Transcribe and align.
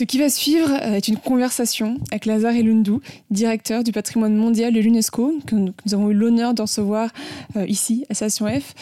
Ce 0.00 0.04
qui 0.06 0.16
va 0.16 0.30
suivre 0.30 0.70
euh, 0.70 0.94
est 0.94 1.08
une 1.08 1.18
conversation 1.18 1.98
avec 2.10 2.24
Lazare 2.24 2.54
Elundou, 2.54 3.02
directeur 3.30 3.84
du 3.84 3.92
patrimoine 3.92 4.34
mondial 4.34 4.72
de 4.72 4.80
l'UNESCO, 4.80 5.34
que 5.46 5.54
nous 5.54 5.74
avons 5.92 6.08
eu 6.08 6.14
l'honneur 6.14 6.54
de 6.54 6.62
recevoir 6.62 7.10
euh, 7.56 7.66
ici 7.66 8.06
à 8.08 8.14
Station 8.14 8.46
F. 8.46 8.72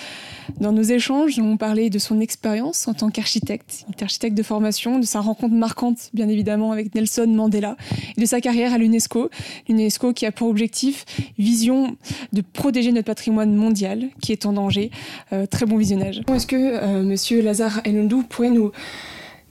Dans 0.61 0.71
nos 0.71 0.83
échanges, 0.83 1.37
nous 1.37 1.45
avons 1.45 1.57
parlé 1.57 1.91
de 1.91 1.99
son 1.99 2.21
expérience 2.21 2.87
en 2.87 2.95
tant 2.95 3.11
qu'architecte, 3.11 3.85
architecte 4.01 4.39
de 4.39 4.45
formation, 4.45 5.01
de 5.01 5.05
sa 5.05 5.19
rencontre 5.19 5.57
marquante, 5.57 6.11
bien 6.15 6.29
évidemment, 6.29 6.71
avec 6.71 6.95
Nelson 6.95 7.27
Mandela, 7.27 7.77
et 8.17 8.21
de 8.21 8.25
sa 8.25 8.41
carrière 8.41 8.73
à 8.73 8.79
l'UNESCO. 8.79 9.29
L'UNESCO 9.69 10.13
qui 10.13 10.25
a 10.25 10.31
pour 10.31 10.47
objectif, 10.47 11.05
vision 11.37 11.97
de 12.33 12.43
protéger 12.43 12.93
notre 12.93 13.07
patrimoine 13.07 13.57
mondial 13.57 14.05
qui 14.23 14.31
est 14.31 14.47
en 14.47 14.53
danger. 14.53 14.93
Euh, 15.33 15.47
très 15.47 15.67
bon 15.67 15.79
visionnage. 15.79 16.23
Est-ce 16.33 16.47
que 16.47 17.03
Monsieur 17.03 17.43
Lazare 17.43 17.81
Elundou 17.85 18.23
pourrait 18.23 18.51
nous 18.51 18.71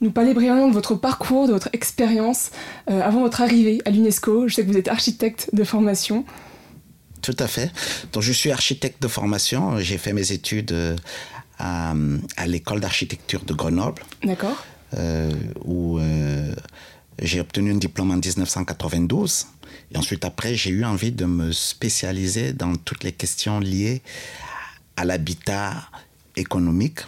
nous 0.00 0.10
parler 0.10 0.34
brièvement 0.34 0.68
de 0.68 0.72
votre 0.72 0.94
parcours, 0.94 1.48
de 1.48 1.52
votre 1.52 1.68
expérience 1.72 2.50
euh, 2.90 3.00
avant 3.00 3.20
votre 3.20 3.40
arrivée 3.40 3.80
à 3.84 3.90
l'UNESCO. 3.90 4.48
Je 4.48 4.54
sais 4.54 4.62
que 4.62 4.70
vous 4.70 4.76
êtes 4.76 4.88
architecte 4.88 5.50
de 5.52 5.64
formation. 5.64 6.24
Tout 7.22 7.36
à 7.38 7.48
fait. 7.48 7.72
Donc, 8.12 8.22
je 8.22 8.32
suis 8.32 8.50
architecte 8.50 9.02
de 9.02 9.08
formation. 9.08 9.78
J'ai 9.78 9.98
fait 9.98 10.12
mes 10.12 10.32
études 10.32 10.72
euh, 10.72 10.96
à, 11.58 11.94
l'école 12.46 12.80
d'architecture 12.80 13.44
de 13.44 13.52
Grenoble. 13.52 14.02
D'accord. 14.22 14.64
Euh, 14.94 15.32
où 15.64 15.98
j'ai 17.20 17.40
obtenu 17.40 17.72
un 17.72 17.76
diplôme 17.76 18.12
en 18.12 18.16
1992. 18.16 19.46
Et 19.92 19.98
ensuite, 19.98 20.24
après, 20.24 20.54
j'ai 20.54 20.70
eu 20.70 20.84
envie 20.84 21.12
de 21.12 21.24
me 21.24 21.50
spécialiser 21.52 22.52
dans 22.52 22.76
toutes 22.76 23.02
les 23.02 23.12
questions 23.12 23.58
liées 23.58 24.02
à 24.96 25.04
l'habitat 25.04 25.74
économique 26.36 27.00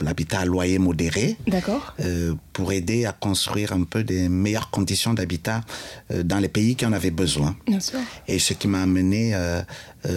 l'habitat 0.00 0.40
à 0.40 0.44
loyer 0.44 0.78
modéré. 0.78 1.36
Euh, 2.00 2.34
pour 2.52 2.72
aider 2.72 3.06
à 3.06 3.12
construire 3.12 3.72
un 3.72 3.84
peu 3.84 4.04
des 4.04 4.28
meilleures 4.28 4.70
conditions 4.70 5.14
d'habitat 5.14 5.62
euh, 6.10 6.22
dans 6.22 6.38
les 6.38 6.48
pays 6.48 6.76
qui 6.76 6.84
en 6.84 6.92
avaient 6.92 7.10
besoin. 7.10 7.56
Et 8.28 8.38
ce 8.38 8.52
qui 8.52 8.68
m'a 8.68 8.82
amené 8.82 9.34
euh, 9.34 9.62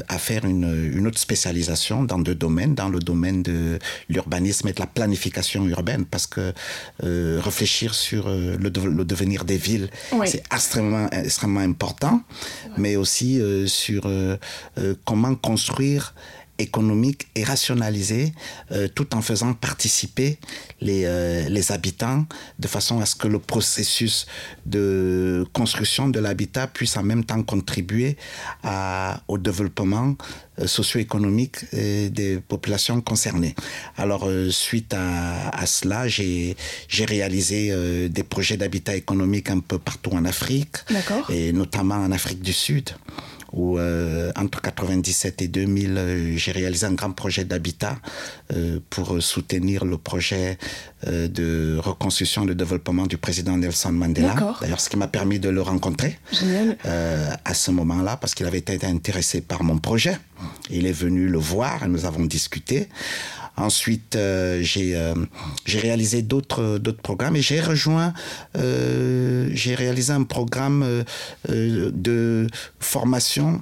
à 0.10 0.18
faire 0.18 0.46
une, 0.46 0.92
une, 0.94 1.08
autre 1.08 1.20
spécialisation 1.20 2.04
dans 2.04 2.20
deux 2.20 2.36
domaines, 2.36 2.76
dans 2.76 2.90
le 2.90 3.00
domaine 3.00 3.44
de 3.44 3.80
l'urbanisme 4.10 4.68
et 4.68 4.74
de 4.74 4.80
la 4.80 4.88
planification 4.88 5.66
urbaine, 5.68 6.06
parce 6.06 6.28
que 6.28 6.54
réfléchir 7.02 7.94
sur 7.94 8.28
le, 8.28 8.58
le, 8.58 9.06
devenir 9.06 9.46
des 9.46 9.58
villes, 9.58 9.90
c'est 10.26 10.44
extrêmement, 10.52 11.10
extrêmement 11.12 11.60
important, 11.62 12.22
mais 12.78 12.96
aussi 12.96 13.40
sur 13.68 14.10
comment 15.06 15.36
construire 15.36 16.16
économique 16.58 17.28
et 17.36 17.44
rationalisé 17.44 18.34
euh, 18.72 18.88
tout 18.88 19.16
en 19.16 19.22
faisant 19.22 19.54
participer 19.54 20.38
les, 20.82 21.04
euh, 21.06 21.48
les 21.50 21.72
habitants 21.72 22.26
de 22.60 22.68
façon 22.68 23.00
à 23.00 23.06
ce 23.06 23.16
que 23.16 23.28
le 23.28 23.40
processus 23.40 24.26
de 24.66 25.46
construction 25.54 26.10
de 26.10 26.20
l'habitat 26.20 26.68
puisse 26.68 26.98
en 26.98 27.04
même 27.04 27.24
temps 27.24 27.44
contribuer 27.44 28.18
à, 28.64 29.22
au 29.28 29.38
développement 29.38 30.16
euh, 30.60 30.68
socio-économique 30.68 31.58
des 31.74 32.40
populations 32.48 33.02
concernées. 33.02 33.56
Alors, 33.98 34.30
suite 34.50 34.94
à, 34.94 35.50
à 35.50 35.66
cela, 35.66 36.08
j'ai 36.08 36.56
réalisé 37.00 38.10
des 38.10 38.24
projets 38.24 38.58
d'habitat 38.58 38.96
économique 38.96 39.50
un 39.50 39.60
peu 39.60 39.78
partout 39.78 40.12
en 40.12 40.26
Afrique, 40.26 40.78
et 41.30 41.52
notamment 41.52 41.96
en 41.96 42.12
Afrique 42.12 42.42
du 42.42 42.54
Sud 42.54 42.92
où 43.54 43.78
euh, 43.78 44.32
entre 44.36 44.62
97 44.62 45.42
et 45.42 45.48
2000, 45.48 45.98
euh, 45.98 46.38
j'ai 46.38 46.52
réalisé 46.52 46.86
un 46.86 46.94
grand 46.94 47.12
projet 47.12 47.46
d'habitat 47.46 47.98
euh, 48.54 48.80
pour 48.90 49.22
soutenir 49.22 49.86
le 49.86 49.98
projet 49.98 50.58
de 51.06 51.78
reconstruction 51.78 52.46
et 52.46 52.48
de 52.48 52.54
développement 52.54 53.06
du 53.06 53.18
président 53.18 53.58
Nelson 53.58 53.92
Mandela. 53.92 54.56
D'ailleurs, 54.60 54.80
ce 54.80 54.90
qui 54.90 54.98
m'a 54.98 55.08
permis 55.08 55.40
de 55.40 55.50
le 55.50 55.62
rencontrer 55.62 56.18
à 56.84 57.54
ce 57.54 57.70
moment-là, 57.70 58.18
parce 58.18 58.34
qu'il 58.34 58.48
avait 58.48 58.58
été 58.58 58.84
intéressé 58.88 59.42
par 59.42 59.64
mon 59.64 59.78
projet. 59.78 60.18
Il 60.72 60.88
est 60.88 60.92
venu 60.92 61.28
le 61.28 61.38
voir 61.38 61.84
et 61.84 61.88
nous 61.88 62.06
avons 62.06 62.26
discuté. 62.26 62.90
Ensuite, 63.58 64.16
euh, 64.16 64.64
euh, 64.78 65.16
j'ai 65.66 65.80
réalisé 65.80 66.22
d'autres 66.22 66.78
programmes 67.02 67.36
et 67.38 67.42
j'ai 67.42 67.62
rejoint, 67.62 68.14
euh, 68.58 69.50
j'ai 69.54 69.76
réalisé 69.76 70.12
un 70.12 70.24
programme 70.24 71.04
de 71.48 72.48
formation 72.80 73.62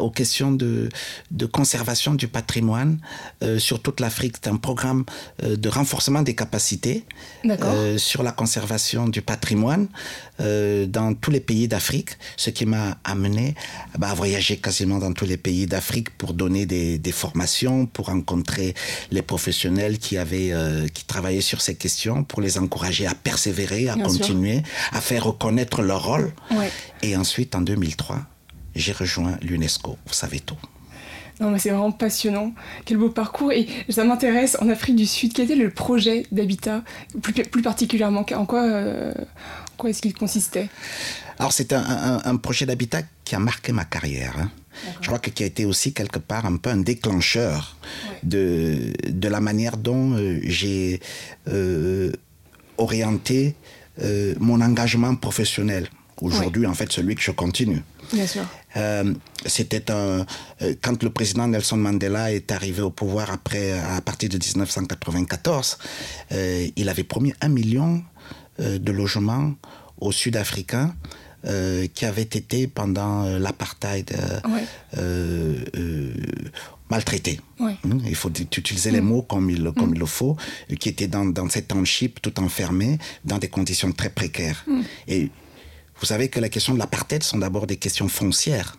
aux 0.00 0.10
questions 0.10 0.52
de, 0.52 0.88
de, 1.30 1.46
conservation 1.46 2.14
du 2.14 2.28
patrimoine 2.28 2.98
euh, 3.42 3.58
sur 3.58 3.80
toute 3.80 4.00
l'Afrique. 4.00 4.36
C'est 4.42 4.50
un 4.50 4.56
programme 4.56 5.04
euh, 5.42 5.56
de 5.56 5.68
renforcement 5.68 6.22
des 6.22 6.34
capacités 6.34 7.04
euh, 7.44 7.98
sur 7.98 8.22
la 8.22 8.32
conservation 8.32 9.08
du 9.08 9.22
patrimoine 9.22 9.88
dans 10.88 11.12
tous 11.12 11.30
les 11.30 11.40
pays 11.40 11.68
d'Afrique, 11.68 12.16
ce 12.38 12.48
qui 12.48 12.64
m'a 12.64 12.96
amené 13.04 13.54
bah, 13.98 14.08
à 14.08 14.14
voyager 14.14 14.56
quasiment 14.56 14.98
dans 14.98 15.12
tous 15.12 15.26
les 15.26 15.36
pays 15.36 15.66
d'Afrique 15.66 16.08
pour 16.16 16.32
donner 16.32 16.64
des, 16.64 16.98
des, 16.98 17.12
formations, 17.12 17.84
pour 17.84 18.06
rencontrer 18.06 18.72
les 19.10 19.20
professionnels 19.20 19.98
qui 19.98 20.16
avaient 20.16 20.54
qui 20.94 21.04
travaillaient 21.04 21.42
sur 21.42 21.60
ces 21.60 21.74
questions, 21.74 22.24
pour 22.24 22.40
les 22.40 22.56
encourager 22.56 23.06
à 23.06 23.14
persévérer, 23.14 23.90
à 23.90 23.96
continuer, 23.96 24.62
à 24.92 25.02
faire 25.02 25.24
reconnaître 25.24 25.82
leur 25.82 26.06
rôle. 26.06 26.32
Et 27.02 27.18
ensuite, 27.18 27.54
en 27.54 27.60
2003, 27.60 28.20
j'ai 28.74 28.92
rejoint 28.92 29.36
l'UNESCO. 29.42 29.96
Vous 30.06 30.12
savez 30.12 30.40
tout. 30.40 30.58
Non, 31.40 31.50
mais 31.50 31.58
c'est 31.58 31.70
vraiment 31.70 31.90
passionnant. 31.90 32.52
Quel 32.84 32.98
beau 32.98 33.08
parcours. 33.08 33.50
Et 33.50 33.66
ça 33.88 34.04
m'intéresse, 34.04 34.58
en 34.60 34.68
Afrique 34.68 34.96
du 34.96 35.06
Sud, 35.06 35.32
quel 35.32 35.46
était 35.46 35.56
le 35.56 35.70
projet 35.70 36.26
d'habitat, 36.30 36.84
plus, 37.22 37.32
plus, 37.32 37.62
particulièrement? 37.62 38.26
En 38.34 38.44
quoi, 38.44 38.62
euh, 38.62 39.14
quoi 39.78 39.88
est-ce 39.88 40.02
qu'il 40.02 40.12
consistait? 40.12 40.68
Alors, 41.38 41.52
c'est 41.52 41.72
un, 41.72 42.20
un, 42.22 42.36
projet 42.36 42.66
d'habitat 42.66 43.00
qui 43.24 43.34
a 43.34 43.38
marqué 43.38 43.72
ma 43.72 43.86
carrière. 43.86 44.34
Hein. 44.38 44.50
Je 45.00 45.06
crois 45.06 45.18
que 45.18 45.30
qui 45.30 45.42
a 45.42 45.46
été 45.46 45.64
aussi 45.64 45.94
quelque 45.94 46.18
part 46.18 46.44
un 46.44 46.56
peu 46.56 46.68
un 46.68 46.76
déclencheur 46.76 47.76
de, 48.22 48.92
de 49.08 49.28
la 49.28 49.40
manière 49.40 49.78
dont 49.78 50.12
euh, 50.12 50.38
j'ai 50.44 51.00
euh, 51.48 52.12
orienté 52.76 53.54
mon 54.38 54.62
engagement 54.62 55.14
professionnel. 55.14 55.90
Aujourd'hui, 56.22 56.66
en 56.66 56.72
fait, 56.72 56.90
celui 56.90 57.14
que 57.16 57.20
je 57.20 57.32
continue. 57.32 57.82
Bien 58.12 58.26
sûr. 58.26 58.44
Euh, 58.76 59.14
c'était 59.46 59.90
un 59.90 60.26
euh, 60.62 60.74
quand 60.80 61.02
le 61.02 61.10
président 61.10 61.46
Nelson 61.48 61.76
Mandela 61.76 62.32
est 62.32 62.52
arrivé 62.52 62.82
au 62.82 62.90
pouvoir 62.90 63.30
après 63.30 63.72
à 63.72 64.00
partir 64.00 64.28
de 64.28 64.36
1994, 64.36 65.78
euh, 66.32 66.68
il 66.76 66.88
avait 66.88 67.04
promis 67.04 67.32
un 67.40 67.48
million 67.48 68.02
de 68.58 68.92
logements 68.92 69.54
aux 70.00 70.12
Sud-Africains. 70.12 70.94
qui 71.94 72.04
avaient 72.04 72.20
été 72.40 72.66
pendant 72.66 73.24
l'apartheid 73.38 74.14
maltraités. 76.90 77.40
Hum, 77.58 78.02
il 78.04 78.14
faut 78.14 78.28
utiliser 78.30 78.90
les 78.90 78.98
hum. 78.98 79.06
mots 79.06 79.22
comme 79.22 79.48
il, 79.48 79.62
comme 79.72 79.84
hum. 79.84 79.94
il 79.94 80.00
le 80.00 80.06
faut, 80.06 80.36
qui 80.78 80.90
étaient 80.90 81.06
dans, 81.08 81.24
dans 81.24 81.48
cette 81.48 81.68
township 81.68 82.20
tout 82.20 82.38
enfermés 82.40 82.98
dans 83.24 83.38
des 83.38 83.48
conditions 83.48 83.90
très 83.92 84.10
précaires. 84.10 84.66
Et 85.08 85.30
vous 86.00 86.06
savez 86.06 86.28
que 86.28 86.40
la 86.40 86.48
question 86.48 86.74
de 86.74 86.78
l'apartheid 86.78 87.22
sont 87.22 87.38
d'abord 87.38 87.66
des 87.66 87.76
questions 87.76 88.08
foncières 88.08 88.76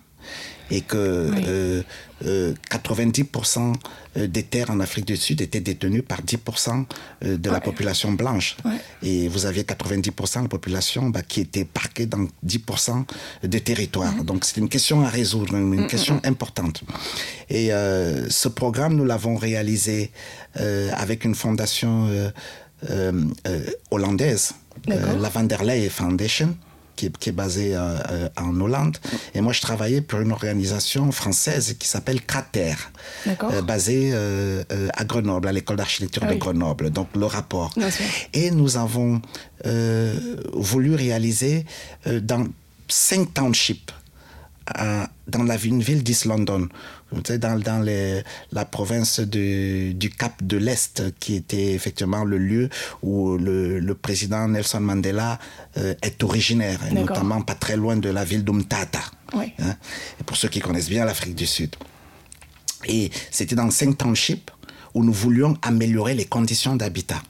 et 0.71 0.81
que 0.81 1.83
90% 2.23 3.59
euh, 3.59 3.73
euh, 4.17 4.27
des 4.27 4.43
terres 4.43 4.69
en 4.71 4.79
Afrique 4.79 5.05
du 5.05 5.17
Sud 5.17 5.41
étaient 5.41 5.59
détenues 5.59 6.01
par 6.01 6.21
10% 6.21 6.85
euh, 7.25 7.37
de 7.37 7.49
la 7.49 7.59
population 7.59 8.13
blanche. 8.13 8.55
Et 9.03 9.27
vous 9.27 9.45
aviez 9.45 9.63
90% 9.63 10.37
de 10.37 10.43
la 10.43 10.49
population 10.49 11.09
bah, 11.09 11.21
qui 11.21 11.41
était 11.41 11.65
parquée 11.65 12.05
dans 12.05 12.25
10% 12.45 13.03
des 13.43 13.61
territoires. 13.61 14.23
Donc 14.23 14.45
c'est 14.45 14.57
une 14.57 14.69
question 14.69 15.01
à 15.01 15.09
résoudre, 15.09 15.55
une, 15.55 15.87
question 15.87 16.21
importante. 16.23 16.83
Et 17.49 17.69
ce 17.69 18.47
programme, 18.47 18.95
nous 18.95 19.05
l'avons 19.05 19.35
réalisé 19.35 20.11
avec 20.55 21.25
une 21.25 21.35
fondation 21.35 22.09
hollandaise, 23.89 24.53
la 24.87 25.29
Van 25.29 25.43
der 25.43 25.63
Leyen 25.63 25.90
Foundation 25.90 26.55
qui 26.96 27.05
est, 27.08 27.32
basé 27.32 27.76
euh, 27.76 27.97
euh, 28.09 28.29
en 28.38 28.59
Hollande. 28.59 28.97
Et 29.34 29.41
moi, 29.41 29.53
je 29.53 29.61
travaillais 29.61 30.02
pour 30.02 30.20
une 30.20 30.32
organisation 30.32 31.11
française 31.11 31.76
qui 31.79 31.88
s'appelle 31.88 32.22
Crater, 32.22 32.76
euh, 33.28 33.61
basée 33.61 34.14
à 34.93 35.03
Grenoble, 35.05 35.47
à 35.47 35.52
l'école 35.52 35.78
d'architecture 35.78 36.23
ah 36.26 36.34
de 36.34 36.40
Grenoble. 36.40 36.90
Donc, 36.91 37.08
le 37.16 37.26
rapport. 37.26 37.73
Et 38.34 38.52
nous 38.52 38.78
avons 38.78 39.22
voulu 40.53 40.96
réaliser 40.96 41.66
dans 42.05 42.46
cinq 42.88 43.34
townships 43.34 43.91
dans 45.28 45.43
la, 45.43 45.58
une 45.58 45.81
ville 45.81 46.03
d'East 46.03 46.25
London, 46.25 46.67
dans, 47.11 47.59
dans 47.59 47.79
les, 47.81 48.23
la 48.52 48.66
province 48.66 49.19
de, 49.19 49.91
du 49.91 50.09
Cap 50.09 50.43
de 50.43 50.58
l'Est, 50.58 51.17
qui 51.19 51.35
était 51.35 51.73
effectivement 51.73 52.23
le 52.23 52.37
lieu 52.37 52.69
où 53.02 53.37
le, 53.37 53.79
le 53.79 53.96
président 53.96 54.47
Nelson 54.47 54.81
Mandela 54.81 55.40
euh, 55.78 55.93
est 56.02 56.23
originaire, 56.23 56.79
et 56.90 56.93
notamment 56.93 57.41
pas 57.41 57.55
très 57.55 57.75
loin 57.75 57.97
de 57.97 58.09
la 58.09 58.23
ville 58.23 58.43
d'Umtata. 58.43 59.02
Oui. 59.34 59.53
Hein, 59.59 59.75
pour 60.25 60.37
ceux 60.37 60.49
qui 60.49 60.59
connaissent 60.59 60.90
bien 60.90 61.05
l'Afrique 61.05 61.35
du 61.35 61.46
Sud. 61.46 61.75
Et 62.85 63.11
c'était 63.29 63.55
dans 63.55 63.69
cinq 63.72 63.97
townships 63.97 64.52
où 64.93 65.03
nous 65.03 65.13
voulions 65.13 65.58
améliorer 65.61 66.13
les 66.13 66.25
conditions 66.25 66.75
d'habitat. 66.75 67.22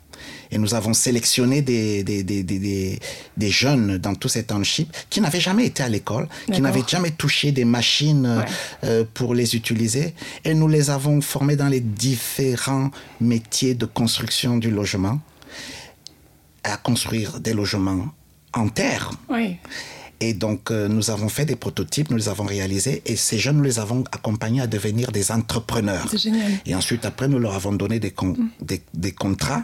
Et 0.52 0.58
nous 0.58 0.74
avons 0.74 0.94
sélectionné 0.94 1.62
des, 1.62 2.04
des, 2.04 2.24
des, 2.24 2.44
des, 2.44 3.00
des 3.38 3.50
jeunes 3.50 3.98
dans 3.98 4.16
tous 4.16 4.28
ces 4.30 4.44
townships 4.44 4.92
qui 5.10 5.22
n'avaient 5.22 5.40
jamais 5.40 5.66
été 5.66 5.82
à 5.82 5.90
l'école, 5.90 6.28
qui 6.52 6.62
n'avaient 6.62 6.84
jamais 6.88 7.12
touché 7.12 7.52
des 7.52 7.66
machines 7.66 8.44
euh, 8.84 9.06
pour 9.14 9.34
les 9.34 9.56
utiliser. 9.56 10.14
Et 10.44 10.54
nous 10.54 10.68
les 10.68 10.90
avons 10.90 11.22
formés 11.22 11.56
dans 11.56 11.68
les 11.70 11.80
différents 11.80 12.92
métiers 13.20 13.76
de 13.76 13.86
construction 13.86 14.58
du 14.58 14.72
logement, 14.72 15.20
à 16.64 16.78
construire 16.78 17.40
des 17.40 17.54
logements 17.54 18.08
en 18.54 18.68
terre. 18.68 19.12
Oui. 19.30 19.58
Et 20.24 20.36
donc, 20.36 20.70
euh, 20.70 20.88
nous 20.88 21.10
avons 21.10 21.30
fait 21.30 21.46
des 21.46 21.56
prototypes, 21.56 22.12
nous 22.12 22.18
les 22.18 22.30
avons 22.30 22.44
réalisés, 22.46 23.02
et 23.08 23.16
ces 23.16 23.40
jeunes, 23.40 23.58
nous 23.58 23.64
les 23.64 23.80
avons 23.80 24.04
accompagnés 24.12 24.62
à 24.62 24.68
devenir 24.68 25.12
des 25.12 25.32
entrepreneurs. 25.32 26.06
C'est 26.12 26.20
génial. 26.20 26.52
Et 26.68 26.76
ensuite, 26.76 27.06
après, 27.06 27.28
nous 27.28 27.40
leur 27.40 27.56
avons 27.56 27.72
donné 27.74 28.00
des, 28.00 28.14
des, 28.62 28.82
des, 28.94 29.12
contrats, 29.14 29.64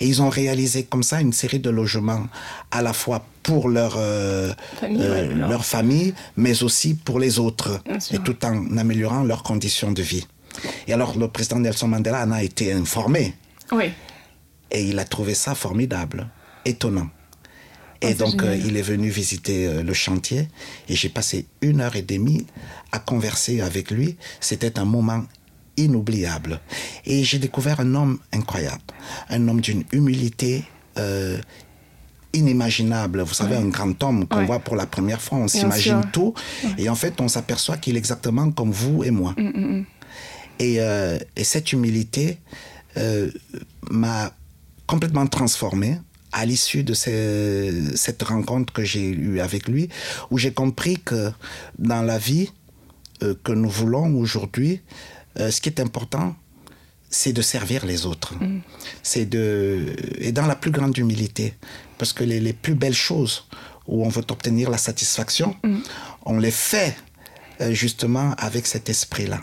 et 0.00 0.06
ils 0.06 0.22
ont 0.22 0.30
réalisé 0.30 0.84
comme 0.84 1.02
ça 1.02 1.20
une 1.20 1.34
série 1.34 1.60
de 1.60 1.68
logements, 1.68 2.26
à 2.70 2.80
la 2.80 2.94
fois 2.94 3.26
pour 3.42 3.68
leur, 3.68 3.96
euh, 3.98 4.50
famille, 4.80 5.02
euh, 5.02 5.28
ouais, 5.28 5.34
leur 5.34 5.64
famille, 5.66 6.14
mais 6.38 6.62
aussi 6.62 6.94
pour 6.94 7.20
les 7.20 7.38
autres, 7.38 7.82
et 8.12 8.18
tout 8.18 8.42
en 8.46 8.78
améliorant 8.78 9.24
leurs 9.24 9.42
conditions 9.42 9.92
de 9.92 10.02
vie. 10.02 10.26
Et 10.86 10.94
alors, 10.94 11.18
le 11.18 11.28
président 11.28 11.60
Nelson 11.60 11.88
Mandela 11.88 12.24
en 12.24 12.32
a 12.32 12.42
été 12.42 12.72
informé, 12.72 13.34
Oui. 13.70 13.90
et 14.70 14.84
il 14.84 14.98
a 14.98 15.04
trouvé 15.04 15.34
ça 15.34 15.54
formidable, 15.54 16.28
étonnant. 16.64 17.08
Et 18.02 18.14
donc, 18.14 18.42
euh, 18.42 18.56
il 18.56 18.76
est 18.76 18.82
venu 18.82 19.08
visiter 19.10 19.66
euh, 19.66 19.82
le 19.82 19.92
chantier 19.94 20.48
et 20.88 20.94
j'ai 20.96 21.08
passé 21.08 21.46
une 21.60 21.80
heure 21.80 21.96
et 21.96 22.02
demie 22.02 22.46
à 22.90 22.98
converser 22.98 23.60
avec 23.60 23.90
lui. 23.90 24.16
C'était 24.40 24.78
un 24.78 24.84
moment 24.84 25.24
inoubliable. 25.76 26.60
Et 27.06 27.24
j'ai 27.24 27.38
découvert 27.38 27.80
un 27.80 27.94
homme 27.94 28.18
incroyable, 28.32 28.82
un 29.30 29.46
homme 29.48 29.60
d'une 29.60 29.84
humilité 29.92 30.64
euh, 30.98 31.38
inimaginable. 32.34 33.22
Vous 33.22 33.34
savez, 33.34 33.56
Ouais. 33.56 33.62
un 33.62 33.68
grand 33.68 34.02
homme 34.02 34.26
qu'on 34.26 34.38
Ouais. 34.40 34.46
voit 34.46 34.58
pour 34.58 34.76
la 34.76 34.86
première 34.86 35.20
fois, 35.20 35.38
on 35.38 35.48
s'imagine 35.48 36.02
tout. 36.12 36.34
Et 36.78 36.88
en 36.88 36.94
fait, 36.94 37.20
on 37.20 37.28
s'aperçoit 37.28 37.76
qu'il 37.76 37.94
est 37.96 37.98
exactement 37.98 38.50
comme 38.50 38.70
vous 38.72 39.04
et 39.04 39.10
moi. 39.10 39.34
Mm, 39.38 39.82
Et, 40.58 40.76
euh, 40.80 41.18
et 41.36 41.44
cette 41.44 41.72
humilité 41.72 42.38
m'a 43.90 44.32
complètement 44.86 45.26
transformé 45.26 45.98
à 46.32 46.44
l'issue 46.46 46.82
de 46.84 46.94
ces- 46.94 47.96
cette 47.96 48.22
rencontre 48.22 48.72
que 48.72 48.84
j'ai 48.84 49.08
eue 49.10 49.40
avec 49.40 49.68
lui, 49.68 49.88
où 50.30 50.38
j'ai 50.38 50.52
compris 50.52 50.98
que 50.98 51.30
dans 51.78 52.02
la 52.02 52.18
vie 52.18 52.50
euh, 53.22 53.34
que 53.44 53.52
nous 53.52 53.68
voulons 53.70 54.14
aujourd'hui, 54.16 54.80
euh, 55.38 55.50
ce 55.50 55.60
qui 55.60 55.68
est 55.68 55.80
important, 55.80 56.34
c'est 57.08 57.32
de 57.32 57.42
servir 57.42 57.84
les 57.86 58.06
autres. 58.06 58.34
C'est 59.02 59.26
de 59.26 59.94
et 60.18 60.32
dans 60.32 60.46
la 60.46 60.56
plus 60.56 60.70
grande 60.70 60.96
humilité, 60.98 61.54
parce 61.98 62.12
que 62.12 62.24
les, 62.24 62.40
les 62.40 62.52
plus 62.54 62.74
belles 62.74 62.94
choses 63.10 63.44
où 63.86 64.04
on 64.04 64.08
veut 64.08 64.24
obtenir 64.30 64.70
la 64.70 64.78
satisfaction, 64.78 65.54
on 66.24 66.38
les 66.38 66.50
fait 66.50 66.96
euh, 67.60 67.72
justement 67.72 68.32
avec 68.38 68.66
cet 68.66 68.88
esprit-là. 68.88 69.40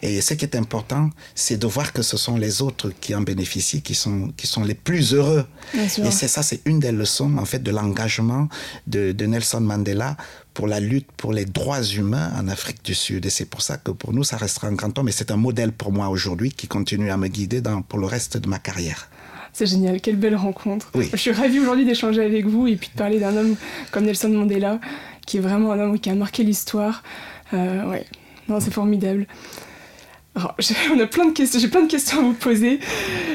Et 0.00 0.20
ce 0.20 0.34
qui 0.34 0.44
est 0.44 0.54
important, 0.54 1.10
c'est 1.34 1.56
de 1.56 1.66
voir 1.66 1.92
que 1.92 2.02
ce 2.02 2.16
sont 2.16 2.36
les 2.36 2.62
autres 2.62 2.92
qui 3.00 3.14
en 3.14 3.20
bénéficient, 3.20 3.82
qui 3.82 3.94
sont, 3.94 4.32
qui 4.36 4.46
sont 4.46 4.62
les 4.62 4.74
plus 4.74 5.12
heureux. 5.12 5.44
Et 5.74 6.10
c'est 6.10 6.28
ça, 6.28 6.42
c'est 6.42 6.60
une 6.66 6.78
des 6.78 6.92
leçons 6.92 7.36
en 7.36 7.44
fait 7.44 7.58
de 7.58 7.70
l'engagement 7.70 8.48
de, 8.86 9.12
de 9.12 9.26
Nelson 9.26 9.60
Mandela 9.60 10.16
pour 10.54 10.68
la 10.68 10.80
lutte 10.80 11.08
pour 11.16 11.32
les 11.32 11.44
droits 11.44 11.82
humains 11.82 12.32
en 12.38 12.48
Afrique 12.48 12.84
du 12.84 12.94
Sud. 12.94 13.26
Et 13.26 13.30
c'est 13.30 13.44
pour 13.44 13.62
ça 13.62 13.76
que 13.76 13.90
pour 13.90 14.12
nous, 14.12 14.24
ça 14.24 14.36
restera 14.36 14.68
un 14.68 14.74
grand 14.74 14.96
homme. 14.98 15.08
Et 15.08 15.12
c'est 15.12 15.30
un 15.30 15.36
modèle 15.36 15.72
pour 15.72 15.92
moi 15.92 16.08
aujourd'hui 16.08 16.52
qui 16.52 16.68
continue 16.68 17.10
à 17.10 17.16
me 17.16 17.28
guider 17.28 17.60
dans, 17.60 17.82
pour 17.82 17.98
le 17.98 18.06
reste 18.06 18.36
de 18.36 18.48
ma 18.48 18.58
carrière. 18.58 19.08
C'est 19.52 19.66
génial, 19.66 20.00
quelle 20.00 20.16
belle 20.16 20.36
rencontre. 20.36 20.90
Oui. 20.94 21.08
Je 21.10 21.16
suis 21.16 21.32
ravie 21.32 21.58
aujourd'hui 21.58 21.84
d'échanger 21.84 22.22
avec 22.22 22.46
vous 22.46 22.68
et 22.68 22.76
puis 22.76 22.90
de 22.92 22.98
parler 22.98 23.18
d'un 23.18 23.36
homme 23.36 23.56
comme 23.90 24.04
Nelson 24.04 24.28
Mandela, 24.28 24.78
qui 25.26 25.38
est 25.38 25.40
vraiment 25.40 25.72
un 25.72 25.80
homme 25.80 25.98
qui 25.98 26.10
a 26.10 26.14
marqué 26.14 26.44
l'histoire. 26.44 27.02
Euh, 27.54 27.90
ouais, 27.90 28.06
non, 28.48 28.60
c'est 28.60 28.72
formidable. 28.72 29.26
Alors, 30.34 30.54
on 30.94 31.00
a 31.00 31.06
plein 31.06 31.26
de 31.26 31.32
questions, 31.32 31.58
j'ai 31.58 31.68
plein 31.68 31.82
de 31.82 31.90
questions 31.90 32.18
à 32.18 32.22
vous 32.22 32.32
poser. 32.34 32.78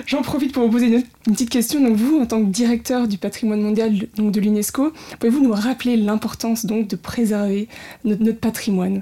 J'en 0.06 0.21
profite 0.21 0.54
pour 0.54 0.63
vous 0.63 0.69
poser 0.71 0.88
une, 0.88 1.04
une 1.27 1.33
petite 1.33 1.50
question. 1.50 1.81
Donc, 1.81 1.98
vous, 1.98 2.19
en 2.19 2.25
tant 2.25 2.42
que 2.44 2.50
directeur 2.50 3.07
du 3.07 3.18
patrimoine 3.18 3.62
mondial 3.62 3.94
donc 4.15 4.31
de 4.31 4.39
l'UNESCO, 4.39 4.94
pouvez-vous 5.19 5.42
nous 5.44 5.51
rappeler 5.54 5.98
l'importance 5.98 6.65
donc 6.65 6.88
de 6.88 6.95
préserver 6.95 7.68
notre, 8.06 8.24
notre 8.24 8.39
patrimoine? 8.39 9.00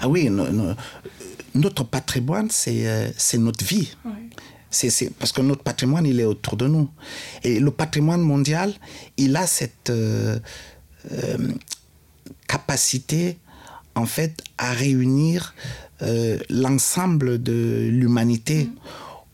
Ah 0.00 0.08
oui, 0.08 0.28
no- 0.30 0.48
no- 0.50 0.74
notre 1.54 1.84
patrimoine, 1.84 2.48
c'est 2.50 2.86
euh, 2.86 3.08
notre 3.38 3.64
vie. 3.64 3.94
Ouais. 4.04 4.12
C'est, 4.70 4.88
c'est- 4.90 5.10
parce 5.10 5.32
que 5.32 5.40
notre 5.42 5.62
patrimoine, 5.62 6.06
il 6.06 6.18
est 6.20 6.24
autour 6.24 6.56
de 6.56 6.66
nous. 6.66 6.88
Et 7.44 7.60
le 7.60 7.70
patrimoine 7.70 8.22
mondial, 8.22 8.72
il 9.16 9.36
a 9.36 9.46
cette 9.46 9.90
euh, 9.90 10.38
euh, 11.12 11.36
capacité, 12.48 13.38
en 13.94 14.06
fait, 14.06 14.42
à 14.58 14.72
réunir 14.72 15.54
euh, 16.02 16.38
l'ensemble 16.48 17.42
de 17.42 17.88
l'humanité 17.90 18.68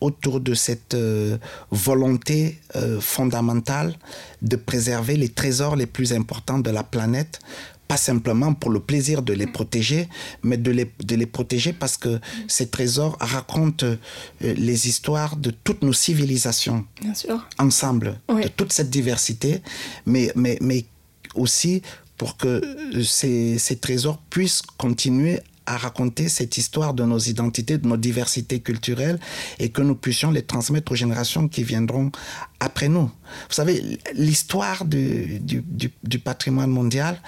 autour 0.01 0.39
de 0.39 0.53
cette 0.53 0.93
euh, 0.93 1.37
volonté 1.71 2.59
euh, 2.75 3.01
fondamentale 3.01 3.95
de 4.41 4.55
préserver 4.55 5.17
les 5.17 5.29
trésors 5.29 5.75
les 5.75 5.87
plus 5.87 6.13
importants 6.13 6.59
de 6.59 6.69
la 6.69 6.83
planète. 6.83 7.39
Pas 7.87 7.97
simplement 7.97 8.53
pour 8.53 8.69
le 8.69 8.79
plaisir 8.79 9.23
de 9.23 9.33
les 9.33 9.47
protéger, 9.47 10.07
mais 10.43 10.57
de 10.57 10.69
les, 10.69 10.91
de 11.03 11.15
les 11.15 11.25
protéger 11.25 11.73
parce 11.73 11.97
que 11.97 12.19
ces 12.47 12.67
trésors 12.69 13.17
racontent 13.19 13.95
les 14.41 14.87
histoires 14.87 15.35
de 15.35 15.49
toutes 15.49 15.81
nos 15.81 15.91
civilisations. 15.93 16.85
Bien 17.01 17.15
sûr. 17.15 17.47
ensemble, 17.57 18.19
Oui. 18.29 18.43
de 18.43 18.47
toute 18.49 18.71
cette 18.71 18.91
diversité, 18.91 19.63
mais, 20.05 20.31
mais, 20.35 20.59
mais 20.61 20.85
aussi 21.33 21.81
pour 22.19 22.37
que 22.37 22.61
ces, 23.03 23.57
ces 23.57 23.77
trésors 23.77 24.19
puissent 24.29 24.61
continuer 24.77 25.39
à 25.65 25.77
raconter 25.77 26.29
cette 26.29 26.57
histoire 26.57 26.95
de 26.95 27.03
nos 27.03 27.19
identités, 27.19 27.77
de 27.77 27.87
nos 27.87 27.95
diversités 27.95 28.59
culturelles, 28.59 29.19
et 29.59 29.69
que 29.69 29.83
nous 29.83 29.93
puissions 29.93 30.31
les 30.31 30.41
transmettre 30.41 30.91
aux 30.93 30.95
générations 30.95 31.47
qui 31.47 31.63
viendront 31.63 32.11
après 32.59 32.89
nous. 32.89 33.03
Vous 33.49 33.53
savez, 33.61 33.99
l'histoire 34.15 34.83
du, 34.83 35.37
du, 35.39 35.61
du, 35.61 35.91
du 36.03 36.17
patrimoine 36.17 36.71
mondial 36.71 37.21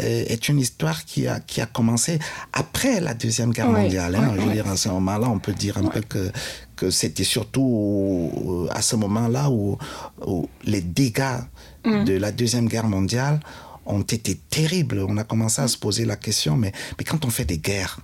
euh, 0.00 0.24
est 0.28 0.48
une 0.48 0.60
histoire 0.60 1.04
qui 1.04 1.26
a, 1.26 1.40
qui 1.40 1.60
a 1.60 1.66
commencé 1.66 2.20
après 2.52 3.00
la 3.00 3.14
Deuxième 3.14 3.50
Guerre 3.52 3.66
mondiale. 3.82 4.14
hein. 4.14 4.32
Je 4.36 4.40
veux 4.42 4.52
dire, 4.54 4.68
à 4.68 4.76
ce 4.76 4.88
moment-là, 4.90 5.28
on 5.28 5.40
peut 5.40 5.52
dire 5.54 5.76
un 5.78 5.88
peu 5.88 6.00
que, 6.00 6.30
que 6.76 6.90
c'était 6.90 7.24
surtout 7.24 8.68
à 8.70 8.80
ce 8.80 8.94
moment-là 8.94 9.50
où, 9.50 9.76
où 10.24 10.48
les 10.64 10.80
dégâts 10.82 11.40
de 11.84 12.14
la 12.16 12.30
Deuxième 12.30 12.68
Guerre 12.68 12.86
mondiale 12.86 13.40
ont 13.88 14.02
été 14.02 14.36
terribles. 14.36 15.04
On 15.08 15.16
a 15.16 15.24
commencé 15.24 15.60
à 15.60 15.68
se 15.68 15.76
poser 15.76 16.04
la 16.04 16.16
question, 16.16 16.56
mais, 16.56 16.72
mais 16.98 17.04
quand 17.04 17.24
on 17.24 17.30
fait 17.30 17.44
des 17.44 17.58
guerres, 17.58 18.00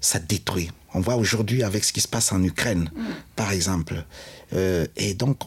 ça 0.00 0.18
détruit. 0.18 0.70
On 0.94 1.00
voit 1.00 1.16
aujourd'hui 1.16 1.62
avec 1.62 1.84
ce 1.84 1.92
qui 1.92 2.00
se 2.00 2.08
passe 2.08 2.32
en 2.32 2.42
Ukraine, 2.42 2.90
par 3.34 3.50
exemple. 3.52 4.04
Euh, 4.52 4.86
et 4.96 5.14
donc, 5.14 5.40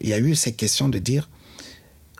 il 0.00 0.08
y 0.08 0.12
a 0.12 0.18
eu 0.18 0.34
ces 0.34 0.52
questions 0.52 0.88
de 0.88 0.98
dire, 0.98 1.28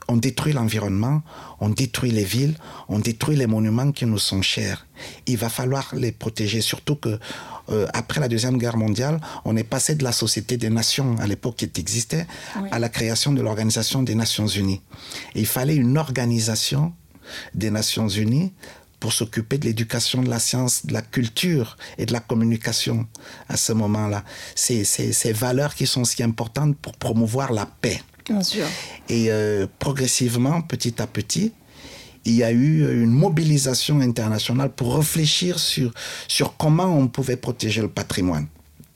on 0.07 0.17
détruit 0.17 0.53
l'environnement, 0.53 1.21
on 1.59 1.69
détruit 1.69 2.11
les 2.11 2.23
villes, 2.23 2.55
on 2.87 2.99
détruit 2.99 3.35
les 3.35 3.47
monuments 3.47 3.91
qui 3.91 4.05
nous 4.05 4.17
sont 4.17 4.41
chers. 4.41 4.87
Il 5.27 5.37
va 5.37 5.49
falloir 5.49 5.93
les 5.95 6.11
protéger, 6.11 6.61
surtout 6.61 6.95
que 6.95 7.19
euh, 7.71 7.87
après 7.93 8.19
la 8.19 8.27
deuxième 8.27 8.57
guerre 8.57 8.77
mondiale, 8.77 9.19
on 9.45 9.55
est 9.57 9.63
passé 9.63 9.95
de 9.95 10.03
la 10.03 10.11
société 10.11 10.57
des 10.57 10.69
nations 10.69 11.15
à 11.19 11.27
l'époque 11.27 11.55
qui 11.57 11.69
existait 11.79 12.25
Oui. 12.61 12.69
à 12.71 12.79
la 12.79 12.89
création 12.89 13.31
de 13.33 13.41
l'organisation 13.41 14.03
des 14.03 14.15
Nations 14.15 14.47
Unies. 14.47 14.81
Et 15.35 15.39
il 15.41 15.45
fallait 15.47 15.75
une 15.75 15.97
organisation 15.97 16.93
des 17.53 17.69
Nations 17.71 18.07
Unies 18.07 18.53
pour 18.99 19.13
s'occuper 19.13 19.57
de 19.57 19.65
l'éducation, 19.65 20.21
de 20.23 20.29
la 20.29 20.39
science, 20.39 20.85
de 20.85 20.93
la 20.93 21.01
culture 21.01 21.77
et 21.97 22.05
de 22.05 22.11
la 22.11 22.19
communication 22.19 23.07
à 23.47 23.55
ce 23.55 23.71
moment-là. 23.71 24.23
C'est 24.55 24.83
c'est- 24.83 25.13
ces 25.13 25.31
valeurs 25.31 25.73
qui 25.75 25.87
sont 25.87 26.03
si 26.05 26.21
importantes 26.23 26.75
pour 26.77 26.93
promouvoir 26.97 27.53
la 27.53 27.65
paix. 27.65 28.01
Bien 28.25 28.43
sûr. 28.43 28.65
Et 29.07 29.31
euh, 29.31 29.67
progressivement, 29.79 30.61
petit 30.61 31.01
à 31.01 31.07
petit, 31.07 31.53
il 32.25 32.35
y 32.35 32.43
a 32.43 32.51
eu 32.51 33.01
une 33.01 33.11
mobilisation 33.11 33.99
internationale 34.01 34.71
pour 34.71 34.95
réfléchir 34.97 35.57
sur, 35.59 35.93
sur 36.27 36.57
comment 36.57 36.85
on 36.97 37.07
pouvait 37.07 37.37
protéger 37.37 37.81
le 37.81 37.87
patrimoine 37.87 38.47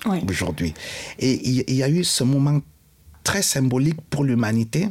Oui. 0.05 0.19
aujourd'hui. 0.29 0.73
Et 1.19 1.33
il, 1.49 1.63
il 1.67 1.75
y 1.75 1.83
a 1.83 1.89
eu 1.89 2.03
ce 2.03 2.23
moment 2.23 2.59
très 3.23 3.41
symbolique 3.41 4.01
pour 4.09 4.23
l'humanité. 4.23 4.89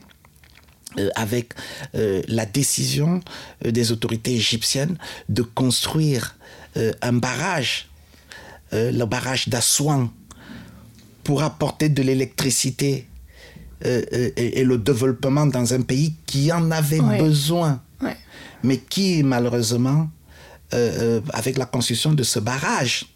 euh, 0.99 1.09
avec 1.15 1.55
euh, 1.95 2.21
la 2.29 2.45
décision 2.45 3.21
euh, 3.65 3.71
des 3.71 3.93
autorités 3.93 4.35
égyptiennes 4.35 4.97
de 5.29 5.41
construire 5.43 6.37
euh, 6.77 6.93
un 7.01 7.15
barrage, 7.15 7.89
le 8.73 9.05
barrage 9.05 9.49
d'Assouan, 9.49 10.11
pour 11.25 11.43
apporter 11.43 11.89
de 11.91 12.03
l'électricité 12.03 13.07
et, 13.85 14.61
et 14.61 14.65
le 14.65 14.79
développement 14.79 15.47
dans 15.47 15.75
un 15.75 15.83
pays 15.83 16.15
qui 16.27 16.51
en 16.53 16.71
avait 16.71 17.01
besoin. 17.19 17.83
Mais 18.63 18.79
qui 18.79 19.23
malheureusement, 19.23 20.09
euh, 20.75 21.19
euh, 21.19 21.21
avec 21.33 21.59
la 21.59 21.67
construction 21.67 22.13
de 22.13 22.23
ce 22.23 22.39
barrage, 22.39 23.07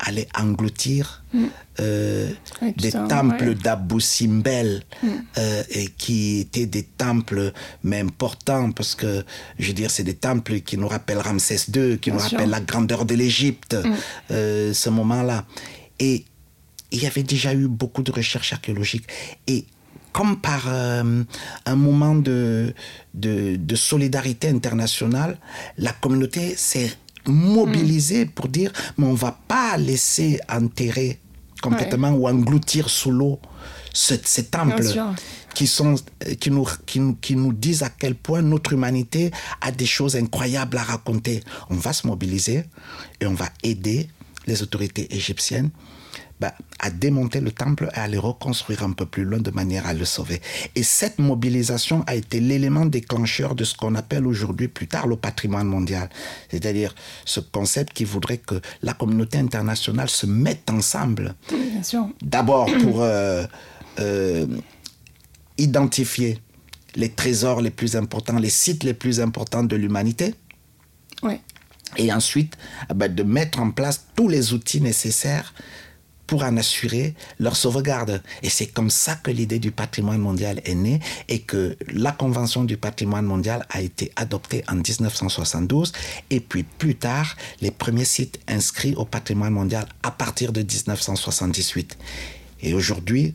allait 0.00 0.28
engloutir 0.38 1.24
Mm. 1.34 1.44
euh, 1.80 2.30
des 2.78 2.90
ça, 2.92 3.06
temples 3.08 3.48
ouais. 3.48 3.54
d'Abu 3.54 4.00
Simbel, 4.00 4.82
Mm. 5.02 5.08
euh, 5.38 5.62
et 5.70 5.86
qui 5.88 6.40
étaient 6.40 6.66
des 6.66 6.84
temples 6.84 7.52
mais 7.82 8.00
importants 8.00 8.70
parce 8.72 8.94
que, 8.94 9.24
je 9.58 9.66
veux 9.68 9.72
dire, 9.74 9.90
c'est 9.90 10.04
des 10.04 10.14
temples 10.14 10.60
qui 10.60 10.78
nous 10.78 10.88
rappellent 10.88 11.18
Ramsès 11.18 11.56
II, 11.74 11.98
qui 11.98 12.10
Bien 12.10 12.14
nous 12.14 12.20
sûr. 12.26 12.38
rappellent 12.38 12.50
la 12.50 12.60
grandeur 12.60 13.04
de 13.04 13.14
l'Égypte, 13.14 13.74
Mm. 13.84 13.94
euh, 14.30 14.72
ce 14.72 14.88
moment-là. 14.90 15.44
Et 15.98 16.24
il 16.92 17.02
y 17.02 17.06
avait 17.06 17.24
déjà 17.24 17.52
eu 17.52 17.66
beaucoup 17.68 18.02
de 18.02 18.12
recherches 18.12 18.52
archéologiques. 18.54 19.06
Et 19.46 19.66
comme 20.18 20.36
par 20.40 20.62
euh, 20.66 21.22
un 21.64 21.76
moment 21.76 22.16
de, 22.16 22.74
de, 23.14 23.54
de 23.54 23.76
solidarité 23.76 24.48
internationale, 24.48 25.38
la 25.86 25.92
communauté 25.92 26.56
s'est 26.56 26.90
mobilisée 27.26 28.26
pour 28.26 28.48
dire, 28.48 28.72
mais 28.96 29.06
on 29.06 29.14
va 29.14 29.32
pas 29.46 29.76
laisser 29.76 30.40
enterrer 30.50 31.20
complètement 31.62 32.10
ou 32.10 32.26
engloutir 32.28 32.90
sous 32.90 33.12
l'eau 33.12 33.38
ce- 33.92 34.14
ces 34.24 34.46
temples 34.46 34.82
qui, 35.54 35.66
sont, 35.68 35.94
euh, 36.26 36.34
qui, 36.34 36.50
nous, 36.50 36.66
qui, 36.86 36.98
nous, 36.98 37.14
qui 37.14 37.36
nous 37.36 37.52
disent 37.52 37.84
à 37.84 37.90
quel 37.90 38.14
point 38.16 38.42
notre 38.42 38.72
humanité 38.72 39.30
a 39.60 39.70
des 39.70 39.86
choses 39.86 40.16
incroyables 40.16 40.78
à 40.78 40.82
raconter. 40.82 41.42
On 41.70 41.76
va 41.76 41.92
se 41.92 42.06
mobiliser 42.08 42.64
et 43.20 43.26
on 43.26 43.34
va 43.34 43.48
aider 43.62 44.08
les 44.48 44.62
autorités 44.62 45.06
égyptiennes 45.14 45.70
bah, 46.40 46.54
à 46.78 46.90
démonter 46.90 47.40
le 47.40 47.50
temple 47.50 47.88
et 47.94 47.98
à 47.98 48.08
le 48.08 48.18
reconstruire 48.18 48.82
un 48.82 48.92
peu 48.92 49.06
plus 49.06 49.24
loin 49.24 49.38
de 49.38 49.50
manière 49.50 49.86
à 49.86 49.94
le 49.94 50.04
sauver. 50.04 50.40
Et 50.74 50.82
cette 50.82 51.18
mobilisation 51.18 52.04
a 52.06 52.14
été 52.14 52.40
l'élément 52.40 52.86
déclencheur 52.86 53.54
de 53.54 53.64
ce 53.64 53.74
qu'on 53.74 53.94
appelle 53.94 54.26
aujourd'hui 54.26 54.68
plus 54.68 54.86
tard 54.86 55.06
le 55.06 55.16
patrimoine 55.16 55.66
mondial. 55.66 56.08
C'est-à-dire 56.50 56.94
ce 57.24 57.40
concept 57.40 57.92
qui 57.92 58.04
voudrait 58.04 58.38
que 58.38 58.60
la 58.82 58.94
communauté 58.94 59.38
internationale 59.38 60.08
se 60.08 60.26
mette 60.26 60.70
ensemble. 60.70 61.34
D'abord 62.22 62.70
pour 62.82 63.02
euh, 63.02 63.44
euh, 63.98 64.46
identifier 65.56 66.38
les 66.94 67.10
trésors 67.10 67.60
les 67.60 67.70
plus 67.70 67.96
importants, 67.96 68.38
les 68.38 68.50
sites 68.50 68.84
les 68.84 68.94
plus 68.94 69.20
importants 69.20 69.64
de 69.64 69.76
l'humanité, 69.76 70.34
et 71.96 72.12
ensuite 72.12 72.56
ben, 72.94 73.12
de 73.12 73.22
mettre 73.22 73.60
en 73.60 73.70
place 73.70 74.06
tous 74.14 74.28
les 74.28 74.52
outils 74.52 74.80
nécessaires 74.80 75.54
pour 76.28 76.44
en 76.44 76.56
assurer 76.58 77.14
leur 77.40 77.56
sauvegarde. 77.56 78.22
Et 78.44 78.50
c'est 78.50 78.66
comme 78.66 78.90
ça 78.90 79.16
que 79.16 79.30
l'idée 79.32 79.58
du 79.58 79.72
patrimoine 79.72 80.18
mondial 80.20 80.60
est 80.64 80.74
née 80.76 81.00
et 81.28 81.40
que 81.40 81.76
la 81.92 82.12
Convention 82.12 82.62
du 82.64 82.76
patrimoine 82.76 83.24
mondial 83.24 83.66
a 83.70 83.80
été 83.80 84.12
adoptée 84.14 84.62
en 84.68 84.76
1972 84.76 85.92
et 86.30 86.38
puis 86.40 86.62
plus 86.64 86.94
tard, 86.94 87.34
les 87.62 87.70
premiers 87.72 88.04
sites 88.04 88.38
inscrits 88.46 88.94
au 88.94 89.04
patrimoine 89.06 89.52
mondial 89.54 89.86
à 90.02 90.10
partir 90.12 90.52
de 90.52 90.60
1978. 90.60 91.96
Et 92.60 92.74
aujourd'hui, 92.74 93.34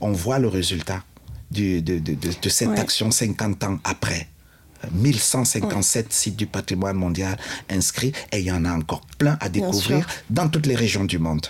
on 0.00 0.12
voit 0.12 0.38
le 0.40 0.48
résultat 0.48 1.04
du- 1.50 1.80
de, 1.80 1.98
de- 2.00 2.14
de- 2.14 2.30
de 2.42 2.48
cette 2.48 2.70
Ouais. 2.70 2.80
action 2.80 3.10
50 3.12 3.62
ans 3.64 3.78
après. 3.84 4.26
1157 4.92 6.12
sites 6.12 6.34
du 6.36 6.46
patrimoine 6.48 6.96
mondial 6.96 7.38
inscrits 7.70 8.12
et 8.32 8.40
il 8.40 8.46
y 8.46 8.50
en 8.50 8.64
a 8.64 8.72
encore 8.72 9.02
plein 9.16 9.36
à 9.40 9.48
découvrir 9.48 10.04
dans 10.28 10.48
toutes 10.48 10.66
les 10.66 10.74
régions 10.74 11.04
du 11.04 11.20
monde. 11.20 11.46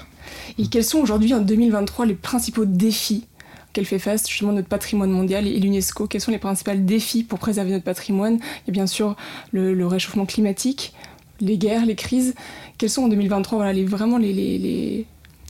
Et 0.58 0.66
quels 0.66 0.84
sont 0.84 0.98
aujourd'hui, 0.98 1.34
en 1.34 1.40
2023, 1.40 2.06
les 2.06 2.14
principaux 2.14 2.64
défis 2.64 3.26
qu'elle 3.72 3.86
fait 3.86 3.98
face 3.98 4.28
justement 4.28 4.52
notre 4.52 4.68
patrimoine 4.68 5.10
mondial 5.10 5.46
et 5.46 5.58
l'UNESCO? 5.58 6.06
Quels 6.06 6.20
sont 6.20 6.30
les 6.30 6.38
principaux 6.38 6.72
défis 6.74 7.24
pour 7.24 7.38
préserver 7.38 7.70
notre 7.72 7.84
patrimoine? 7.84 8.38
A 8.68 8.70
bien 8.70 8.86
sûr 8.86 9.16
le, 9.52 9.86
réchauffement 9.86 10.26
climatique, 10.26 10.92
les 11.40 11.58
guerres, 11.58 11.86
les 11.86 11.96
crises. 11.96 12.34
Quels 12.78 12.90
sont 12.90 13.04
en 13.04 13.08
2023 13.08 13.58
voilà, 13.58 13.72
les, 13.72 13.84
vraiment 13.84 14.18
les, 14.18 14.32
les- 14.32 15.06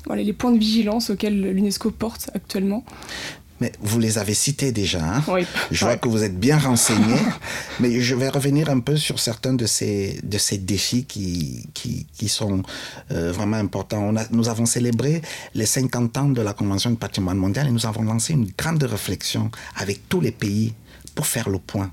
voilà, 0.06 0.22
les 0.22 0.32
points 0.32 0.52
de 0.52 0.58
vigilance 0.58 1.10
auxquels 1.10 1.40
l'UNESCO 1.52 1.90
porte 1.90 2.30
actuellement? 2.34 2.84
Mais 3.60 3.70
vous 3.80 4.00
les 4.00 4.18
avez 4.18 4.34
cités 4.34 4.72
déjà. 4.72 5.04
hein 5.16 5.22
Oui. 5.28 5.46
Je 5.70 5.84
vois 5.84 5.94
Ouais. 5.94 5.98
que 6.00 6.08
vous 6.08 6.22
êtes 6.24 6.38
bien 6.38 6.58
renseignés. 6.58 7.22
mais 7.80 8.00
je 8.00 8.14
vais 8.16 8.28
revenir 8.28 8.68
un 8.70 8.80
peu 8.80 8.96
sur 8.96 9.20
certains 9.20 9.54
de 9.54 9.66
ces, 9.66 10.18
de 10.24 10.36
ces 10.38 10.58
défis 10.58 11.04
qui, 11.04 11.66
qui, 11.72 12.06
qui 12.12 12.28
sont 12.28 12.62
euh, 13.12 13.30
vraiment 13.30 13.58
importants. 13.58 14.02
On 14.02 14.16
a, 14.16 14.24
nous 14.32 14.48
avons 14.48 14.66
célébré 14.66 15.22
les 15.54 15.66
50 15.66 16.16
ans 16.18 16.28
de 16.28 16.42
la 16.42 16.54
Convention 16.54 16.90
du 16.90 16.96
patrimoine 16.96 17.36
mondial 17.38 17.68
et 17.68 17.70
nous 17.70 17.86
avons 17.86 18.02
lancé 18.02 18.32
une 18.32 18.50
grande 18.58 18.82
réflexion 18.82 19.50
avec 19.76 20.08
tous 20.08 20.20
les 20.20 20.32
pays 20.32 20.74
pour 21.14 21.26
faire 21.26 21.48
le 21.48 21.58
point. 21.58 21.88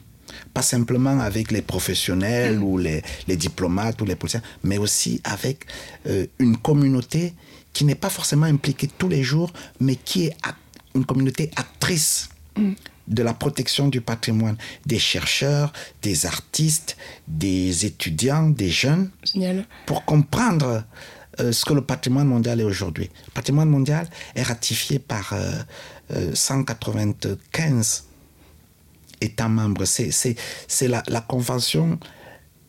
Pas 0.53 0.61
simplement 0.61 1.19
avec 1.19 1.51
les 1.51 1.61
professionnels 1.61 2.59
ou 2.59 2.77
les, 2.77 3.03
les 3.27 3.35
diplomates 3.37 4.01
ou 4.01 4.05
les 4.05 4.15
policiers, 4.15 4.41
mais 4.63 4.77
aussi 4.77 5.21
avec 5.23 5.65
euh, 6.07 6.25
une 6.39 6.57
communauté 6.57 7.33
qui 7.73 7.83
n'est 7.85 7.95
pas 7.95 8.09
forcément 8.09 8.45
impliquée 8.47 8.89
tous 8.97 9.09
les 9.09 9.21
jours, 9.23 9.51
mais 9.79 9.95
qui 9.95 10.25
est 10.25 10.35
ac- 10.43 10.55
une 10.95 11.05
communauté 11.05 11.51
actrice 11.55 12.29
de 13.07 13.23
la 13.23 13.33
protection 13.33 13.87
du 13.87 14.01
patrimoine, 14.01 14.57
des 14.85 14.99
chercheurs, 14.99 15.73
des 16.01 16.25
artistes, 16.25 16.97
des 17.27 17.85
étudiants, 17.85 18.49
des 18.49 18.69
jeunes, 18.69 19.09
Génial. 19.23 19.65
pour 19.85 20.05
comprendre 20.05 20.83
euh, 21.39 21.51
ce 21.51 21.65
que 21.65 21.73
le 21.73 21.81
patrimoine 21.81 22.27
mondial 22.27 22.59
est 22.59 22.63
aujourd'hui. 22.63 23.09
Le 23.27 23.31
patrimoine 23.31 23.69
mondial 23.69 24.07
est 24.35 24.43
ratifié 24.43 24.99
par 24.99 25.33
euh, 25.33 25.51
euh, 26.11 26.31
195 26.35 28.03
États 29.21 29.49
membres. 29.49 29.85
C'est, 29.85 30.11
c'est, 30.11 30.35
c'est 30.67 30.87
la, 30.87 31.03
la 31.07 31.21
convention 31.21 31.99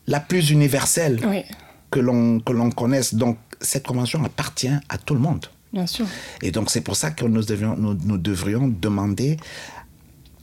la 0.07 0.19
plus 0.19 0.49
universelle 0.49 1.19
Oui, 1.25 1.43
que 1.91 1.99
l'on, 1.99 2.39
que 2.39 2.51
l'on 2.51 2.71
connaisse. 2.71 3.13
Donc, 3.13 3.37
cette 3.61 3.85
convention 3.85 4.23
appartient 4.23 4.73
à 4.89 4.97
tout 4.97 5.13
le 5.13 5.19
monde. 5.19 5.45
Bien 5.73 5.87
sûr. 5.87 6.05
Et 6.41 6.51
donc, 6.51 6.69
c'est 6.69 6.81
pour 6.81 6.95
ça 6.95 7.11
que 7.11 7.25
nous, 7.25 7.43
devions, 7.43 7.75
nous, 7.77 8.17
devrions 8.17 8.67
demander 8.67 9.37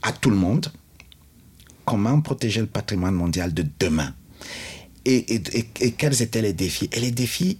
à 0.01 0.11
tout 0.11 0.29
le 0.29 0.35
monde 0.35 0.71
comment 1.85 2.21
protéger 2.21 2.61
le 2.61 2.67
patrimoine 2.67 3.15
mondial 3.15 3.53
de 3.53 3.65
demain. 3.79 4.13
Et 5.05 5.41
quels 5.97 6.21
étaient 6.21 6.41
les 6.41 6.53
défis? 6.53 6.89
Et 6.91 6.99
les 6.99 7.11
défis 7.11 7.59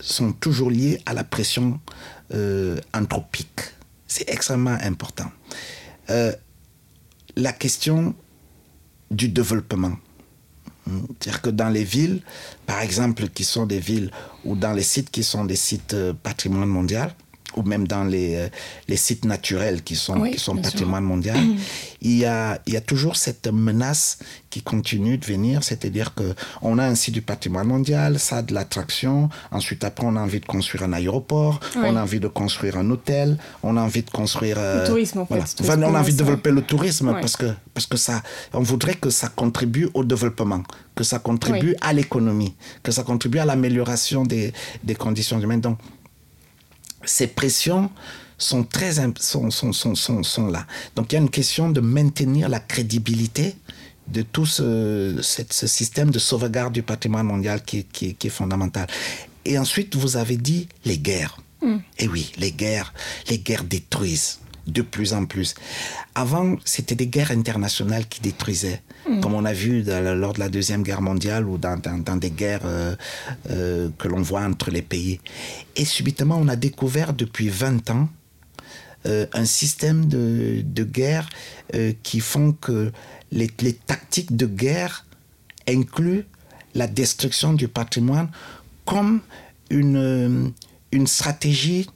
sont 0.00 0.32
toujours 0.32 0.70
liés 0.70 1.00
à 1.06 1.14
la 1.14 1.24
pression 1.24 1.80
euh, 2.34 2.78
anthropique. 2.94 3.60
C'est 4.06 4.28
extrêmement 4.28 4.76
important. 4.82 5.30
Euh, 6.10 6.32
la 7.36 7.52
question 7.52 8.14
du 9.10 9.28
développement. 9.28 9.96
C'est-à-dire 10.86 11.42
que 11.42 11.50
dans 11.50 11.68
les 11.68 11.84
villes, 11.84 12.22
par 12.66 12.80
exemple, 12.80 13.28
qui 13.28 13.44
sont 13.44 13.66
des 13.66 13.78
villes, 13.78 14.10
ou 14.44 14.56
dans 14.56 14.72
les 14.72 14.82
sites 14.82 15.10
qui 15.10 15.22
sont 15.22 15.44
des 15.44 15.56
sites 15.56 15.94
euh, 15.94 16.12
patrimoine 16.12 16.68
mondial, 16.68 17.14
ou 17.56 17.62
même 17.62 17.86
dans 17.86 18.04
les, 18.04 18.36
euh, 18.36 18.48
les 18.88 18.96
sites 18.96 19.24
naturels 19.24 19.82
qui 19.82 19.96
sont, 19.96 20.18
Oui, 20.20 20.32
qui 20.32 20.38
sont 20.38 20.54
sûr. 20.54 20.62
patrimoine 20.62 21.04
mondial, 21.04 21.38
il, 22.00 22.16
y 22.18 22.24
a, 22.24 22.60
il 22.66 22.72
y 22.72 22.76
a 22.76 22.80
toujours 22.80 23.16
cette 23.16 23.46
menace 23.46 24.18
qui 24.50 24.62
continue 24.62 25.16
de 25.18 25.24
venir, 25.24 25.62
c'est-à-dire 25.64 26.14
que 26.14 26.34
on 26.60 26.78
a 26.78 26.84
un 26.84 26.94
site 26.94 27.14
du 27.14 27.22
patrimoine 27.22 27.66
mondial, 27.66 28.18
ça 28.18 28.38
a 28.38 28.42
de 28.42 28.52
l'attraction, 28.54 29.28
ensuite 29.50 29.82
après 29.84 30.04
on 30.06 30.16
a 30.16 30.20
envie 30.20 30.40
de 30.40 30.46
construire 30.46 30.82
un 30.84 30.92
aéroport, 30.92 31.60
Oui. 31.76 31.82
on 31.86 31.96
a 31.96 32.02
envie 32.02 32.20
de 32.20 32.28
construire 32.28 32.76
un 32.76 32.90
hôtel, 32.90 33.38
on 33.62 33.76
a 33.76 33.80
envie 33.82 34.02
de 34.02 34.10
construire... 34.10 34.56
euh, 34.58 34.86
tourisme, 34.86 35.20
en 35.20 35.26
fait, 35.26 35.34
voilà. 35.60 35.86
Enfin, 35.86 35.92
on 35.92 35.94
a 35.94 36.00
envie 36.00 36.12
de 36.12 36.18
développer 36.18 36.50
le 36.50 36.62
tourisme 36.62 37.12
parce 37.20 37.36
que, 37.36 37.46
parce 37.74 37.86
que 37.86 37.96
ça, 37.96 38.22
on 38.52 38.60
voudrait 38.60 38.94
que 38.94 39.10
ça 39.10 39.28
contribue 39.28 39.88
au 39.94 40.04
développement, 40.04 40.62
que 40.94 41.04
ça 41.04 41.18
contribue 41.18 41.74
à 41.80 41.92
l'économie, 41.92 42.54
que 42.82 42.92
ça 42.92 43.02
contribue 43.02 43.38
à 43.38 43.44
l'amélioration 43.46 44.24
des, 44.24 44.52
des 44.84 44.94
conditions 44.94 45.40
humaines. 45.40 45.60
Donc, 45.62 45.78
ces 47.04 47.26
pressions 47.26 47.90
sont 48.38 48.64
très 48.64 48.94
sont, 49.20 49.50
sont, 49.50 49.72
sont, 49.72 50.22
sont, 50.24 50.46
là. 50.48 50.66
Donc 50.96 51.12
il 51.12 51.14
y 51.14 51.18
a 51.18 51.20
une 51.20 51.30
question 51.30 51.70
de 51.70 51.80
maintenir 51.80 52.48
la 52.48 52.60
crédibilité 52.60 53.54
de 54.08 54.22
tout 54.22 54.46
ce, 54.46 55.18
système 55.22 56.10
de 56.10 56.18
sauvegarde 56.18 56.72
du 56.72 56.82
patrimoine 56.82 57.26
mondial 57.26 57.62
qui, 57.62 57.84
qui, 57.84 58.14
qui 58.14 58.26
est 58.26 58.30
fondamental. 58.30 58.88
Et 59.44 59.58
ensuite, 59.58 59.94
vous 59.96 60.16
avez 60.16 60.36
dit 60.36 60.68
les 60.84 60.98
guerres. 60.98 61.38
Et 61.98 62.08
oui, 62.08 62.32
les 62.38 62.50
guerres, 62.50 62.92
les 63.28 63.38
guerres 63.38 63.62
détruisent 63.62 64.40
de 64.66 64.82
plus 64.82 65.12
en 65.12 65.24
plus. 65.24 65.54
Avant, 66.14 66.56
c'était 66.64 66.94
des 66.94 67.06
guerres 67.08 67.32
internationales 67.32 68.06
qui 68.06 68.20
détruisaient, 68.20 68.80
comme 69.20 69.34
on 69.34 69.44
a 69.44 69.52
vu 69.52 69.82
dans 69.82 70.16
lors 70.18 70.32
de 70.34 70.40
la 70.40 70.48
Deuxième 70.48 70.82
Guerre 70.82 71.02
mondiale 71.02 71.46
ou 71.48 71.58
dans, 71.58 71.76
dans- 71.76 71.98
dans 71.98 72.16
des 72.16 72.30
guerres 72.30 72.60
euh, 72.64 72.94
euh, 73.50 73.88
que 73.98 74.06
l'on 74.08 74.22
voit 74.22 74.42
entre 74.42 74.70
les 74.70 74.82
pays. 74.82 75.20
Et 75.74 75.84
subitement, 75.84 76.38
on 76.40 76.46
a 76.48 76.56
découvert 76.56 77.12
depuis 77.12 77.48
20 77.48 77.90
ans 77.90 78.08
euh, 79.06 79.26
un 79.32 79.44
système 79.44 80.06
de, 80.06 80.62
de 80.64 80.84
guerre 80.84 81.28
qui 82.04 82.20
font 82.20 82.52
que 82.52 82.92
les, 83.32 83.50
les 83.62 83.72
tactiques 83.72 84.36
de 84.36 84.46
guerre 84.46 85.06
incluent 85.68 86.24
la 86.74 86.86
destruction 86.86 87.52
du 87.54 87.66
patrimoine 87.66 88.28
comme 88.84 89.20
une, 89.70 90.52
une 90.92 91.06
stratégie 91.06 91.88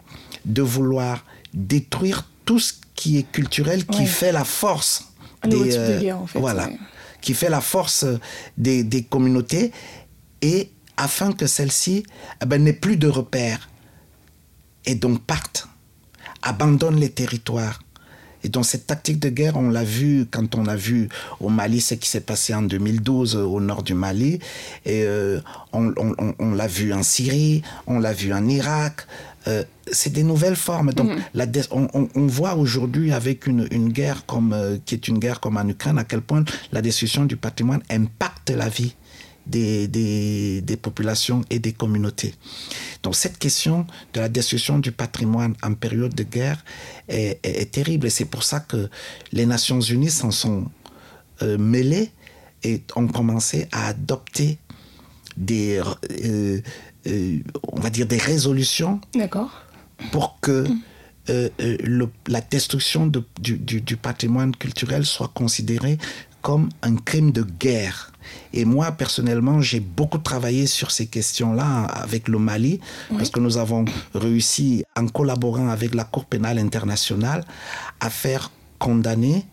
de 0.45 0.63
vouloir 0.63 1.25
détruire 1.55 2.29
tout 2.47 2.59
ce 2.59 2.73
qui 2.95 3.19
est 3.19 3.31
culturel, 3.31 3.85
qui 3.85 4.01
Ouais. 4.01 4.07
fait 4.07 4.33
la 4.33 4.45
force 4.45 5.05
Un 5.43 5.49
nouveau 5.49 5.65
type 5.65 5.73
de 5.75 5.79
euh, 5.79 6.01
guerre, 6.01 6.19
en 6.19 6.27
fait, 6.27 6.39
Voilà. 6.39 6.69
ouais. 6.69 6.79
Qui 7.21 7.35
fait 7.35 7.51
la 7.51 7.61
force 7.61 8.07
des, 8.57 8.83
des 8.85 9.03
communautés 9.03 9.73
et 10.41 10.71
afin 10.97 11.33
que 11.33 11.47
celle-ci 11.47 12.05
eh 12.43 12.47
ben, 12.47 12.63
n'ait 12.63 12.73
plus 12.73 12.97
de 12.97 13.09
repères 13.09 13.69
et 14.87 14.95
donc 14.95 15.21
partent, 15.25 15.69
abandonnent 16.43 17.01
les 17.01 17.11
territoires. 17.11 17.81
Et 18.45 18.49
donc 18.49 18.65
cette 18.65 18.87
tactique 18.87 19.19
de 19.19 19.29
guerre, 19.29 19.57
on 19.57 19.71
l'a 19.71 19.83
vu 19.83 20.27
quand 20.31 20.55
on 20.55 20.67
a 20.67 20.77
vu 20.77 21.09
au 21.41 21.49
Mali 21.49 21.81
ce 21.81 21.95
qui 21.95 22.09
s'est 22.09 22.21
passé 22.21 22.55
en 22.55 22.63
2012 22.63 23.35
au 23.35 23.61
nord 23.61 23.83
du 23.83 23.95
Mali, 23.95 24.39
et 24.85 25.03
euh, 25.05 25.41
on, 25.73 26.55
l'a 26.55 26.67
vu 26.69 26.93
en 26.93 27.03
Syrie, 27.03 27.63
on 27.89 27.99
l'a 27.99 28.13
vu 28.13 28.33
en 28.33 28.47
Irak. 28.47 29.07
Euh, 29.49 29.65
c'est 29.91 30.13
des 30.13 30.25
nouvelles 30.25 30.57
formes. 30.57 30.93
Donc, 30.93 31.11
mhm. 31.11 31.23
la 31.35 31.47
on, 31.71 32.27
voit 32.27 32.57
aujourd'hui 32.57 33.13
avec 33.13 33.47
une, 33.47 33.89
guerre 33.89 34.27
comme, 34.27 34.53
euh, 34.53 34.79
qui 34.85 34.95
est 34.95 35.09
une 35.09 35.19
guerre 35.19 35.41
comme 35.41 35.57
en 35.57 35.69
Ukraine, 35.69 35.99
à 35.99 36.05
quel 36.05 36.21
point 36.21 36.45
la 36.73 36.83
destruction 36.83 37.25
du 37.25 37.37
patrimoine 37.37 37.83
impacte 37.89 38.51
la 38.51 38.69
vie 38.69 38.95
des, 39.47 39.87
des, 40.61 40.77
populations 40.77 41.43
et 41.51 41.59
des 41.59 41.73
communautés. 41.73 42.35
Donc 43.03 43.15
cette 43.15 43.39
question 43.39 43.87
de 44.13 44.21
la 44.21 44.29
destruction 44.29 44.79
du 44.79 44.93
patrimoine 44.93 45.55
en 45.63 45.75
période 45.75 46.15
de 46.15 46.25
guerre 46.25 46.65
est, 47.09 47.71
terrible 47.71 48.09
et 48.09 48.11
c'est 48.11 48.25
pour 48.25 48.43
ça 48.43 48.61
que 48.61 48.89
les 49.33 49.47
Nations 49.47 49.81
Unies 49.81 50.11
s'en 50.11 50.31
sont 50.31 50.65
euh, 51.43 51.59
mêlées 51.59 52.11
et 52.65 52.83
ont 52.97 53.07
commencé 53.07 53.69
à 53.73 53.89
adopter 53.89 54.59
des, 55.37 55.81
euh, 56.25 56.61
euh, 57.07 57.39
on 57.73 57.81
va 57.81 57.91
dire 57.91 58.07
des 58.07 58.19
résolutions 58.19 59.01
pour 60.13 60.39
que 60.41 60.67
la 62.29 62.41
destruction 62.41 63.11
du, 63.41 63.57
du, 63.59 63.97
patrimoine 63.97 64.55
culturel 64.55 65.05
soit 65.05 65.31
considérée 65.35 65.99
comme 66.47 66.69
un 66.83 66.95
crime 66.95 67.33
de 67.33 67.43
guerre. 67.43 68.13
Et 68.53 68.65
moi, 68.65 68.93
personnellement, 68.93 69.61
j'ai 69.61 69.81
beaucoup 69.81 70.19
travaillé 70.19 70.69
sur 70.69 70.93
ces 70.93 71.07
questions-là 71.07 71.87
avec 71.87 72.29
le 72.29 72.39
Mali, 72.39 72.79
parce 73.11 73.31
que 73.31 73.41
nous 73.41 73.59
avons 73.59 73.85
réussi, 74.15 74.85
en 74.97 75.09
collaborant 75.09 75.69
avec 75.69 75.93
la 75.93 76.05
Cour 76.05 76.25
pénale 76.25 76.59
internationale, 76.59 77.45
à 77.99 78.11
faire 78.11 78.53
condamner 78.79 79.45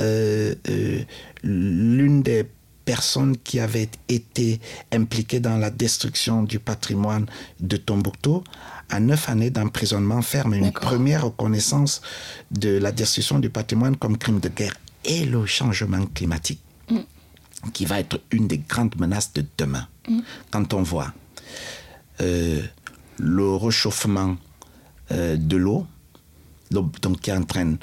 euh, 0.00 0.56
euh, 0.68 1.02
l'une 1.44 2.22
des 2.22 2.44
personnes 2.84 3.36
qui 3.36 3.60
avait 3.60 3.88
été 4.08 4.60
impliquée 4.92 5.40
dans 5.40 5.56
la 5.56 5.70
destruction 5.70 6.42
du 6.42 6.58
patrimoine 6.58 7.26
de 7.60 7.76
Tombouctou 7.76 8.44
à 8.90 9.00
neuf 9.00 9.28
années 9.28 9.50
d'emprisonnement 9.50 10.22
ferme, 10.22 10.54
une 10.54 10.72
première 10.72 11.24
reconnaissance 11.24 12.02
de 12.50 12.78
la 12.78 12.92
destruction 12.92 13.38
du 13.38 13.50
patrimoine 13.50 13.96
comme 13.96 14.18
crime 14.18 14.40
de 14.40 14.48
guerre 14.48 14.76
et 15.04 15.24
le 15.24 15.46
changement 15.46 16.04
climatique. 16.06 16.60
Mm 16.90 16.98
qui 17.72 17.84
va 17.84 18.00
être 18.00 18.20
une 18.30 18.46
des 18.46 18.58
grandes 18.58 18.96
menaces 18.98 19.32
de 19.32 19.44
demain. 19.56 19.86
Mm. 20.08 20.20
Quand 20.50 20.74
on 20.74 20.82
voit 20.82 21.12
euh, 22.20 22.62
le 23.18 23.56
réchauffement 23.56 24.36
euh, 25.12 25.36
de 25.36 25.56
l'eau, 25.56 25.86
donc 26.70 27.20
qui 27.20 27.32
entraîne 27.32 27.78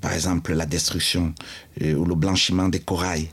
par 0.00 0.12
exemple 0.12 0.52
la 0.52 0.66
destruction 0.66 1.34
euh, 1.80 1.94
ou 1.94 2.04
le 2.04 2.14
blanchiment 2.14 2.68
des 2.68 2.80
corails 2.80 3.30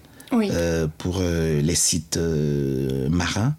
pour 0.98 1.22
les 1.22 1.76
sites 1.76 2.18
marins, 2.18 3.56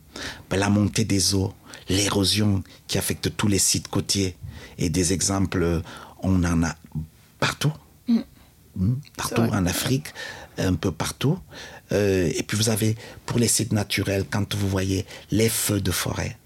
ben, 0.50 0.58
la 0.58 0.68
montée 0.68 1.04
des 1.04 1.34
eaux, 1.34 1.52
l'érosion 1.88 2.62
qui 2.86 2.98
affecte 2.98 3.36
tous 3.36 3.48
les 3.48 3.58
sites 3.58 3.88
côtiers 3.88 4.36
et 4.78 4.88
des 4.88 5.12
exemples, 5.12 5.82
on 6.22 6.42
en 6.44 6.62
a 6.62 6.74
partout. 7.38 7.72
Mm. 8.08 8.20
Mm, 8.76 8.94
partout 9.16 9.42
en 9.42 9.66
Afrique, 9.66 10.14
un 10.58 10.74
peu 10.74 10.90
partout. 10.92 11.38
Euh, 11.92 12.30
et 12.34 12.42
puis 12.42 12.56
vous 12.56 12.68
avez, 12.68 12.96
pour 13.26 13.38
les 13.38 13.48
sites 13.48 13.72
naturels, 13.72 14.24
quand 14.30 14.54
vous 14.54 14.68
voyez 14.68 15.04
les 15.30 15.48
feux 15.48 15.80
de 15.80 15.90
forêt. 15.90 16.36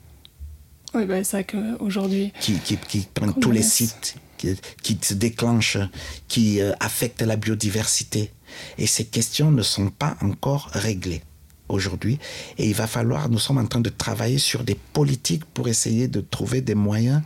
Oui, 0.94 1.04
ben, 1.04 1.22
c'est 1.22 1.42
vrai 1.42 1.44
qu'aujourd'hui... 1.44 2.32
Qui, 2.40 2.58
qui, 2.58 2.76
qui 2.76 3.06
prennent 3.12 3.34
tous 3.34 3.50
les 3.50 3.62
sites, 3.62 4.16
qui, 4.38 4.56
qui, 4.82 4.98
se 5.00 5.14
déclenchent, 5.14 5.78
qui 6.26 6.60
euh, 6.60 6.72
affectent 6.80 7.22
la 7.22 7.36
biodiversité. 7.36 8.32
Et 8.78 8.86
ces 8.86 9.04
questions 9.04 9.50
ne 9.50 9.62
sont 9.62 9.90
pas 9.90 10.16
encore 10.20 10.70
réglées 10.72 11.22
aujourd'hui. 11.68 12.18
Et 12.58 12.68
il 12.68 12.74
va 12.74 12.86
falloir, 12.86 13.28
nous 13.28 13.38
sommes 13.38 13.58
en 13.58 13.66
train 13.66 13.80
de 13.80 13.90
travailler 13.90 14.38
sur 14.38 14.64
des 14.64 14.76
politiques 14.92 15.44
pour 15.44 15.68
essayer 15.68 16.08
de 16.08 16.20
trouver 16.20 16.60
des 16.60 16.74
moyens 16.74 17.22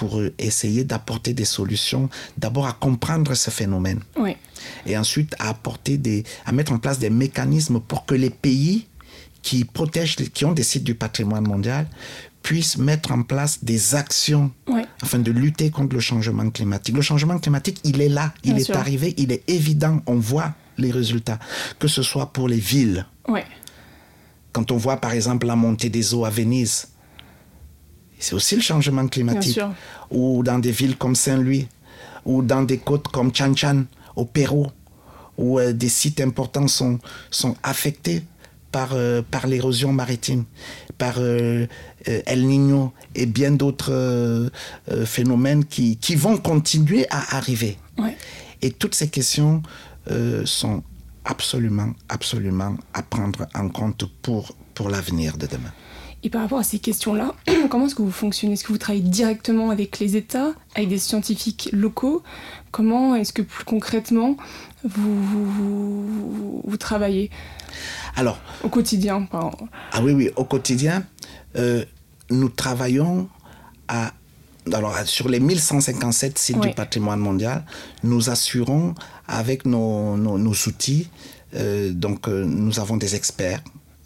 pour 0.00 0.18
essayer 0.38 0.82
d'apporter 0.82 1.34
des 1.34 1.44
solutions, 1.44 2.08
d'abord 2.38 2.66
à 2.66 2.72
comprendre 2.72 3.34
ce 3.34 3.50
phénomène. 3.50 4.00
Oui. 4.16 4.34
Et 4.86 4.96
ensuite 4.96 5.34
à 5.38 5.50
apporter 5.50 5.98
des, 5.98 6.24
à 6.46 6.52
mettre 6.52 6.72
en 6.72 6.78
place 6.78 6.98
des 6.98 7.10
mécanismes 7.10 7.80
pour 7.80 8.06
que 8.06 8.14
les 8.14 8.30
pays 8.30 8.86
qui 9.42 9.64
protègent, 9.66 10.16
qui 10.16 10.46
ont 10.46 10.52
des 10.52 10.62
sites 10.62 10.84
du 10.84 10.94
patrimoine 10.94 11.46
mondial, 11.46 11.86
puissent 12.42 12.78
mettre 12.78 13.12
en 13.12 13.22
place 13.22 13.62
des 13.62 13.94
actions 13.94 14.50
afin 15.02 15.18
de 15.18 15.30
lutter 15.30 15.70
contre 15.70 15.94
le 15.94 16.00
changement 16.00 16.48
climatique. 16.50 16.94
Le 16.94 17.02
changement 17.02 17.38
climatique, 17.38 17.80
il 17.84 18.00
est 18.00 18.08
là, 18.08 18.32
il 18.44 18.58
est 18.58 18.70
arrivé, 18.70 19.14
il 19.18 19.32
est 19.32 19.48
évident, 19.48 20.00
on 20.06 20.16
voit 20.16 20.54
les 20.78 20.90
résultats, 20.90 21.38
que 21.78 21.88
ce 21.88 22.02
soit 22.02 22.32
pour 22.32 22.48
les 22.48 22.58
villes. 22.58 23.06
Oui. 23.28 23.40
Quand 24.52 24.70
on 24.72 24.76
voit 24.76 24.96
par 24.96 25.12
exemple 25.12 25.46
la 25.46 25.56
montée 25.56 25.90
des 25.90 26.14
eaux 26.14 26.24
à 26.24 26.30
Venise, 26.30 26.88
c'est 28.18 28.34
aussi 28.34 28.56
le 28.56 28.62
changement 28.62 29.06
climatique. 29.08 29.60
Ou 30.10 30.42
dans 30.42 30.58
des 30.58 30.72
villes 30.72 30.96
comme 30.96 31.14
Saint-Louis, 31.14 31.68
ou 32.24 32.42
dans 32.42 32.62
des 32.62 32.78
côtes 32.78 33.08
comme 33.08 33.34
Chan 33.34 33.84
au 34.16 34.24
Pérou, 34.24 34.66
où 35.38 35.58
euh, 35.58 35.72
des 35.72 35.88
sites 35.88 36.20
importants 36.20 36.68
sont, 36.68 36.98
sont 37.30 37.56
affectés 37.62 38.22
par, 38.72 38.90
euh, 38.92 39.22
par 39.28 39.46
l'érosion 39.46 39.92
maritime, 39.92 40.44
par 40.98 41.14
euh, 41.18 41.66
El 42.04 42.46
Niño 42.46 42.92
et 43.14 43.26
bien 43.26 43.50
d'autres 43.50 44.50
phénomènes 45.04 45.64
qui, 45.64 45.96
qui, 45.96 46.14
vont 46.14 46.36
continuer 46.38 47.06
à 47.10 47.36
arriver. 47.36 47.76
Et 48.62 48.70
toutes 48.70 48.94
ces 48.94 49.08
questions 49.08 49.62
sont 50.44 50.82
absolument, 51.24 51.92
absolument 52.08 52.76
à 52.94 53.02
prendre 53.02 53.46
en 53.54 53.68
compte 53.68 54.04
pour, 54.22 54.56
pour 54.74 54.88
l'avenir 54.88 55.36
de 55.36 55.46
demain. 55.46 55.72
Et 56.22 56.30
par 56.30 56.42
rapport 56.42 56.58
à 56.58 56.64
ces 56.64 56.78
questions-là, 56.78 57.34
comment 57.70 57.86
est-ce 57.86 57.94
que 57.94 58.02
vous 58.02 58.10
fonctionnez? 58.10 58.54
Est-ce 58.54 58.64
que 58.64 58.72
vous 58.72 58.78
travaillez 58.78 59.02
directement 59.02 59.70
avec 59.70 59.98
les 59.98 60.16
États, 60.16 60.52
avec 60.74 60.88
des 60.88 60.98
scientifiques 60.98 61.70
locaux? 61.72 62.22
Comment 62.70 63.14
est-ce 63.14 63.32
que 63.32 63.42
plus 63.42 63.64
concrètement 63.64 64.36
vous, 64.84 66.62
vous, 66.64 66.76
travaillez? 66.76 67.30
Alors, 68.16 68.38
au 68.62 68.68
quotidien 68.68 69.26
Ah 69.32 70.02
oui, 70.02 70.12
oui, 70.12 70.30
au 70.36 70.44
quotidien, 70.44 71.04
euh, 71.56 71.84
nous 72.30 72.48
travaillons 72.48 73.28
à 73.88 74.12
alors, 74.72 74.96
sur 75.04 75.28
les 75.28 75.40
1157 75.40 76.38
sites 76.38 76.60
du 76.60 76.70
patrimoine 76.70 77.18
mondial, 77.18 77.64
nous 78.04 78.30
assurons 78.30 78.94
avec 79.26 79.64
nos, 79.64 80.16
nos, 80.16 80.52
outils, 80.66 81.08
euh, 81.54 81.90
donc 81.90 82.28
euh, 82.28 82.44
nous 82.44 82.78
avons 82.78 82.96
des 82.96 83.16
experts 83.16 83.62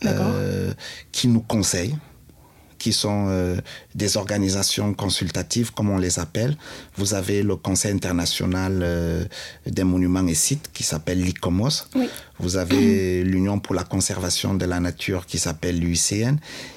euh, 0.06 0.72
qui 1.12 1.28
nous 1.28 1.40
conseillent 1.40 1.96
qui 2.84 2.92
sont 2.92 3.28
euh, 3.28 3.56
des 3.94 4.18
organisations 4.18 4.92
consultatives, 4.92 5.72
comme 5.72 5.88
on 5.88 5.96
les 5.96 6.18
appelle. 6.18 6.54
Vous 6.98 7.14
avez 7.14 7.42
le 7.42 7.56
Conseil 7.56 7.92
international 7.92 8.80
euh, 8.82 9.24
des 9.64 9.84
monuments 9.84 10.26
et 10.26 10.34
sites 10.34 10.68
qui 10.74 10.82
s'appelle 10.82 11.22
l'ICOMOS. 11.22 11.86
Vous 12.38 12.56
avez 12.58 13.24
l'Union 13.32 13.58
pour 13.58 13.74
la 13.74 13.84
conservation 13.84 14.52
de 14.52 14.66
la 14.66 14.80
nature 14.80 15.24
qui 15.24 15.38
s'appelle 15.38 15.80
l'UICN. 15.80 16.36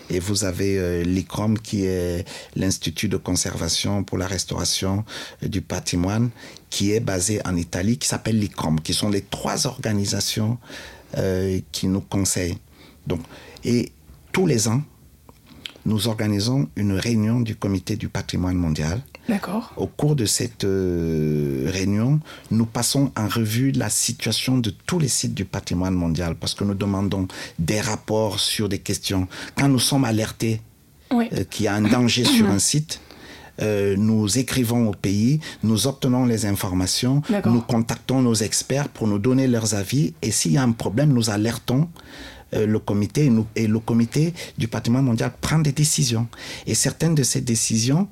Et 0.09 0.21
vous 0.21 0.45
avez 0.45 1.03
l'ICROM 1.03 1.59
qui 1.59 1.83
est 1.83 2.25
l'Institut 2.55 3.09
de 3.09 3.17
conservation 3.17 4.05
pour 4.05 4.17
la 4.17 4.27
restauration 4.27 5.03
du 5.41 5.59
patrimoine 5.59 6.29
qui 6.69 6.93
est 6.93 7.01
basé 7.01 7.41
en 7.45 7.57
Italie, 7.57 7.97
qui 7.97 8.07
s'appelle 8.07 8.39
l'ICROM, 8.39 8.79
qui 8.79 8.93
sont 8.93 9.09
les 9.09 9.23
trois 9.23 9.67
organisations 9.67 10.57
qui 11.73 11.87
nous 11.87 12.01
conseillent. 12.01 12.59
Donc, 13.07 13.21
et 13.63 13.91
tous 14.31 14.45
les 14.45 14.67
ans, 14.67 14.81
nous 15.87 16.07
organisons 16.09 16.67
une 16.75 16.91
réunion 16.91 17.39
du 17.39 17.55
comité 17.55 17.95
du 17.95 18.09
patrimoine 18.09 18.57
mondial. 18.57 19.01
D'accord. 19.29 19.73
Au 19.77 19.87
cours 19.87 20.15
de 20.15 20.25
cette 20.25 20.65
euh, 20.65 21.69
réunion, 21.71 22.19
nous 22.51 22.65
passons 22.65 23.11
en 23.17 23.27
revue 23.27 23.71
la 23.71 23.89
situation 23.89 24.57
de 24.57 24.69
tous 24.85 24.99
les 24.99 25.07
sites 25.07 25.33
du 25.33 25.45
patrimoine 25.45 25.93
mondial 25.93 26.35
parce 26.35 26.53
que 26.53 26.63
nous 26.65 26.73
demandons 26.73 27.27
des 27.57 27.81
rapports 27.81 28.39
sur 28.39 28.69
des 28.69 28.79
questions. 28.79 29.27
Quand 29.57 29.69
nous 29.69 29.79
sommes 29.79 30.03
alertés 30.05 30.61
euh, 31.13 31.43
qu'il 31.49 31.65
y 31.65 31.67
a 31.67 31.73
un 31.73 31.81
danger 31.81 32.23
sur 32.37 32.47
un 32.47 32.59
site, 32.59 32.99
euh, 33.61 33.95
nous 33.97 34.37
écrivons 34.37 34.87
au 34.89 34.93
pays, 34.93 35.39
nous 35.63 35.87
obtenons 35.87 36.25
les 36.25 36.45
informations, 36.45 37.21
nous 37.45 37.61
contactons 37.61 38.21
nos 38.21 38.35
experts 38.35 38.89
pour 38.89 39.07
nous 39.07 39.19
donner 39.19 39.47
leurs 39.47 39.73
avis 39.73 40.13
et 40.21 40.31
s'il 40.31 40.51
y 40.51 40.57
a 40.57 40.63
un 40.63 40.73
problème, 40.73 41.11
nous 41.11 41.29
alertons 41.29 41.89
le 42.53 42.79
comité 42.79 43.31
et 43.55 43.67
le 43.67 43.79
comité 43.79 44.33
du 44.57 44.67
patrimoine 44.67 45.03
mondial 45.05 45.31
prend 45.41 45.59
des 45.59 45.71
décisions. 45.71 46.27
Et 46.65 46.75
certaines 46.75 47.15
de 47.15 47.23
ces 47.23 47.41
décisions 47.41 48.07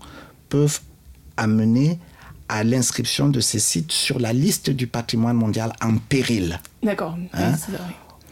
peuvent 0.49 0.79
amener 1.37 1.99
à 2.47 2.63
l'inscription 2.63 3.29
de 3.29 3.39
ces 3.39 3.59
sites 3.59 3.91
sur 3.91 4.19
la 4.19 4.33
liste 4.33 4.69
du 4.69 4.87
patrimoine 4.87 5.35
mondial 5.35 5.73
en 5.81 5.97
péril. 5.97 6.59
D'accord. 6.83 7.17
Hein? 7.33 7.53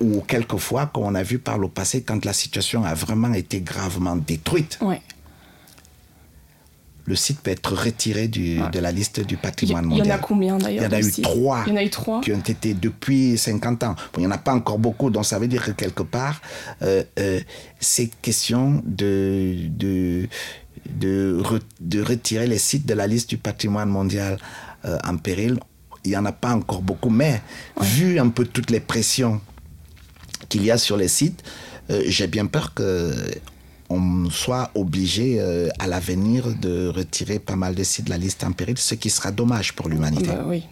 ou 0.02 0.22
quelquefois, 0.22 0.88
comme 0.88 1.04
on 1.04 1.16
a 1.16 1.24
vu 1.24 1.40
par 1.40 1.58
le 1.58 1.70
passé, 1.70 2.02
quand 2.02 2.26
la 2.26 2.34
situation 2.34 2.84
a 2.84 2.94
vraiment 2.94 3.34
été 3.34 3.62
gravement 3.62 4.16
détruite, 4.16 4.78
Ouais. 4.82 5.02
Le 7.06 7.16
site 7.16 7.40
peut 7.42 7.52
être 7.52 7.74
retiré 7.74 8.28
du- 8.30 8.62
Ouais. 8.62 8.70
de 8.72 8.80
la 8.80 8.92
liste 8.92 9.20
du 9.20 9.34
Il 9.36 9.38
patrimoine 9.38 9.86
il 9.86 9.90
y 9.90 9.94
en 9.94 9.98
mondial. 9.98 10.20
a 10.20 10.22
combien 10.22 10.58
Il 10.58 10.64
d'ailleurs 10.64 10.84
y 10.84 10.88
en 10.88 10.92
a 10.92 11.00
eu 11.02 11.12
trois 11.22 11.64
Il 11.68 11.70
y 11.70 11.74
en 11.74 11.78
a 11.78 11.84
eu 11.84 11.90
trois. 11.90 12.22
qui 12.22 12.32
ont 12.32 12.40
été 12.40 12.74
depuis 12.74 13.38
50 13.38 13.84
ans. 13.84 13.96
Bon, 14.14 14.18
il 14.18 14.22
n'y 14.22 14.28
en 14.28 14.32
a 14.32 14.38
pas 14.38 14.54
encore 14.54 14.80
beaucoup, 14.80 15.10
donc 15.10 15.26
ça 15.26 15.38
veut 15.38 15.48
dire 15.48 15.66
que 15.66 15.72
quelque 15.72 16.04
part, 16.04 16.42
euh, 16.82 17.04
euh, 17.20 17.40
c'est 17.80 18.10
question 18.22 18.82
de, 18.86 19.68
de, 19.70 20.28
de, 20.90 21.40
re- 21.44 21.62
de 21.82 22.02
retirer 22.02 22.48
les 22.48 22.58
sites 22.58 22.86
de 22.86 22.94
la 22.94 23.08
liste 23.08 23.30
du 23.30 23.38
patrimoine 23.38 23.90
mondial 23.90 24.38
euh, 24.86 24.98
en 25.06 25.18
péril. 25.18 25.60
Il 26.06 26.12
n'y 26.12 26.18
en 26.18 26.26
a 26.26 26.32
pas 26.34 26.54
encore 26.54 26.82
beaucoup, 26.82 27.10
mais 27.10 27.42
vu 27.82 28.20
un 28.20 28.30
peu 28.30 28.46
toutes 28.46 28.70
les 28.72 28.80
pressions 28.82 29.42
qu'il 30.50 30.64
y 30.64 30.72
a 30.72 30.78
sur 30.78 30.98
les 30.98 31.08
sites, 31.08 31.44
euh, 31.90 32.02
j'ai 32.08 32.28
bien 32.28 32.46
peur 32.46 32.74
que 32.74 33.14
on 33.94 34.30
soit 34.30 34.72
obligé 34.76 35.38
euh, 35.40 35.70
à 35.80 35.88
l'avenir 35.88 36.48
de 36.62 36.88
retirer 36.88 37.40
pas 37.40 37.56
mal 37.56 37.76
de 37.76 37.84
sites 37.84 38.06
de 38.06 38.10
la 38.10 38.18
liste 38.18 38.44
en 38.44 38.52
péril, 38.52 38.78
ce 38.78 38.96
qui 38.96 39.10
sera 39.10 39.32
dommage 39.32 39.74
pour 39.74 39.90
l'humanité. 39.90 40.28
Bah 40.28 40.44
oui. 40.48 40.64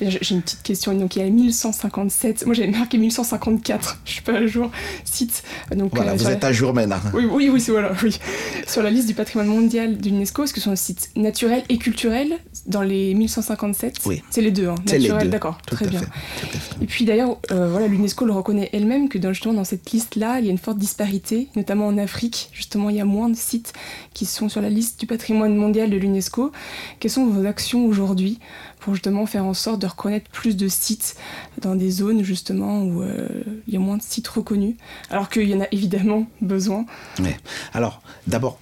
J'ai 0.00 0.34
une 0.34 0.42
petite 0.42 0.62
question. 0.64 0.92
Donc, 0.98 1.14
il 1.14 1.20
y 1.20 1.22
a 1.22 1.30
1157. 1.30 2.44
Moi, 2.44 2.54
j'avais 2.56 2.72
marqué 2.72 2.98
1154. 2.98 4.00
Je 4.04 4.10
suis 4.10 4.22
pas 4.22 4.32
à 4.38 4.46
jour. 4.46 4.68
Site. 5.04 5.44
Donc, 5.74 5.94
Voilà, 5.94 6.10
euh, 6.12 6.16
vous 6.16 6.24
la- 6.24 6.32
êtes 6.32 6.42
à 6.44 6.52
jour 6.52 6.74
maintenant. 6.74 6.98
Oui, 7.14 7.24
oui, 7.30 7.48
oui, 7.52 7.60
c'est 7.60 7.70
voilà, 7.70 7.92
oui. 8.02 8.18
Sur 8.66 8.82
la 8.82 8.90
liste 8.90 9.06
du 9.06 9.14
patrimoine 9.14 9.46
mondial 9.46 9.96
de 9.96 10.08
l'UNESCO, 10.08 10.42
est-ce 10.44 10.52
que 10.52 10.58
ce 10.58 10.64
sont 10.64 10.70
des 10.72 10.76
sites 10.76 11.10
naturels 11.16 11.62
et 11.68 11.78
culturels 11.78 12.36
dans 12.66 12.82
les 12.82 13.14
1157 13.14 13.98
Oui. 14.06 14.22
C'est 14.30 14.40
les 14.40 14.50
deux, 14.50 14.68
hein. 14.68 14.74
Naturel, 14.86 15.30
d'accord, 15.30 15.58
très 15.66 15.86
bien. 15.86 16.00
fait. 16.00 16.56
Et 16.82 16.86
puis 16.86 17.04
d'ailleurs, 17.04 17.38
euh, 17.50 17.68
voilà, 17.70 17.86
l'UNESCO 17.86 18.24
le 18.24 18.32
reconnaît 18.32 18.70
elle-même 18.72 19.08
que 19.08 19.18
dans, 19.18 19.32
justement 19.32 19.54
dans 19.54 19.64
cette 19.64 19.90
liste-là, 19.90 20.38
il 20.40 20.46
y 20.46 20.48
a 20.48 20.50
une 20.50 20.58
forte 20.58 20.78
disparité, 20.78 21.48
notamment 21.56 21.86
en 21.86 21.98
Afrique. 21.98 22.48
Justement, 22.52 22.90
il 22.90 22.96
y 22.96 23.00
a 23.00 23.04
moins 23.04 23.28
de 23.28 23.36
sites 23.36 23.72
qui 24.14 24.26
sont 24.26 24.48
sur 24.48 24.60
la 24.60 24.70
liste 24.70 24.98
du 25.00 25.06
patrimoine 25.06 25.56
mondial 25.56 25.90
de 25.90 25.96
l'UNESCO. 25.96 26.52
Quelles 27.00 27.10
sont 27.10 27.26
vos 27.26 27.46
actions 27.46 27.86
aujourd'hui 27.86 28.38
pour 28.80 28.94
justement 28.94 29.24
faire 29.26 29.44
en 29.44 29.54
sorte 29.54 29.80
de 29.80 29.86
reconnaître 29.86 30.30
plus 30.30 30.56
de 30.56 30.68
sites 30.68 31.16
dans 31.60 31.74
des 31.74 31.90
zones 31.90 32.22
justement 32.22 32.82
où 32.82 33.02
euh, 33.02 33.28
il 33.66 33.74
y 33.74 33.76
a 33.76 33.80
moins 33.80 33.96
de 33.96 34.02
sites 34.02 34.28
reconnus, 34.28 34.76
alors 35.10 35.30
qu'il 35.30 35.48
y 35.48 35.54
en 35.54 35.60
a 35.60 35.66
évidemment 35.72 36.26
besoin? 36.42 36.84
Ouais. 37.18 37.36
Alors, 37.72 38.02
d'abord, 38.26 38.58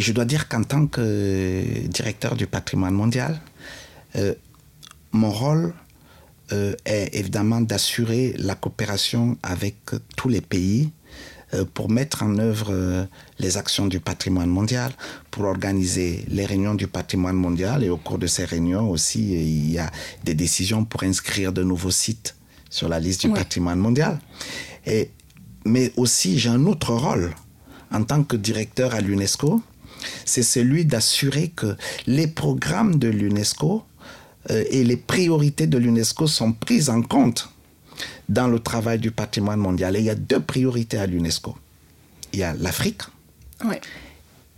je 0.00 0.12
dois 0.12 0.24
dire 0.24 0.48
qu'en 0.48 0.62
tant 0.62 0.86
que 0.86 1.62
directeur 1.88 2.36
du 2.36 2.46
patrimoine 2.46 2.94
mondial, 2.94 3.40
euh, 4.16 4.34
mon 5.12 5.30
rôle 5.30 5.74
euh, 6.52 6.74
est 6.84 7.14
évidemment 7.14 7.60
d'assurer 7.60 8.34
la 8.38 8.54
coopération 8.54 9.38
avec 9.42 9.76
tous 10.16 10.28
les 10.28 10.40
pays 10.40 10.90
euh, 11.54 11.64
pour 11.64 11.90
mettre 11.90 12.22
en 12.22 12.38
œuvre 12.38 13.06
les 13.38 13.56
actions 13.56 13.86
du 13.86 14.00
patrimoine 14.00 14.48
mondial, 14.48 14.92
pour 15.30 15.44
organiser 15.44 16.24
les 16.28 16.46
réunions 16.46 16.74
du 16.74 16.86
patrimoine 16.86 17.36
mondial 17.36 17.82
et 17.84 17.88
au 17.90 17.96
cours 17.96 18.18
de 18.18 18.26
ces 18.26 18.44
réunions 18.44 18.88
aussi, 18.90 19.32
il 19.32 19.70
y 19.72 19.78
a 19.78 19.90
des 20.24 20.34
décisions 20.34 20.84
pour 20.84 21.02
inscrire 21.04 21.52
de 21.52 21.62
nouveaux 21.62 21.90
sites 21.90 22.36
sur 22.70 22.88
la 22.88 22.98
liste 23.00 23.22
du 23.22 23.28
Ouais. 23.28 23.38
patrimoine 23.38 23.78
mondial. 23.78 24.18
Et, 24.86 25.10
mais 25.64 25.92
aussi, 25.96 26.38
j'ai 26.38 26.48
un 26.48 26.64
autre 26.66 26.92
rôle 26.94 27.34
en 27.92 28.02
tant 28.04 28.24
que 28.24 28.36
directeur 28.36 28.94
à 28.94 29.00
l'UNESCO, 29.02 29.60
c'est 30.24 30.42
celui 30.42 30.84
d'assurer 30.84 31.48
que 31.54 31.76
les 32.06 32.26
programmes 32.26 32.96
de 32.98 33.08
l'UNESCO 33.08 33.82
euh, 34.50 34.64
et 34.70 34.84
les 34.84 34.96
priorités 34.96 35.66
de 35.66 35.78
l'UNESCO 35.78 36.26
sont 36.26 36.52
prises 36.52 36.90
en 36.90 37.02
compte 37.02 37.48
dans 38.28 38.48
le 38.48 38.58
travail 38.58 38.98
du 38.98 39.10
patrimoine 39.10 39.60
mondial. 39.60 39.96
Et 39.96 40.00
il 40.00 40.04
y 40.06 40.10
a 40.10 40.14
deux 40.14 40.40
priorités 40.40 40.98
à 40.98 41.06
l'UNESCO. 41.06 41.56
Il 42.32 42.38
y 42.40 42.42
a 42.42 42.54
l'Afrique 42.54 43.02
Ouais, 43.64 43.80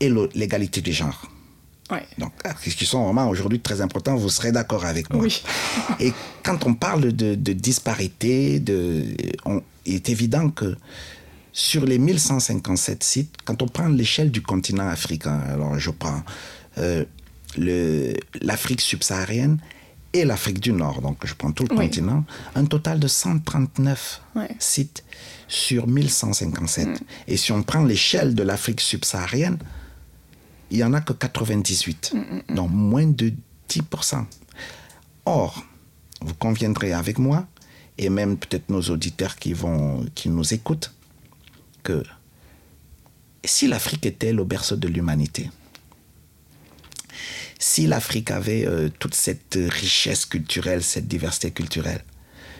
et 0.00 0.10
l'égalité 0.34 0.80
du 0.80 0.92
genre. 0.94 1.30
ouais. 1.90 2.06
Donc, 2.18 2.32
ah, 2.44 2.54
qui 2.54 2.86
sont 2.86 3.04
vraiment 3.04 3.28
aujourd'hui 3.28 3.60
très 3.60 3.82
importants, 3.82 4.16
vous 4.16 4.30
serez 4.30 4.50
d'accord 4.52 4.86
avec 4.86 5.12
moi. 5.12 5.22
Oui. 5.24 5.42
Et 6.00 6.12
quand 6.42 6.64
on 6.66 6.72
parle 6.72 7.12
de, 7.12 7.34
de 7.34 7.52
disparité, 7.52 8.60
de, 8.60 9.04
on- 9.44 9.62
il 9.84 9.96
est 9.96 10.08
évident 10.08 10.48
que 10.48 10.74
sur 11.56 11.86
les 11.86 11.98
1157 11.98 13.02
sites, 13.04 13.36
quand 13.44 13.62
on 13.62 13.68
prend 13.68 13.86
l'échelle 13.88 14.30
du 14.32 14.42
continent 14.42 14.88
africain, 14.88 15.38
alors 15.38 15.78
je 15.78 15.90
prends 15.90 16.22
euh, 16.78 17.04
l'Afrique 18.40 18.80
subsaharienne 18.80 19.58
et 20.12 20.24
l'Afrique 20.24 20.58
du 20.58 20.72
Nord, 20.72 21.00
donc 21.00 21.24
je 21.24 21.32
prends 21.34 21.52
tout 21.52 21.64
le 21.64 21.70
Oui. 21.76 21.86
continent, 21.86 22.24
un 22.56 22.64
total 22.64 22.98
de 22.98 23.06
139 23.06 24.20
Ouais. 24.34 24.48
sites 24.58 25.04
sur 25.46 25.86
1157. 25.86 27.00
Et 27.28 27.36
si 27.36 27.52
on 27.52 27.62
prend 27.62 27.84
l'échelle 27.84 28.34
de 28.34 28.42
l'Afrique 28.42 28.80
subsaharienne, 28.80 29.58
il 30.72 30.78
n'y 30.78 30.84
en 30.84 30.92
a 30.92 31.00
que 31.00 31.12
98, 31.12 32.14
donc 32.48 32.70
moins 32.72 33.06
de 33.06 33.32
10%. 33.68 34.24
Or, 35.26 35.64
vous 36.20 36.34
conviendrez 36.34 36.92
avec 36.92 37.18
moi, 37.18 37.46
et 37.96 38.08
même 38.08 38.36
peut-être 38.36 38.70
nos 38.70 38.82
auditeurs 38.82 39.36
qui, 39.36 39.52
vont, 39.52 40.04
qui 40.16 40.28
nous 40.28 40.52
écoutent, 40.52 40.92
que 41.84 42.02
si 43.44 43.68
l'Afrique 43.68 44.06
était 44.06 44.32
le 44.32 44.42
berceau 44.44 44.76
de 44.76 44.88
l'humanité, 44.88 45.50
si 47.58 47.86
l'Afrique 47.86 48.30
avait 48.30 48.66
euh, 48.66 48.88
toute 48.98 49.14
cette 49.14 49.56
richesse 49.68 50.24
culturelle, 50.26 50.82
cette 50.82 51.06
diversité 51.06 51.50
culturelle, 51.52 52.02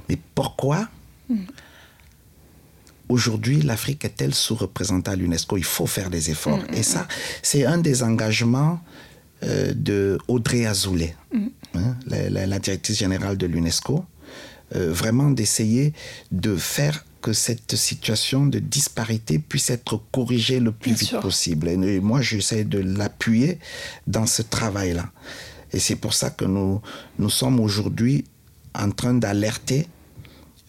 mais 0.08 0.18
pourquoi 0.34 0.88
aujourd'hui 3.08 3.62
l'Afrique 3.62 4.04
est-elle 4.04 4.34
sous-représentée 4.34 5.10
à 5.10 5.16
l'UNESCO? 5.16 5.56
Il 5.56 5.64
faut 5.64 5.86
faire 5.86 6.10
des 6.10 6.30
efforts. 6.30 6.60
Et 6.72 6.82
ça, 6.82 7.06
c'est 7.42 7.64
un 7.64 7.78
des 7.78 8.02
engagements 8.02 8.80
euh, 9.42 9.72
de 9.74 10.18
Audrey 10.28 10.64
Azoulay, 10.66 11.14
hein, 11.74 11.96
la, 12.06 12.30
la- 12.30 12.46
la 12.46 12.58
directrice 12.58 12.98
générale 12.98 13.36
de 13.36 13.46
l'UNESCO, 13.46 14.04
euh, 14.74 14.92
vraiment 14.92 15.30
d'essayer 15.30 15.92
de 16.32 16.56
faire 16.56 17.04
que 17.22 17.32
cette 17.32 17.74
situation 17.76 18.44
de 18.46 18.58
disparité 18.58 19.38
puisse 19.38 19.70
être 19.70 20.00
corrigée 20.12 20.60
le 20.60 20.72
plus 20.72 20.90
Bien 20.90 20.98
vite 20.98 21.08
sûr. 21.08 21.20
possible. 21.20 21.68
Et 21.68 22.00
moi, 22.00 22.20
j'essaie 22.20 22.64
de 22.64 22.78
l'appuyer 22.80 23.58
dans 24.06 24.26
ce 24.26 24.42
travail-là. 24.42 25.10
Et 25.72 25.78
c'est 25.78 25.96
pour 25.96 26.12
ça 26.12 26.30
que 26.30 26.44
nous, 26.44 26.80
nous 27.18 27.30
sommes 27.30 27.60
aujourd'hui 27.60 28.24
en 28.74 28.90
train 28.90 29.14
d'alerter 29.14 29.86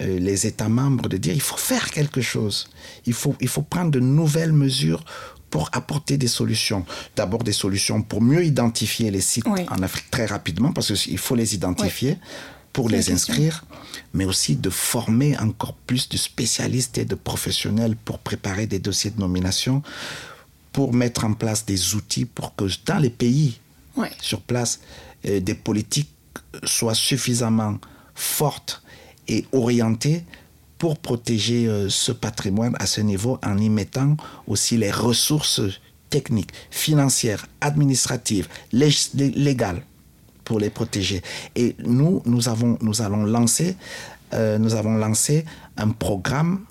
euh, 0.02 0.18
les 0.20 0.48
États 0.48 0.70
membres 0.70 1.10
de 1.10 1.18
dire 1.18 1.34
il 1.34 1.42
faut 1.42 1.58
faire 1.58 1.90
quelque 1.92 2.22
chose. 2.22 2.68
Il 3.06 3.14
faut, 3.14 3.36
il 3.42 3.48
faut 3.50 3.62
prendre 3.62 3.92
de 3.92 4.00
nouvelles 4.00 4.54
mesures 4.54 5.04
pour 5.50 5.70
apporter 5.74 6.18
des 6.18 6.28
solutions. 6.28 6.86
D'abord 7.16 7.44
des 7.44 7.54
solutions 7.54 8.02
pour 8.02 8.22
mieux 8.22 8.44
identifier 8.46 9.12
les 9.12 9.22
sites 9.22 9.46
Oui. 9.48 9.62
en 9.70 9.82
Afrique 9.84 10.10
très 10.12 10.26
rapidement, 10.26 10.72
parce 10.74 10.94
qu'il 10.94 11.18
faut 11.18 11.36
les 11.36 11.54
identifier 11.54 12.18
pour 12.76 12.90
les 12.90 13.10
inscrire, 13.10 13.64
mais 14.14 14.26
aussi 14.26 14.58
de 14.58 14.70
former 14.70 15.38
encore 15.38 15.74
plus 15.88 16.10
de 16.10 16.18
spécialistes 16.18 16.98
et 16.98 17.06
de 17.06 17.16
professionnels 17.16 17.96
pour 17.96 18.20
préparer 18.20 18.68
des 18.68 18.80
dossiers 18.80 19.12
de 19.12 19.20
nomination, 19.22 19.82
pour 20.74 20.92
mettre 20.94 21.24
en 21.24 21.32
place 21.34 21.66
des 21.66 21.96
outils 21.96 22.26
pour 22.26 22.54
que 22.54 22.66
dans 22.86 23.00
les 23.00 23.10
pays 23.10 23.60
Ouais. 23.96 24.12
sur 24.20 24.42
place, 24.42 24.82
euh, 25.26 25.40
des 25.40 25.56
politiques 25.56 26.12
soient 26.66 26.96
suffisamment 27.10 27.78
fortes 28.14 28.84
et 29.30 29.46
orientées 29.54 30.26
pour 30.78 30.98
protéger 30.98 31.68
euh, 31.70 31.88
ce 31.90 32.12
patrimoine 32.12 32.76
à 32.80 32.88
ce 32.88 33.00
niveau 33.00 33.40
en 33.42 33.58
y 33.58 33.70
mettant 33.70 34.18
aussi 34.48 34.76
les 34.76 34.92
ressources 34.92 35.62
techniques, 36.10 36.52
financières, 36.72 37.48
administratives, 37.62 38.50
lég- 38.74 39.12
lé- 39.16 39.32
légales 39.34 39.82
pour 40.46 40.60
les 40.60 40.70
protéger. 40.70 41.22
Et 41.56 41.76
nous, 41.84 42.22
nous, 42.26 42.48
avons, 42.48 42.78
nous 42.82 43.02
allons 43.02 43.26
lancer, 43.26 43.76
euh, 44.34 44.58
nous 44.58 44.76
avons 44.76 44.96
lancé 44.96 45.44
un 45.76 45.90
programme 45.90 46.62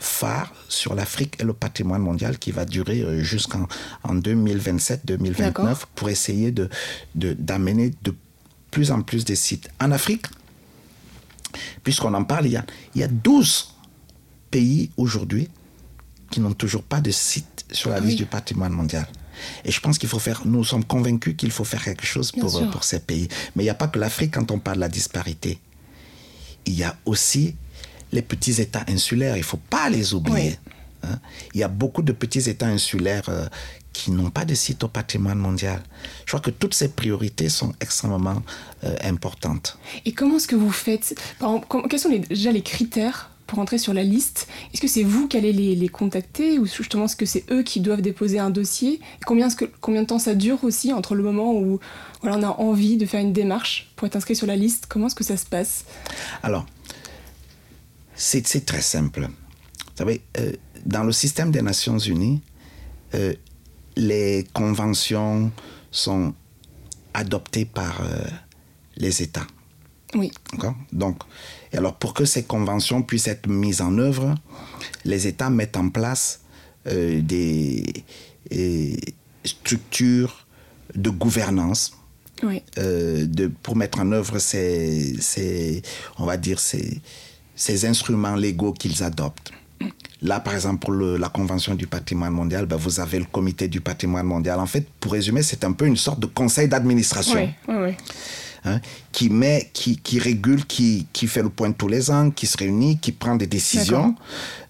phare 0.00 0.52
sur 0.68 0.94
l'Afrique 0.94 1.34
et 1.40 1.44
le 1.44 1.52
patrimoine 1.52 2.00
mondial 2.00 2.38
qui 2.38 2.52
va 2.52 2.64
durer 2.64 3.00
euh, 3.00 3.22
jusqu'en 3.22 3.66
en 4.04 4.14
2027-2029 4.14 5.32
D'accord. 5.36 5.76
pour 5.96 6.08
essayer 6.08 6.52
de, 6.52 6.70
de- 7.16 7.32
d'amener 7.34 7.92
de 8.02 8.14
plus 8.70 8.90
en 8.92 9.02
plus 9.02 9.24
de 9.24 9.34
sites. 9.34 9.68
En 9.80 9.90
Afrique, 9.90 10.26
puisqu'on 11.82 12.14
en 12.14 12.24
parle, 12.24 12.46
il 12.46 12.52
y 12.52 12.56
a, 12.56 12.64
il 12.94 13.00
y 13.00 13.04
a 13.04 13.08
12 13.08 13.74
pays 14.50 14.90
aujourd'hui 14.96 15.48
qui 16.30 16.40
n'ont 16.40 16.52
toujours 16.52 16.82
pas 16.82 17.00
de 17.00 17.10
site 17.10 17.64
sur 17.72 17.90
la 17.90 18.00
liste 18.00 18.18
du 18.18 18.26
patrimoine 18.26 18.72
mondial. 18.72 19.06
Et 19.64 19.70
je 19.70 19.80
pense 19.80 19.98
qu'il 19.98 20.08
faut 20.08 20.18
faire, 20.18 20.42
nous 20.44 20.64
sommes 20.64 20.84
convaincus 20.84 21.34
qu'il 21.36 21.50
faut 21.50 21.64
faire 21.64 21.82
quelque 21.84 22.06
chose 22.06 22.32
pour, 22.32 22.50
sûr. 22.50 22.70
pour 22.70 22.84
ces 22.84 23.00
pays. 23.00 23.28
Mais 23.54 23.62
il 23.62 23.66
n'y 23.66 23.70
a 23.70 23.74
pas 23.74 23.88
que 23.88 23.98
l'Afrique 23.98 24.34
quand 24.34 24.50
on 24.50 24.58
parle 24.58 24.76
de 24.76 24.80
la 24.82 24.88
disparité. 24.88 25.58
Il 26.66 26.74
y 26.74 26.84
a 26.84 26.96
aussi 27.04 27.54
les 28.12 28.22
petits 28.22 28.60
États 28.60 28.84
insulaires, 28.88 29.36
il 29.36 29.40
ne 29.40 29.44
faut 29.44 29.56
pas 29.70 29.88
les 29.90 30.14
oublier. 30.14 30.58
hein. 31.02 31.18
Il 31.54 31.60
y 31.60 31.62
a 31.62 31.68
beaucoup 31.68 32.02
de 32.02 32.12
petits 32.12 32.48
États 32.50 32.66
insulaires 32.66 33.28
euh, 33.28 33.46
qui 33.92 34.10
n'ont 34.10 34.30
pas 34.30 34.44
de 34.44 34.54
site 34.54 34.82
au 34.84 34.88
patrimoine 34.88 35.38
mondial. 35.38 35.82
Je 36.24 36.30
crois 36.32 36.40
que 36.40 36.50
toutes 36.50 36.74
ces 36.74 36.88
priorités 36.88 37.48
sont 37.48 37.72
extrêmement 37.80 38.42
euh, 38.84 38.96
importantes. 39.02 39.78
Et 40.04 40.12
comment 40.12 40.36
est-ce 40.36 40.48
que 40.48 40.56
vous 40.56 40.70
faites 40.72 41.14
Par 41.38 41.50
exemple, 41.50 41.66
com- 41.68 41.86
Quels 41.88 42.00
sont 42.00 42.08
les- 42.10 42.20
déjà 42.20 42.50
les 42.52 42.62
critères 42.62 43.30
pour 43.48 43.58
entrer 43.58 43.78
sur 43.78 43.94
la 43.94 44.04
liste. 44.04 44.46
Est-ce 44.72 44.80
que 44.80 44.86
c'est 44.86 45.02
vous 45.02 45.26
qui 45.26 45.38
allez 45.38 45.52
les, 45.52 45.88
contacter 45.88 46.58
ou 46.58 46.66
justement 46.66 47.06
est-ce 47.06 47.16
que 47.16 47.26
c'est 47.26 47.50
eux 47.50 47.62
qui 47.62 47.80
doivent 47.80 48.02
déposer 48.02 48.38
un 48.38 48.50
dossier? 48.50 49.00
Combien, 49.26 49.48
que, 49.48 49.64
combien 49.80 50.02
de 50.02 50.06
temps 50.06 50.18
ça 50.18 50.34
dure 50.34 50.62
aussi 50.62 50.92
entre 50.92 51.14
le 51.14 51.24
moment 51.24 51.54
où 51.54 51.80
voilà, 52.20 52.36
on 52.36 52.42
a 52.42 52.50
envie 52.60 52.98
de 52.98 53.06
faire 53.06 53.20
une 53.20 53.32
démarche 53.32 53.90
pour 53.96 54.06
être 54.06 54.16
inscrit 54.16 54.36
sur 54.36 54.46
la 54.46 54.54
liste? 54.54 54.84
Comment 54.86 55.06
est-ce 55.06 55.14
que 55.14 55.24
ça 55.24 55.38
se 55.38 55.46
passe? 55.46 55.86
Alors, 56.42 56.66
c'est 58.14 58.42
très 58.66 58.82
simple. 58.82 59.22
Vous 59.22 59.96
savez, 59.96 60.20
euh, 60.38 60.52
dans 60.84 61.04
le 61.04 61.12
système 61.12 61.50
des 61.50 61.62
Nations 61.62 61.98
Unies, 61.98 62.42
euh, 63.14 63.32
les 63.96 64.46
conventions 64.52 65.50
sont 65.90 66.34
adoptées 67.14 67.64
par 67.64 68.02
euh, 68.02 68.26
les 68.96 69.22
États. 69.22 69.46
Oui. 70.14 70.30
Donc, 70.92 71.22
et 71.72 71.76
alors 71.76 71.94
pour 71.94 72.14
que 72.14 72.24
ces 72.24 72.44
conventions 72.44 73.02
puissent 73.02 73.28
être 73.28 73.48
mises 73.48 73.80
en 73.80 73.96
œuvre, 73.98 74.34
les 75.04 75.26
États 75.26 75.50
mettent 75.50 75.76
en 75.76 75.88
place 75.88 76.40
euh, 76.86 77.20
des 77.20 77.84
structures 79.44 80.46
de 80.94 81.10
gouvernance 81.10 81.92
de, 82.42 83.50
pour 83.62 83.76
mettre 83.76 84.00
en 84.00 84.12
œuvre 84.12 84.38
ces, 84.38 85.16
ces 85.20 85.82
on 86.18 86.24
va 86.24 86.36
dire 86.36 86.60
ces, 86.60 87.00
ces 87.56 87.84
instruments 87.84 88.36
légaux 88.36 88.72
qu'ils 88.72 89.02
adoptent. 89.02 89.52
Là, 90.22 90.40
par 90.40 90.54
exemple, 90.54 90.80
pour 90.80 90.92
la 90.92 91.28
Convention 91.28 91.74
du 91.74 91.86
patrimoine 91.86 92.32
mondial, 92.32 92.66
ben, 92.66 92.76
vous 92.76 92.98
avez 93.00 93.18
le 93.18 93.24
Comité 93.24 93.68
du 93.68 93.80
patrimoine 93.80 94.26
mondial. 94.26 94.58
En 94.58 94.66
fait, 94.66 94.86
pour 95.00 95.12
résumer, 95.12 95.42
c'est 95.42 95.64
un 95.64 95.72
peu 95.72 95.86
une 95.86 95.96
sorte 95.96 96.18
de 96.20 96.26
conseil 96.26 96.68
d'administration. 96.68 97.36
Oui, 97.36 97.50
oui, 97.68 97.74
oui. 97.82 97.96
Hein, 98.68 98.80
qui 99.12 99.30
met, 99.30 99.70
qui, 99.72 99.96
qui 99.96 100.18
régule, 100.18 100.64
qui, 100.66 101.06
qui, 101.12 101.26
fait 101.26 101.42
le 101.42 101.48
point 101.48 101.72
tous 101.72 101.88
les 101.88 102.10
ans, 102.10 102.30
qui 102.30 102.46
se 102.46 102.56
réunit, 102.56 102.98
qui 102.98 103.12
prend 103.12 103.36
des 103.36 103.46
décisions. 103.46 104.14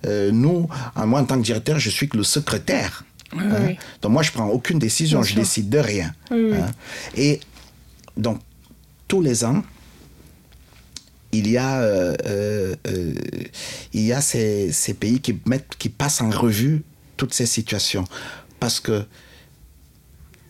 Euh, 0.06 0.30
nous, 0.30 0.68
moi, 0.96 1.20
en 1.20 1.24
tant 1.24 1.36
que 1.38 1.44
directeur, 1.44 1.78
je 1.78 1.90
suis 1.90 2.08
que 2.08 2.16
le 2.16 2.24
secrétaire. 2.24 3.04
Hein. 3.36 3.74
Donc 4.00 4.12
moi, 4.12 4.22
je 4.22 4.30
prends 4.30 4.48
aucune 4.48 4.78
décision, 4.78 5.22
je 5.22 5.34
décide 5.34 5.68
de 5.68 5.78
rien. 5.78 6.12
Hein. 6.30 6.66
Et 7.16 7.40
donc, 8.16 8.40
tous 9.06 9.22
les 9.22 9.44
ans, 9.44 9.62
il 11.32 11.48
y 11.48 11.58
a, 11.58 11.80
euh, 11.80 12.14
euh, 12.26 12.74
euh, 12.86 13.12
il 13.92 14.02
y 14.02 14.12
a 14.12 14.20
ces, 14.20 14.72
ces, 14.72 14.94
pays 14.94 15.20
qui, 15.20 15.38
mettent, 15.46 15.76
qui 15.78 15.88
passent 15.88 16.20
en 16.20 16.30
revue 16.30 16.82
toutes 17.16 17.34
ces 17.34 17.46
situations. 17.46 18.04
Parce 18.60 18.80
que 18.80 19.04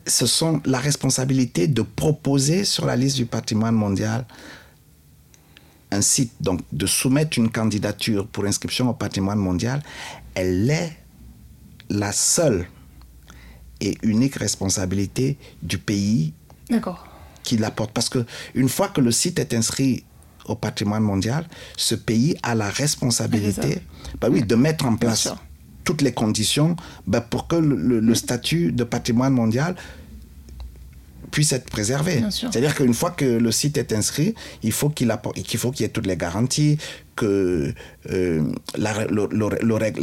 ce 0.08 0.26
sont 0.26 0.60
la 0.64 0.78
responsabilité 0.78 1.66
de 1.68 1.82
proposer 1.82 2.64
sur 2.64 2.86
la 2.86 2.96
liste 2.96 3.16
du 3.16 3.26
patrimoine 3.26 3.74
mondial 3.74 4.26
un 5.90 6.02
site, 6.02 6.32
donc 6.40 6.60
de 6.72 6.86
soumettre 6.86 7.38
une 7.38 7.50
candidature 7.50 8.26
pour 8.26 8.44
inscription 8.44 8.90
au 8.90 8.94
patrimoine 8.94 9.38
mondial, 9.38 9.82
elle 10.34 10.68
est 10.68 10.96
la 11.88 12.12
seule 12.12 12.66
et 13.80 13.96
unique 14.02 14.36
responsabilité 14.36 15.38
du 15.62 15.78
pays 15.78 16.34
qui 17.42 17.56
l'apporte. 17.56 17.92
Parce 17.92 18.08
que 18.08 18.26
une 18.54 18.68
fois 18.68 18.88
que 18.88 19.00
le 19.00 19.12
site 19.12 19.38
est 19.38 19.54
inscrit 19.54 20.04
au 20.44 20.54
patrimoine 20.54 21.02
mondial, 21.02 21.46
ce 21.76 21.94
pays 21.94 22.36
a 22.42 22.54
la 22.54 22.68
responsabilité 22.68 23.80
bah 24.20 24.28
oui, 24.30 24.42
de 24.42 24.54
mettre 24.54 24.86
en 24.86 24.96
place 24.96 25.32
toutes 25.88 26.02
les 26.02 26.12
conditions 26.12 26.76
bah, 27.06 27.22
pour 27.22 27.48
que 27.48 27.56
le, 27.56 28.14
statut 28.14 28.72
de 28.72 28.84
patrimoine 28.84 29.32
mondial 29.32 29.74
puisse 31.30 31.52
être 31.52 31.70
préservé. 31.70 32.22
C'est-à-dire 32.28 32.74
qu'une 32.74 32.92
fois 32.92 33.10
que 33.10 33.24
le 33.24 33.50
site 33.50 33.78
est 33.78 33.94
inscrit, 33.94 34.34
il 34.62 34.72
faut 34.72 34.90
qu'il 34.90 35.10
qu'il 35.46 35.58
faut 35.58 35.70
qu'il 35.70 35.84
y 35.84 35.86
ait 35.86 35.96
toutes 35.96 36.06
les 36.06 36.18
garanties, 36.18 36.76
que 37.16 37.72
euh, 38.10 38.42
la, 38.76 38.92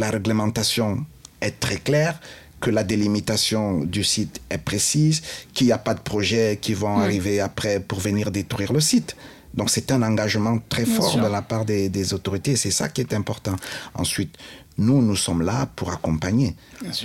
la 0.03 0.09
réglementation 0.09 1.05
est 1.39 1.59
très 1.59 1.77
claire, 1.77 2.19
que 2.61 2.71
la 2.71 2.83
délimitation 2.83 3.83
du 3.83 4.03
site 4.03 4.41
est 4.49 4.57
précise, 4.57 5.21
qu'il 5.53 5.67
n'y 5.67 5.73
a 5.73 5.77
pas 5.77 5.93
de 5.93 5.99
projets 5.99 6.57
qui 6.59 6.73
vont 6.73 6.97
arriver 6.97 7.41
après 7.41 7.79
pour 7.79 7.99
venir 7.99 8.31
détruire 8.31 8.73
le 8.73 8.79
site. 8.79 9.15
Donc 9.55 9.69
c'est 9.69 9.91
un 9.91 10.03
engagement 10.03 10.59
très 10.69 10.85
fort 10.85 11.15
de 11.17 11.27
la 11.27 11.41
part 11.41 11.65
des, 11.65 12.13
autorités 12.13 12.51
et 12.51 12.55
c'est 12.55 12.71
ça 12.71 12.89
qui 12.89 13.01
est 13.01 13.13
important. 13.13 13.55
Ensuite, 13.93 14.35
nous, 14.77 15.01
nous 15.01 15.15
sommes 15.15 15.41
là 15.41 15.67
pour 15.75 15.91
accompagner. 15.91 16.55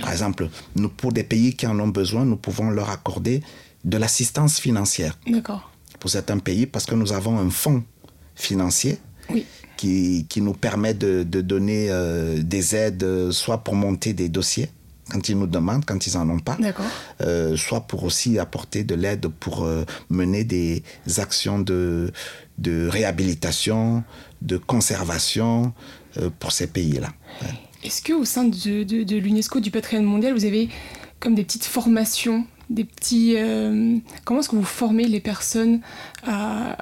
Par 0.01 0.11
exemple, 0.11 0.49
nous, 0.75 0.89
pour 0.89 1.11
des 1.13 1.23
pays 1.23 1.55
qui 1.55 1.67
en 1.67 1.79
ont 1.79 1.87
besoin, 1.87 2.25
nous 2.25 2.35
pouvons 2.35 2.69
leur 2.69 2.89
accorder 2.89 3.41
de 3.83 3.97
l'assistance 3.97 4.59
financière. 4.59 5.17
D'accord. 5.27 5.71
Pour 5.99 6.09
certains 6.09 6.39
pays, 6.39 6.65
parce 6.65 6.85
que 6.85 6.95
nous 6.95 7.13
avons 7.13 7.39
un 7.39 7.49
fonds 7.49 7.83
financier 8.35 8.97
qui, 9.77 10.25
qui, 10.27 10.41
nous 10.41 10.53
permet 10.53 10.93
de, 10.93 11.23
de 11.23 11.41
donner 11.41 11.87
euh, 11.89 12.41
des 12.41 12.75
aides, 12.75 13.03
euh, 13.03 13.31
soit 13.31 13.59
pour 13.59 13.75
monter 13.75 14.13
des 14.13 14.29
dossiers, 14.29 14.69
quand 15.09 15.27
ils 15.29 15.37
nous 15.37 15.47
demandent, 15.47 15.85
quand 15.85 16.05
ils 16.07 16.13
n'en 16.17 16.29
ont 16.29 16.39
pas, 16.39 16.57
euh, 17.21 17.55
soit 17.57 17.81
pour 17.81 18.03
aussi 18.03 18.39
apporter 18.39 18.83
de 18.83 18.95
l'aide 18.95 19.27
pour 19.27 19.63
euh, 19.63 19.83
mener 20.09 20.43
des 20.43 20.83
actions 21.17 21.59
de, 21.59 22.11
de 22.57 22.87
réhabilitation, 22.87 24.03
de 24.41 24.57
conservation 24.57 25.73
pour 26.39 26.51
ces 26.51 26.67
pays-là. 26.67 27.07
Est-ce 27.83 28.03
qu'au 28.03 28.25
sein 28.25 28.45
de, 28.45 28.83
de, 28.83 29.15
l'UNESCO, 29.17 29.59
du 29.59 29.71
patrimoine 29.71 30.05
mondial, 30.05 30.33
vous 30.33 30.45
avez 30.45 30.69
comme 31.19 31.35
des 31.35 31.43
petites 31.43 31.65
formations, 31.65 32.45
des 32.69 32.83
petits... 32.83 33.35
comment 34.23 34.39
est-ce 34.39 34.49
que 34.49 34.55
vous 34.55 34.63
formez 34.63 35.07
les 35.07 35.19
personnes 35.19 35.81
à 36.25 36.77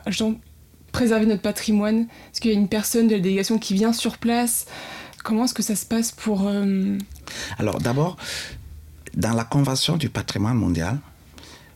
préserver 0.92 1.26
notre 1.26 1.42
patrimoine? 1.42 2.02
Est-ce 2.32 2.42
qu'il 2.42 2.52
y 2.52 2.54
a 2.54 2.58
une 2.58 2.68
personne 2.68 3.08
de 3.08 3.16
la 3.16 3.22
délégation 3.22 3.58
qui 3.58 3.74
vient 3.74 3.94
sur 3.94 4.18
place? 4.18 4.66
Comment 5.24 5.46
est-ce 5.46 5.54
que 5.54 5.64
ça 5.64 5.76
se 5.76 5.86
passe 5.86 6.12
pour... 6.12 6.48
Euh, 6.48 6.98
Alors 7.58 7.80
d'abord, 7.80 8.18
dans 9.16 9.34
la 9.34 9.44
Convention 9.44 9.98
du 9.98 10.10
patrimoine 10.10 10.56
mondial, 10.58 11.00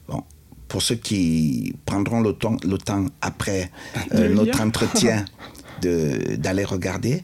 bon, 0.07 0.23
pour 0.67 0.81
ceux 0.81 0.95
qui 0.95 1.75
prendront 1.85 2.21
le 2.21 2.33
temps, 2.33 2.57
le 2.63 2.77
temps 2.77 3.05
après 3.21 3.71
euh, 4.13 4.33
notre 4.33 4.61
entretien 4.61 5.25
d'aller 5.81 6.63
regarder, 6.63 7.23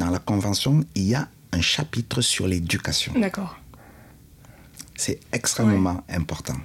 dans 0.00 0.10
la 0.10 0.18
Convention, 0.18 0.82
il 0.94 1.08
y 1.08 1.14
a 1.14 1.28
un 1.52 1.60
chapitre 1.60 2.22
sur 2.22 2.48
l'éducation. 2.48 3.12
D'accord. 3.16 3.56
C'est 4.96 5.20
extrêmement 5.32 6.02
important. 6.08 6.56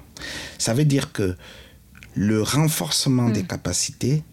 Ça 0.57 0.73
veut 0.73 0.85
dire 0.85 1.11
que 1.11 1.35
le 2.15 2.41
renforcement 2.41 3.29
des 3.29 3.43
mm. 3.43 3.47
capacités 3.47 4.23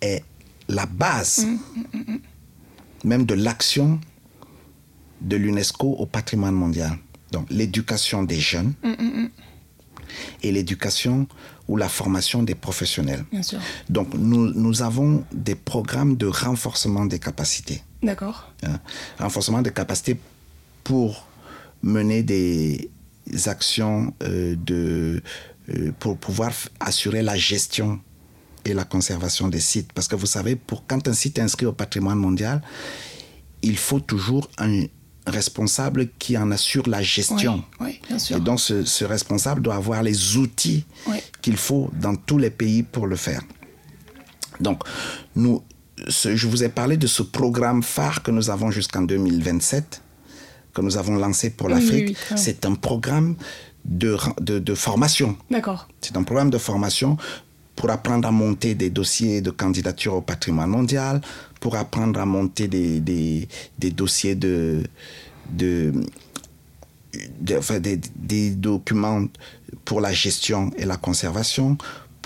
est 0.00 0.22
la 0.68 0.86
base 0.86 1.46
mm, 1.46 1.98
mm, 1.98 2.18
même 3.04 3.24
de 3.26 3.34
l'action 3.34 4.00
de 5.20 5.36
l'UNESCO 5.36 5.88
au 5.98 6.06
patrimoine 6.06 6.54
mondial. 6.54 6.96
Donc 7.32 7.46
l'éducation 7.50 8.22
des 8.22 8.38
jeunes 8.38 8.72
et 10.42 10.52
l'éducation 10.52 11.26
ou 11.66 11.76
la 11.76 11.88
formation 11.88 12.44
des 12.44 12.54
professionnels. 12.54 13.24
Bien 13.32 13.42
sûr. 13.42 13.58
Donc 13.90 14.14
nous, 14.14 14.52
nous 14.54 14.82
avons 14.82 15.24
des 15.32 15.56
programmes 15.56 16.16
de 16.16 16.26
renforcement 16.26 17.04
des 17.04 17.18
capacités. 17.18 17.82
D'accord. 18.02 18.52
Renforcement 19.18 19.62
des 19.62 19.72
capacités 19.72 20.18
pour 20.84 21.26
mener 21.82 22.22
des 22.22 22.90
actions 23.46 24.14
euh, 24.22 24.56
de, 24.56 25.22
euh, 25.70 25.92
pour 25.98 26.16
pouvoir 26.16 26.52
assurer 26.80 27.22
la 27.22 27.36
gestion 27.36 28.00
et 28.64 28.74
la 28.74 28.84
conservation 28.84 29.48
des 29.48 29.60
sites. 29.60 29.92
Parce 29.92 30.08
que 30.08 30.16
vous 30.16 30.26
savez, 30.26 30.56
pour, 30.56 30.86
quand 30.86 31.06
un 31.08 31.12
site 31.12 31.38
est 31.38 31.42
inscrit 31.42 31.66
au 31.66 31.72
patrimoine 31.72 32.18
mondial, 32.18 32.62
il 33.62 33.76
faut 33.76 34.00
toujours 34.00 34.48
un 34.58 34.84
responsable 35.26 36.08
qui 36.18 36.38
en 36.38 36.50
assure 36.50 36.88
la 36.88 37.02
gestion. 37.02 37.62
Oui, 37.80 38.00
bien 38.08 38.18
sûr. 38.18 38.36
Et 38.36 38.40
donc 38.40 38.60
ce, 38.60 39.04
responsable 39.04 39.62
doit 39.62 39.74
avoir 39.74 40.02
les 40.02 40.36
outils 40.36 40.84
qu'il 41.42 41.56
faut 41.56 41.90
dans 42.00 42.16
tous 42.16 42.38
les 42.38 42.50
pays 42.50 42.82
pour 42.82 43.06
le 43.06 43.16
faire. 43.16 43.42
Donc, 44.60 44.82
nous, 45.36 45.62
je 46.06 46.46
vous 46.46 46.64
ai 46.64 46.68
parlé 46.68 46.96
de 46.96 47.06
ce 47.06 47.22
programme 47.22 47.82
phare 47.82 48.22
que 48.22 48.30
nous 48.30 48.50
avons 48.50 48.70
jusqu'en 48.70 49.02
2027, 49.02 50.02
que 50.74 50.80
nous 50.80 50.96
avons 50.96 51.16
lancé 51.16 51.50
pour 51.50 51.68
l'Afrique. 51.68 52.16
C'est 52.36 52.64
un 52.64 52.74
programme 52.74 53.36
de, 53.84 54.16
de, 54.40 54.58
de 54.58 54.74
formation. 54.74 55.36
D'accord. 55.50 55.88
C'est 56.00 56.16
un 56.16 56.22
programme 56.22 56.50
de 56.50 56.58
formation 56.58 57.16
pour 57.76 57.90
apprendre 57.90 58.26
à 58.26 58.32
monter 58.32 58.74
des 58.74 58.90
dossiers 58.90 59.40
de 59.40 59.50
candidature 59.50 60.14
au 60.14 60.20
patrimoine 60.20 60.68
mondial, 60.68 61.20
pour 61.60 61.76
apprendre 61.76 62.18
à 62.20 62.26
monter 62.26 62.66
des, 62.66 62.98
des, 63.00 63.48
des 63.78 63.90
dossiers 63.92 64.34
de, 64.34 64.82
de, 65.50 65.92
enfin 67.56 67.78
des, 67.78 68.00
des, 68.16 68.50
documents 68.50 69.26
pour 69.84 70.00
la 70.00 70.12
gestion 70.12 70.70
et 70.76 70.84
la 70.84 70.96
conservation, 70.96 71.78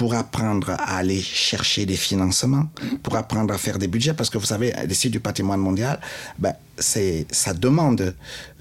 pour 0.03 0.15
apprendre 0.15 0.71
à 0.71 0.97
aller 0.97 1.23
chercher 1.23 1.87
des 1.87 1.95
financements, 1.95 2.67
pour 3.05 3.15
apprendre 3.15 3.55
à 3.55 3.57
faire 3.57 3.79
des 3.79 3.87
budgets, 3.87 4.15
parce 4.15 4.31
que 4.31 4.37
vous 4.37 4.47
savez, 4.47 4.75
les 4.89 4.95
sites 4.95 5.13
du 5.13 5.21
patrimoine 5.21 5.61
mondial, 5.61 6.01
ben, 6.41 6.55
c'est, 6.77 7.25
ça 7.31 7.55
demande 7.55 8.01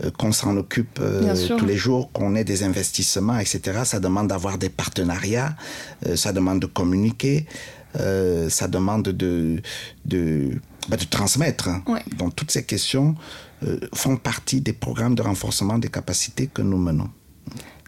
euh, 0.04 0.12
qu'on 0.19 0.34
s'en 0.34 0.56
occupe 0.56 0.99
euh, 1.01 1.58
tous 1.58 1.65
les 1.65 1.77
jours, 1.77 2.12
qu'on 2.12 2.36
ait 2.36 2.43
des 2.43 2.62
investissements, 2.62 3.39
etc. 3.39 3.80
Ça 3.86 3.99
demande 3.99 4.27
d'avoir 4.27 4.60
des 4.60 4.69
partenariats, 4.69 5.56
euh, 6.06 6.15
ça 6.15 6.32
demande 6.32 6.60
de 6.60 6.67
communiquer, 6.67 7.47
ça 7.95 8.67
demande 8.67 9.06
de, 9.10 9.63
de, 10.06 10.51
bah, 10.89 10.97
de 10.97 11.06
transmettre. 11.06 11.69
Donc 12.19 12.36
toutes 12.36 12.51
ces 12.51 12.65
questions 12.65 13.15
font 13.95 14.15
partie 14.15 14.62
des 14.62 14.73
programmes 14.73 15.15
de 15.15 15.23
renforcement 15.23 15.80
des 15.80 15.89
capacités 15.89 16.45
que 16.54 16.62
nous 16.62 16.77
menons. 16.77 17.10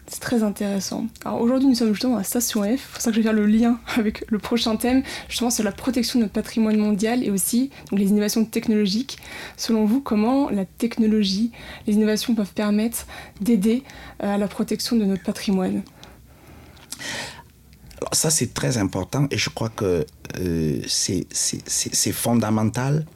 C'est 0.06 0.20
très 0.20 0.42
intéressant. 0.42 1.06
Alors 1.24 1.40
aujourd'hui, 1.40 1.68
nous 1.68 1.74
sommes 1.74 1.92
justement 1.92 2.16
à 2.16 2.18
la 2.18 2.24
station 2.24 2.62
F. 2.62 2.66
C'est 2.66 2.92
pour 2.92 3.00
ça 3.00 3.10
que 3.10 3.16
je 3.16 3.20
vais 3.20 3.24
faire 3.24 3.32
le 3.32 3.46
lien 3.46 3.78
avec 3.96 4.24
le 4.30 4.38
prochain 4.38 4.76
thème, 4.76 5.02
justement 5.28 5.50
sur 5.50 5.64
la 5.64 5.72
protection 5.72 6.18
de 6.18 6.24
notre 6.24 6.34
patrimoine 6.34 6.76
mondial 6.76 7.24
et 7.24 7.30
aussi 7.30 7.70
les 7.90 8.08
innovations 8.08 8.44
technologiques. 8.44 9.18
Selon 9.56 9.86
vous, 9.86 10.00
comment 10.00 10.50
la 10.50 10.66
technologie, 10.66 11.52
les 11.86 11.94
innovations 11.94 12.34
peuvent 12.34 12.52
permettre 12.52 13.06
d'aider 13.40 13.82
euh, 14.22 14.34
à 14.34 14.38
la 14.38 14.46
protection 14.46 14.96
de 14.96 15.04
notre 15.04 15.22
patrimoine? 15.22 15.82
Alors 18.00 18.14
ça, 18.14 18.30
c'est 18.30 18.52
très 18.52 18.76
important 18.76 19.26
et 19.30 19.38
je 19.38 19.48
crois 19.48 19.70
que 19.70 20.04
euh, 20.38 20.80
c'est 20.86 22.12
fondamental 22.12 23.06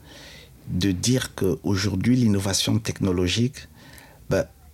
de 0.68 0.92
dire 0.92 1.35
qu'aujourd'hui, 1.35 2.16
l'innovation 2.16 2.79
technologique, 2.79 3.68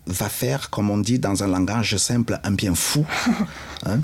va 0.07 0.29
faire, 0.29 0.71
comme 0.71 0.91
on 0.91 0.99
dit 0.99 1.19
dans 1.19 1.43
un 1.43 1.49
langage 1.49 1.97
simple, 1.97 2.39
un 2.43 2.53
bien 2.53 2.75
fou, 2.75 3.07
hein, 3.87 4.01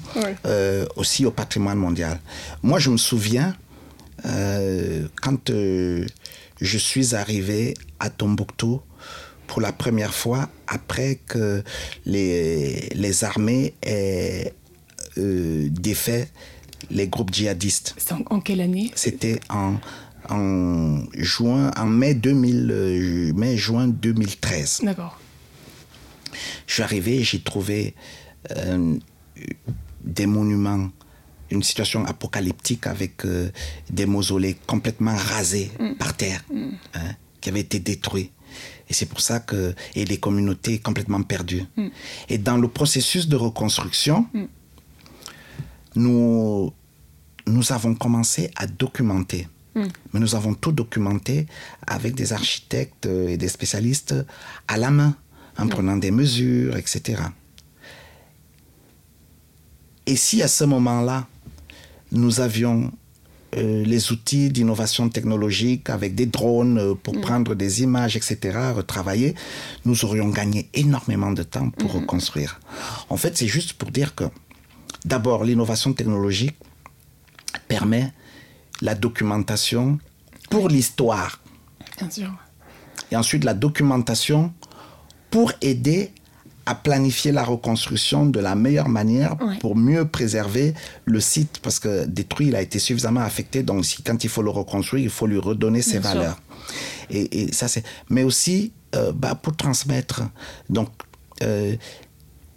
euh, 0.47 0.87
aussi 0.97 1.27
au 1.27 1.31
patrimoine 1.31 1.79
mondial. 1.79 2.21
Moi, 2.63 2.79
je 2.79 2.91
me 2.91 2.97
souviens, 2.97 3.55
euh, 4.25 5.07
quand 5.21 5.51
euh, 5.51 6.07
je 6.61 6.79
suis 6.79 7.15
arrivé 7.15 7.75
à 7.99 8.11
Tombouctou 8.11 8.81
pour 9.47 9.61
la 9.61 9.73
première 9.73 10.15
fois, 10.15 10.49
après 10.67 11.17
que 11.27 11.63
les, 12.07 12.89
les 12.95 13.25
armées 13.25 13.75
aient 13.83 14.55
défait 15.17 16.29
les 16.89 17.09
groupes 17.09 17.35
djihadistes. 17.35 17.95
En, 18.11 18.37
en, 18.37 18.41
quelle 18.41 18.63
année? 18.63 18.91
C'était 18.95 19.39
en, 19.51 19.75
en 20.31 21.03
juin, 21.13 21.73
en 21.77 21.87
mai 21.87 22.15
2000, 22.15 23.35
mai 23.37 23.57
juin 23.59 23.89
2013. 23.89 24.81
D'accord. 24.85 25.19
Je 26.66 26.75
suis 26.75 26.83
arrivé 26.83 27.19
et 27.19 27.25
j'ai 27.25 27.40
trouvé 27.40 27.95
euh, 28.51 28.97
des 30.03 30.27
monuments, 30.27 30.90
une 31.51 31.62
situation 31.62 32.05
apocalyptique 32.07 32.87
avec 32.87 33.25
euh, 33.25 33.51
des 33.90 34.07
mausolées 34.07 34.57
complètement 34.66 35.16
rasés 35.16 35.71
mm. 35.79 35.95
par 35.95 36.16
terre, 36.16 36.43
mm. 36.53 36.69
hein, 36.95 37.14
qui 37.40 37.49
avaient 37.49 37.61
été 37.61 37.79
détruits. 37.81 38.31
Et 38.88 38.95
c'est 38.95 39.07
pour 39.07 39.21
ça 39.21 39.40
que. 39.40 39.75
Et 39.95 40.05
les 40.05 40.19
communautés 40.19 40.79
complètement 40.79 41.23
perdues. 41.23 41.64
Mm. 41.77 41.88
Et 42.29 42.38
dans 42.38 42.57
le 42.57 42.69
processus 42.69 43.29
de 43.29 43.37
reconstruction, 43.37 44.27
nous, 45.95 46.73
nous 47.47 47.73
avons 47.73 47.95
commencé 47.95 48.51
à 48.57 48.66
documenter. 48.66 49.47
Mais 50.12 50.21
nous 50.21 50.35
avons 50.35 50.53
tout 50.53 50.73
documenté 50.73 51.47
avec 51.87 52.14
des 52.14 52.33
architectes 52.33 53.07
et 53.07 53.37
des 53.37 53.49
spécialistes 53.49 54.14
à 54.66 54.77
la 54.77 54.90
main 54.90 55.14
en 55.59 55.69
prenant 55.69 55.97
des 55.97 56.11
mesures, 56.11 56.77
etc. 56.77 57.23
Et 60.07 60.17
si 60.17 60.43
à 60.43 60.49
ce 60.49 60.65
moment-là, 60.65 61.27
nous 62.13 62.41
avions 62.41 62.91
euh, 63.57 63.85
les 63.85 64.13
outils 64.13 64.51
d'innovation 64.51 65.09
technologique 65.09 65.91
avec 65.91 66.15
des 66.15 66.27
drones 66.27 66.79
euh, 66.79 66.95
pour 66.95 67.17
mm. 67.17 67.21
prendre 67.21 67.55
des 67.57 67.83
images, 67.83 68.17
etc., 68.17 68.59
retravailler, 68.75 69.35
nous 69.85 70.05
aurions 70.05 70.29
gagné 70.29 70.69
énormément 70.73 71.33
de 71.33 71.43
temps 71.43 71.71
pour 71.71 71.91
mm-hmm. 71.91 72.01
reconstruire. 72.01 72.61
En 73.09 73.17
fait, 73.17 73.37
c'est 73.37 73.49
juste 73.49 73.73
pour 73.73 73.91
dire 73.91 74.15
que, 74.15 74.25
d'abord, 75.05 75.45
l'innovation 75.45 75.93
technologique 75.93 76.57
permet 77.67 78.13
la 78.83 78.95
documentation 78.95 79.99
pour 80.49 80.69
l'histoire. 80.69 81.41
Bien 81.99 82.11
sûr. 82.11 82.33
Et 83.11 83.17
ensuite, 83.17 83.43
la 83.43 83.55
documentation 83.55 84.53
pour 85.31 85.53
aider 85.61 86.12
à 86.66 86.75
planifier 86.75 87.33
la 87.33 87.43
reconstruction 87.43 88.27
de 88.27 88.38
la 88.38 88.55
meilleure 88.55 88.88
manière 88.88 89.37
pour 89.61 89.75
mieux 89.77 90.07
préserver 90.07 90.75
le 91.05 91.19
site 91.19 91.59
parce 91.62 91.81
que 91.81 92.05
détruit, 92.05 92.49
il 92.49 92.57
a 92.57 92.62
été 92.62 92.79
suffisamment 92.79 93.21
affecté. 93.21 93.62
Donc, 93.62 93.85
si, 93.85 94.03
quand 94.03 94.23
il 94.23 94.31
faut 94.31 94.43
le 94.43 94.51
reconstruire, 94.51 95.03
il 95.03 95.11
faut 95.11 95.27
lui 95.27 95.38
redonner 95.38 95.83
ses 95.83 95.99
valeurs. 95.99 96.40
Et, 97.11 97.53
ça, 97.53 97.66
c'est. 97.66 97.83
Mais 98.09 98.23
aussi 98.23 98.73
euh, 98.95 99.12
bah, 99.12 99.35
pour 99.35 99.57
transmettre. 99.57 100.23
Donc, 100.69 100.90
euh, 101.43 101.75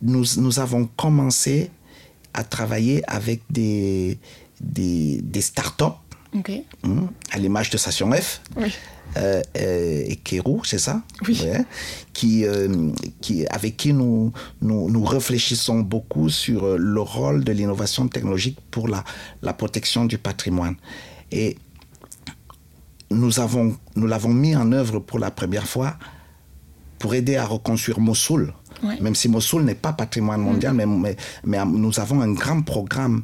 nous, 0.01 0.25
nous 0.37 0.59
avons 0.59 0.85
commencé 0.85 1.71
à 2.33 2.43
travailler 2.43 3.01
avec 3.07 3.41
des, 3.49 4.19
des, 4.59 5.21
des 5.23 5.41
start-up 5.41 5.95
hein, 6.83 7.09
à 7.31 7.37
l'image 7.39 7.69
de 7.69 7.77
Station 7.77 8.11
F. 8.11 8.41
Oui 8.57 8.71
euh, 9.17 9.41
euh, 9.57 10.03
c'est 10.63 10.79
ça? 10.79 11.01
Oui. 11.27 11.41
qui, 12.13 12.45
euh, 12.45 12.91
qui, 13.21 13.45
avec 13.47 13.77
qui 13.77 13.93
nous, 13.93 14.31
nous, 14.61 14.89
nous, 14.89 15.03
réfléchissons 15.03 15.79
beaucoup 15.79 16.29
sur 16.29 16.77
le 16.77 17.01
rôle 17.01 17.43
de 17.43 17.51
l'innovation 17.51 18.07
technologique 18.07 18.57
pour 18.71 18.87
la, 18.87 19.03
la 19.41 19.53
protection 19.53 20.05
du 20.05 20.17
patrimoine. 20.17 20.75
Et 21.31 21.57
nous 23.11 23.39
avons 23.39 23.75
nous 23.95 24.07
l'avons 24.07 24.33
mis 24.33 24.55
en 24.55 24.71
œuvre 24.71 24.99
pour 24.99 25.19
la 25.19 25.31
première 25.31 25.67
fois 25.67 25.95
pour 26.99 27.13
aider 27.13 27.35
à 27.35 27.45
reconstruire 27.45 27.99
Mossoul. 27.99 28.53
Même 29.01 29.15
si 29.15 29.29
Mossoul 29.29 29.63
n'est 29.63 29.75
pas 29.75 29.93
patrimoine 29.93 30.41
mondial, 30.41 30.73
mm. 30.73 30.77
mais, 30.77 30.85
mais, 30.85 31.15
mais, 31.45 31.65
nous 31.65 31.99
avons 31.99 32.21
un 32.21 32.33
grand 32.33 32.61
programme 32.61 33.23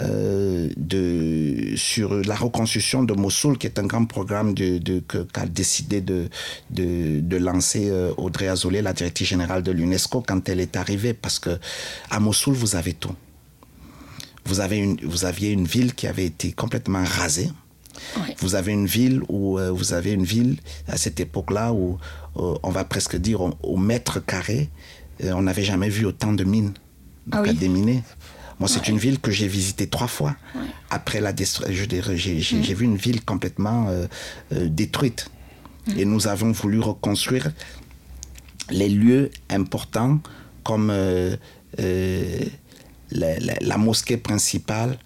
euh, 0.00 0.70
de, 0.76 1.51
sur 1.76 2.14
la 2.14 2.34
reconstruction 2.34 3.02
de 3.02 3.12
Mossoul, 3.12 3.58
qui 3.58 3.66
est 3.66 3.78
un 3.78 3.86
grand 3.86 4.04
programme 4.04 4.54
de, 4.54 4.78
de, 4.78 5.00
qu'a 5.00 5.46
décidé 5.46 6.00
de, 6.00 6.28
de, 6.70 7.20
de 7.20 7.36
lancer 7.36 7.88
euh, 7.90 8.12
Audrey 8.16 8.48
Azoulay, 8.48 8.82
la 8.82 8.92
directrice 8.92 9.28
générale 9.28 9.62
de 9.62 9.72
l'UNESCO, 9.72 10.22
quand 10.26 10.48
elle 10.48 10.60
est 10.60 10.76
arrivée, 10.76 11.14
parce 11.14 11.38
que 11.38 11.58
à 12.10 12.20
Mossoul, 12.20 12.54
vous 12.54 12.76
avez 12.76 12.92
tout. 12.94 13.14
Vous, 14.44 14.60
avez 14.60 14.78
une, 14.78 14.96
vous 15.04 15.24
aviez 15.24 15.50
une 15.50 15.66
ville 15.66 15.94
qui 15.94 16.06
avait 16.06 16.26
été 16.26 16.52
complètement 16.52 17.04
rasée. 17.04 17.50
Vous 18.38 18.54
avez 18.54 18.72
une 18.72 18.86
ville 18.86 19.22
où 19.28 19.58
euh, 19.58 19.70
vous 19.70 19.92
avez 19.92 20.12
une 20.12 20.24
ville 20.24 20.58
à 20.88 20.96
cette 20.96 21.20
époque-là 21.20 21.72
où 21.72 21.98
on 22.34 22.70
va 22.70 22.84
presque 22.84 23.16
dire 23.16 23.42
au, 23.42 23.76
mètre 23.76 24.24
carré, 24.24 24.70
on 25.22 25.42
n'avait 25.42 25.62
jamais 25.62 25.90
vu 25.90 26.06
autant 26.06 26.32
de 26.32 26.44
mines 26.44 26.72
ah 27.30 27.42
oui. 27.42 27.54
déminer. 27.54 28.02
Moi, 28.62 28.68
c'est 28.68 28.86
une 28.86 28.98
ville 28.98 29.18
que 29.18 29.32
j'ai 29.32 29.48
visitée 29.48 29.88
trois 29.88 30.06
fois. 30.06 30.36
Après 30.88 31.20
la 31.20 31.32
destruction, 31.32 31.84
j'ai 32.14 32.74
vu 32.74 32.84
une 32.84 32.96
ville 32.96 33.24
complètement 33.24 33.88
euh, 33.88 34.06
euh, 34.52 34.68
détruite. 34.68 35.28
Mm. 35.88 35.98
Et 35.98 36.04
nous 36.04 36.28
avons 36.28 36.52
voulu 36.52 36.78
reconstruire 36.78 37.50
les 38.70 38.88
lieux 38.88 39.32
importants 39.50 40.20
comme 40.62 40.92
euh, 40.92 41.36
la, 43.10 43.78
mosquée 43.78 44.16
principale 44.16 44.96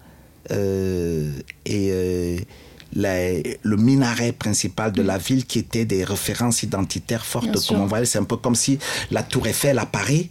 et 0.51 2.45
le 2.95 3.75
minaret 3.75 4.31
principal 4.31 4.91
de 4.91 5.01
la 5.01 5.17
ville 5.17 5.45
qui 5.45 5.59
était 5.59 5.85
des 5.85 6.03
références 6.03 6.63
identitaires 6.63 7.25
fortes. 7.25 7.67
comme 7.67 7.81
on 7.81 7.85
voyait, 7.85 8.05
c'est 8.05 8.19
un 8.19 8.23
peu 8.23 8.37
comme 8.37 8.55
si 8.55 8.79
la 9.11 9.23
tour 9.23 9.47
Eiffel 9.47 9.79
à 9.79 9.85
Paris 9.85 10.29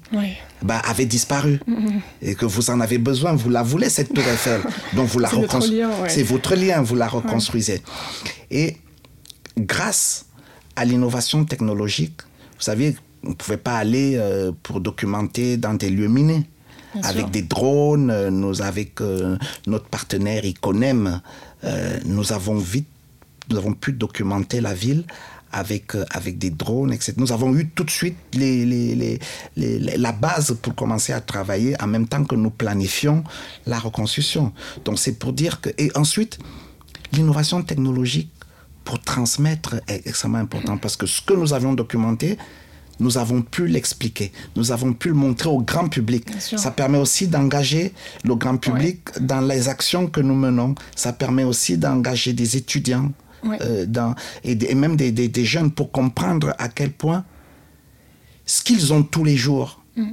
bah, 0.62 0.80
avait 0.86 1.06
disparu. 1.06 1.60
Mm-hmm. 1.68 2.00
Et 2.22 2.34
que 2.34 2.46
vous 2.46 2.70
en 2.70 2.80
avez 2.80 2.98
besoin, 2.98 3.34
vous 3.34 3.50
la 3.50 3.62
voulez, 3.62 3.90
cette 3.90 4.12
tour 4.12 4.24
Eiffel. 4.24 4.60
Donc 4.94 5.08
vous 5.08 5.18
la 5.18 5.28
reconstruisez. 5.28 5.84
C'est 6.08 6.22
votre 6.22 6.54
lien, 6.54 6.82
vous 6.82 6.96
la 6.96 7.08
reconstruisez. 7.08 7.82
Et 8.50 8.76
grâce 9.58 10.26
à 10.76 10.84
l'innovation 10.84 11.44
technologique, 11.44 12.20
vous 12.56 12.62
savez, 12.62 12.96
on 13.24 13.30
ne 13.30 13.34
pouvait 13.34 13.56
pas 13.56 13.76
aller 13.76 14.16
euh, 14.16 14.52
pour 14.62 14.80
documenter 14.80 15.56
dans 15.56 15.74
des 15.74 15.90
lieux 15.90 16.08
minés. 16.08 16.46
avec 17.02 17.30
des 17.30 17.42
drones, 17.42 18.10
euh, 18.10 18.30
nous 18.30 18.62
avec 18.62 19.02
euh, 19.02 19.36
notre 19.66 19.84
partenaire 19.84 20.46
Iconem, 20.46 21.20
euh, 21.64 21.98
nous 22.04 22.32
avons 22.32 22.58
vite, 22.58 22.88
nous 23.50 23.56
avons 23.56 23.72
pu 23.72 23.92
documenter 23.92 24.60
la 24.60 24.74
ville 24.74 25.04
avec, 25.52 25.94
euh, 25.94 26.04
avec 26.10 26.38
des 26.38 26.50
drones, 26.50 26.92
etc. 26.92 27.14
Nous 27.16 27.32
avons 27.32 27.54
eu 27.54 27.68
tout 27.68 27.84
de 27.84 27.90
suite 27.90 28.16
la 29.56 30.12
base 30.12 30.56
pour 30.60 30.74
commencer 30.74 31.12
à 31.12 31.20
travailler 31.20 31.80
en 31.82 31.86
même 31.86 32.06
temps 32.06 32.24
que 32.24 32.34
nous 32.34 32.50
planifions 32.50 33.24
la 33.66 33.78
reconstruction. 33.78 34.52
Donc 34.84 34.98
c'est 34.98 35.18
pour 35.18 35.32
dire 35.32 35.60
que... 35.60 35.70
Et 35.78 35.90
ensuite, 35.96 36.38
l'innovation 37.12 37.62
technologique 37.62 38.30
pour 38.84 39.00
transmettre 39.00 39.76
est 39.88 40.06
extrêmement 40.06 40.38
important 40.38 40.78
parce 40.78 40.96
que 40.96 41.06
ce 41.06 41.20
que 41.20 41.34
nous 41.34 41.52
avions 41.52 41.74
documenté, 41.74 42.38
nous 43.00 43.18
avons 43.18 43.42
pu 43.42 43.66
l'expliquer, 43.66 44.32
nous 44.56 44.72
avons 44.72 44.92
pu 44.92 45.08
le 45.08 45.14
montrer 45.14 45.48
au 45.48 45.58
grand 45.58 45.88
public. 45.88 46.26
Ça 46.38 46.70
permet 46.70 46.98
aussi 46.98 47.28
d'engager 47.28 47.92
le 48.24 48.34
grand 48.34 48.56
public 48.56 49.00
dans 49.20 49.40
les 49.40 49.68
actions 49.68 50.06
que 50.06 50.20
nous 50.20 50.34
menons. 50.34 50.74
Ça 50.94 51.12
permet 51.12 51.44
aussi 51.44 51.76
d'engager 51.76 52.32
des 52.32 52.56
étudiants 52.56 53.12
euh, 53.44 53.86
dans, 53.86 54.14
et, 54.44 54.74
même 54.74 54.96
des, 54.96 55.12
des, 55.12 55.44
jeunes 55.44 55.70
pour 55.70 55.92
comprendre 55.92 56.54
à 56.58 56.68
quel 56.68 56.90
point 56.90 57.24
ce 58.44 58.62
qu'ils 58.62 58.92
ont 58.92 59.02
tous 59.02 59.24
les 59.24 59.36
jours 59.36 59.82
mm. 59.96 60.10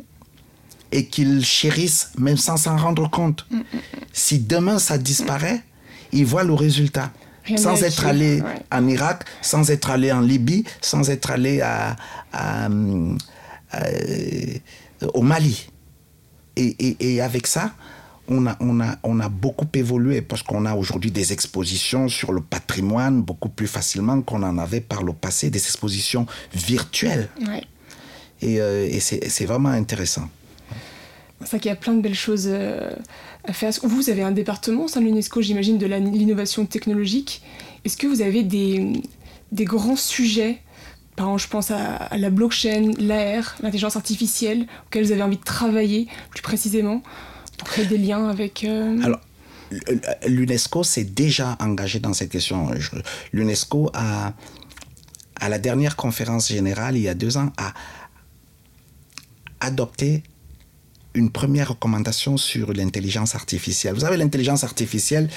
et 0.91 1.05
qu'ils 1.05 1.43
chérissent 1.43 2.11
même 2.17 2.37
sans 2.37 2.57
s'en 2.57 2.77
rendre 2.77 3.09
compte, 3.09 3.47
mm, 3.49 3.57
mm, 3.57 3.63
si 4.11 4.39
demain 4.39 4.77
ça 4.77 4.97
disparaît, 4.97 5.63
ils 6.11 6.25
voient 6.25 6.43
le 6.43 6.53
résultat. 6.53 7.11
Sans 7.57 7.83
être 7.83 8.05
allé 8.05 8.41
en 8.71 8.87
Irak, 8.87 9.25
sans 9.41 9.69
être 9.69 9.89
allé 9.89 10.11
en 10.11 10.21
Libye, 10.21 10.63
sans 10.81 11.09
être 11.09 11.31
allé 11.31 11.61
à, 11.61 11.95
au 15.13 15.21
Mali. 15.21 15.67
Et, 16.55 17.15
et, 17.15 17.21
avec 17.21 17.47
ça, 17.47 17.71
on 18.27 18.45
a, 18.45 18.55
on, 18.59 18.79
a, 18.79 18.95
on 19.03 19.19
a 19.19 19.27
beaucoup 19.27 19.67
évolué 19.73 20.21
parce 20.21 20.43
qu'on 20.43 20.65
a 20.65 20.75
aujourd'hui 20.75 21.11
des 21.11 21.33
expositions 21.33 22.07
sur 22.09 22.31
le 22.31 22.41
patrimoine 22.41 23.21
beaucoup 23.21 23.49
plus 23.49 23.67
facilement 23.67 24.21
qu'on 24.21 24.43
en 24.43 24.57
avait 24.57 24.81
par 24.81 25.03
le 25.03 25.13
passé, 25.13 25.49
des 25.49 25.59
expositions 25.59 26.27
virtuelles. 26.53 27.29
Et, 28.41 28.61
euh, 28.61 28.87
et 28.87 28.99
c'est 28.99 29.45
vraiment 29.45 29.69
intéressant. 29.69 30.29
C'est 31.41 31.47
ça 31.49 31.59
qu'il 31.59 31.69
y 31.69 31.73
a 31.73 31.75
plein 31.75 31.93
de 31.93 32.01
belles 32.01 32.15
choses 32.15 32.47
euh. 32.47 32.91
Vous 33.83 34.09
avez 34.09 34.23
un 34.23 34.31
département 34.31 34.85
au 34.85 34.87
sein 34.87 35.01
de 35.01 35.05
l'UNESCO, 35.05 35.41
j'imagine, 35.41 35.77
de 35.77 35.85
l'innovation 35.85 36.65
technologique? 36.65 37.41
Est-ce 37.83 37.97
que 37.97 38.07
vous 38.07 38.21
avez 38.21 38.43
des, 38.43 39.03
grands 39.51 39.97
sujets? 39.97 40.59
Par 41.15 41.27
exemple, 41.27 41.41
je 41.41 41.47
pense 41.49 41.71
à, 41.71 42.09
la 42.17 42.29
blockchain, 42.29 42.93
l'AR, 42.97 43.55
l'intelligence 43.61 43.97
artificielle, 43.97 44.65
auxquels 44.87 45.05
vous 45.05 45.11
avez 45.11 45.21
envie 45.21 45.37
de 45.37 45.43
travailler 45.43 46.07
plus 46.31 46.41
précisément 46.41 47.03
pour 47.57 47.67
créer 47.67 47.85
des 47.85 47.97
liens 47.97 48.29
avec. 48.29 48.63
Euh, 48.63 48.97
Alors, 49.03 49.19
l'UNESCO 50.25 50.83
s'est 50.83 51.03
déjà 51.03 51.57
engagé 51.59 51.99
dans 51.99 52.13
cette 52.13 52.29
question. 52.29 52.69
L'UNESCO 53.33 53.91
a, 53.93 54.33
à 55.35 55.49
la 55.49 55.59
dernière 55.59 55.97
conférence 55.97 56.47
générale, 56.47 56.95
il 56.95 57.03
y 57.03 57.09
a 57.09 57.13
deux 57.13 57.37
ans, 57.37 57.51
a 57.57 57.73
adopté 59.59 60.23
une 61.15 61.29
première 61.29 61.69
recommandation 61.69 62.37
sur 62.37 62.73
l'intelligence 62.73 63.35
artificielle. 63.35 63.93
Vous 63.93 64.01
savez, 64.01 64.17
l'intelligence 64.17 64.63
artificielle, 64.63 65.29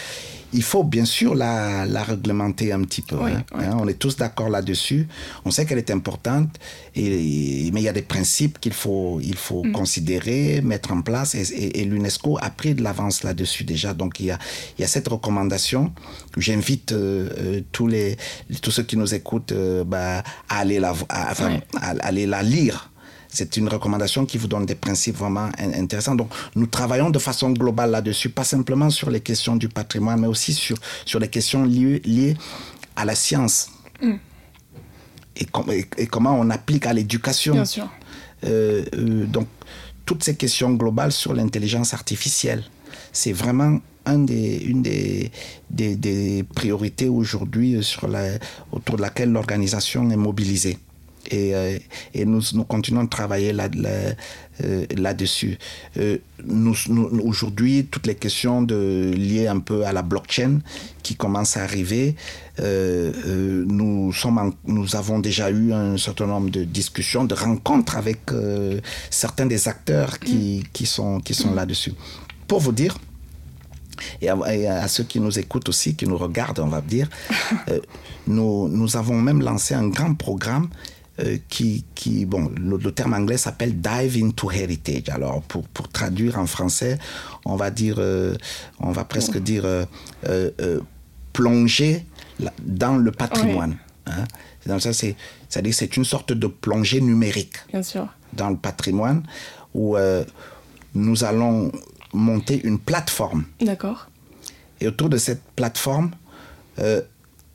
il 0.52 0.62
faut 0.62 0.84
bien 0.84 1.04
sûr 1.04 1.34
la, 1.34 1.84
la 1.84 2.02
réglementer 2.02 2.72
un 2.72 2.82
petit 2.82 3.02
peu. 3.02 3.16
Hein, 3.16 3.42
hein. 3.54 3.76
on 3.78 3.88
est 3.88 3.98
tous 3.98 4.16
d'accord 4.16 4.48
là-dessus. 4.48 5.06
On 5.44 5.50
sait 5.50 5.66
qu'elle 5.66 5.78
est 5.78 5.90
importante, 5.90 6.56
et, 6.94 7.70
mais 7.72 7.80
il 7.80 7.84
y 7.84 7.88
a 7.88 7.92
des 7.92 8.02
principes 8.02 8.58
qu'il 8.58 8.72
faut, 8.72 9.20
il 9.22 9.36
faut 9.36 9.64
mm. 9.64 9.72
considérer, 9.72 10.60
mettre 10.62 10.92
en 10.92 11.02
place, 11.02 11.34
et, 11.34 11.84
l'UNESCO 11.84 12.38
a 12.40 12.50
pris 12.50 12.74
de 12.74 12.82
l'avance 12.82 13.22
là-dessus 13.22 13.64
déjà. 13.64 13.92
Donc 13.92 14.20
il 14.20 14.26
y 14.26 14.30
a, 14.30 14.38
il 14.78 14.82
y 14.82 14.84
a 14.84 14.88
cette 14.88 15.08
recommandation. 15.08 15.92
J'invite 16.36 16.92
euh, 16.92 17.28
euh, 17.38 17.60
tous, 17.72 17.86
les, 17.86 18.16
tous 18.62 18.70
ceux 18.70 18.82
qui 18.82 18.96
nous 18.96 19.14
écoutent 19.14 19.52
euh, 19.52 19.84
bah, 19.84 20.22
à, 20.48 20.58
aller 20.58 20.78
la, 20.78 20.94
à 21.08 21.32
aller 22.00 22.26
la 22.26 22.42
lire 22.42 22.90
c'est 23.36 23.56
une 23.58 23.68
recommandation 23.68 24.24
qui 24.24 24.38
vous 24.38 24.48
donne 24.48 24.64
des 24.64 24.74
principes 24.74 25.16
vraiment 25.16 25.50
intéressants. 25.58 26.14
Donc, 26.14 26.30
nous 26.54 26.66
travaillons 26.66 27.10
de 27.10 27.18
façon 27.18 27.50
globale 27.50 27.90
là-dessus, 27.90 28.30
pas 28.30 28.44
simplement 28.44 28.88
sur 28.88 29.10
les 29.10 29.20
questions 29.20 29.56
du 29.56 29.68
patrimoine, 29.68 30.20
mais 30.20 30.26
aussi 30.26 30.54
sur, 30.54 30.76
sur 31.04 31.20
les 31.20 31.28
questions 31.28 31.64
liées, 31.64 32.00
liées 32.04 32.34
à 32.96 33.04
la 33.04 33.14
science. 33.14 33.68
Mm. 34.00 34.14
Et, 35.36 35.46
et, 35.98 36.06
comment 36.06 36.38
on 36.40 36.48
applique 36.48 36.86
à 36.86 36.94
l'éducation. 36.94 37.52
Bien 37.52 37.66
sûr. 37.66 37.88
Euh, 38.44 38.84
euh, 38.94 39.26
donc, 39.26 39.48
toutes 40.06 40.24
ces 40.24 40.34
questions 40.34 40.72
globales 40.72 41.12
sur 41.12 41.34
l'intelligence 41.34 41.92
artificielle, 41.92 42.64
c'est 43.12 43.32
vraiment 43.32 43.80
un 44.06 44.20
des, 44.20 44.56
une 44.58 44.80
des, 44.82 45.30
des, 45.68 45.96
des 45.96 46.42
priorités 46.54 47.08
aujourd'hui 47.08 47.76
autour 48.72 48.96
de 48.96 49.02
laquelle 49.02 49.30
l'organisation 49.32 50.10
est 50.10 50.16
mobilisée 50.16 50.78
et, 51.30 51.54
euh, 51.54 51.78
et 52.14 52.24
nous, 52.24 52.40
nous, 52.54 52.64
continuons 52.64 53.04
de 53.04 53.08
travailler 53.08 53.52
là, 53.52 53.68
là, 53.74 53.88
euh, 54.64 54.86
là-dessus. 54.96 55.58
Euh, 55.96 56.18
nous, 56.44 56.74
aujourd'hui, 57.24 57.86
toutes 57.90 58.06
les 58.06 58.14
questions 58.14 58.62
de, 58.62 59.12
liées 59.14 59.46
un 59.46 59.58
peu 59.58 59.84
à 59.84 59.92
la 59.92 60.02
blockchain 60.02 60.60
qui 61.02 61.16
commencent 61.16 61.56
à 61.56 61.62
arriver, 61.62 62.16
nous, 62.58 64.12
sommes 64.12 64.54
nous 64.66 64.96
avons 64.96 65.18
déjà 65.18 65.50
eu 65.50 65.72
un 65.72 65.96
certain 65.98 66.26
nombre 66.26 66.50
de 66.50 66.64
discussions, 66.64 67.24
de 67.24 67.34
rencontres 67.34 67.96
avec 67.96 68.20
certains 69.10 69.46
des 69.46 69.68
acteurs 69.68 70.18
qui, 70.18 70.64
qui 70.72 70.86
sont, 70.86 71.20
qui 71.20 71.34
sont 71.34 71.54
là-dessus. 71.54 71.92
Pour 72.48 72.60
vous 72.60 72.72
dire, 72.72 72.96
et 74.20 74.28
à, 74.28 74.88
ceux 74.88 75.04
qui 75.04 75.20
nous 75.20 75.38
écoutent 75.38 75.68
aussi, 75.68 75.94
qui 75.94 76.06
nous 76.06 76.18
regardent, 76.18 76.60
on 76.60 76.68
va 76.68 76.80
dire, 76.80 77.08
nous, 78.26 78.68
nous 78.68 78.96
avons 78.96 79.20
même 79.20 79.42
lancé 79.42 79.74
un 79.74 79.88
grand 79.88 80.14
programme 80.14 80.68
euh, 81.18 81.38
qui, 81.48 81.86
qui, 81.94 82.26
bon, 82.26 82.52
le, 82.60 82.92
terme 82.92 83.14
anglais 83.14 83.38
s'appelle 83.38 83.80
Dive 83.80 84.22
into 84.22 84.50
Heritage. 84.50 85.08
Alors, 85.08 85.40
pour, 85.40 85.66
pour, 85.68 85.88
traduire 85.88 86.38
en 86.38 86.46
français, 86.46 86.98
on 87.46 87.56
va 87.56 87.70
dire, 87.70 87.96
euh, 87.98 88.34
on 88.80 88.92
va 88.92 89.04
presque 89.04 89.38
dire 89.38 89.62
euh, 89.64 90.80
plonger 91.32 92.04
dans 92.60 92.98
le 92.98 93.10
patrimoine. 93.12 93.78
Hein. 94.06 94.78
ça, 94.78 94.92
c'est, 94.92 95.16
c'est-à-dire 95.48 95.72
c'est 95.72 95.96
une 95.96 96.04
sorte 96.04 96.34
de 96.34 96.46
plongée 96.48 97.00
numérique 97.00 97.56
Bien 97.70 97.82
sûr. 97.82 98.08
dans 98.34 98.50
le 98.50 98.56
patrimoine 98.56 99.22
où 99.72 99.96
nous 100.94 101.24
allons 101.24 101.72
monter 102.12 102.60
une 102.62 102.78
plateforme. 102.78 103.44
D'accord. 103.62 104.08
Et 104.82 104.86
autour 104.86 105.08
de 105.08 105.16
cette 105.16 105.42
plateforme, 105.56 106.10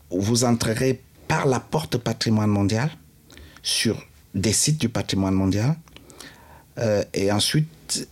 vous 0.10 0.44
entrerez 0.44 1.02
par 1.28 1.46
la 1.46 1.60
porte 1.60 1.98
patrimoine 1.98 2.50
mondial 2.50 2.90
sur 3.64 4.06
des 4.34 4.54
sites 4.54 4.80
du 4.80 4.90
patrimoine 4.90 5.34
mondial. 5.34 5.76
Euh, 6.78 7.04
et 7.14 7.32
ensuite, 7.32 8.08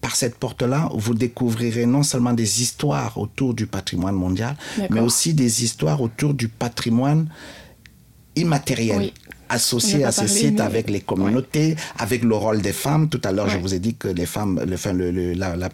par 0.00 0.16
cette 0.16 0.36
porte-là, 0.36 0.88
vous 0.94 1.14
découvrirez 1.14 1.86
non 1.86 2.02
seulement 2.02 2.32
des 2.32 2.62
histoires 2.62 3.18
autour 3.18 3.54
du 3.54 3.66
patrimoine 3.66 4.14
mondial, 4.14 4.56
mais 4.90 5.00
aussi 5.00 5.34
des 5.34 5.64
histoires 5.64 6.00
autour 6.00 6.34
du 6.34 6.48
patrimoine 6.48 7.28
immatériel. 8.36 9.10
associé 9.50 10.04
à 10.04 10.12
ces 10.12 10.28
sites 10.28 10.60
avec 10.60 10.90
les 10.90 11.00
communautés, 11.00 11.74
avec 11.98 12.22
le 12.22 12.34
rôle 12.34 12.60
des 12.60 12.74
femmes. 12.74 13.08
Tout 13.08 13.20
à 13.24 13.32
l'heure, 13.32 13.48
je 13.48 13.58
vous 13.58 13.72
ai 13.72 13.78
dit 13.78 13.94
que 13.94 14.08
les 14.08 14.26
femmes, 14.26 14.60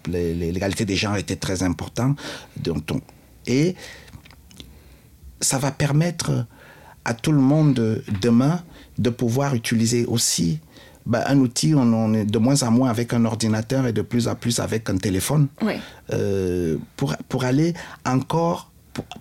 l'égalité 0.06 0.84
des 0.84 0.96
genres 0.96 1.16
était 1.16 1.36
très 1.36 1.64
important. 1.64 2.14
Donc, 2.56 3.02
et 3.46 3.74
ça 5.40 5.58
va 5.58 5.72
permettre 5.72 6.46
à 7.04 7.14
tout 7.14 7.32
le 7.32 7.40
monde 7.40 8.02
demain 8.22 8.62
de 8.98 9.10
pouvoir 9.10 9.54
utiliser 9.54 10.04
aussi 10.06 10.60
bah, 11.06 11.24
un 11.26 11.38
outil, 11.38 11.74
on, 11.74 12.14
est 12.14 12.24
de 12.24 12.38
moins 12.38 12.62
en 12.62 12.70
moins 12.70 12.88
avec 12.88 13.12
un 13.12 13.24
ordinateur 13.24 13.86
et 13.86 13.92
de 13.92 14.02
plus 14.02 14.26
en 14.26 14.34
plus 14.34 14.58
avec 14.58 14.88
un 14.88 14.96
téléphone, 14.96 15.48
euh, 16.12 16.78
pour, 16.96 17.14
pour 17.28 17.44
aller 17.44 17.74
encore 18.06 18.70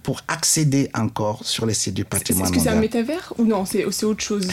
pour, 0.03 0.21
accéder 0.27 0.89
encore 0.93 1.43
sur 1.43 1.65
les 1.65 1.73
sites 1.73 1.93
du 1.93 2.05
patrimoine 2.05 2.45
Est-ce 2.45 2.53
que 2.53 2.59
c'est 2.59 2.69
un 2.69 2.79
métavers 2.79 3.33
ou 3.37 3.45
non 3.45 3.65
C'est 3.65 3.85
autre 3.85 4.23
chose 4.23 4.47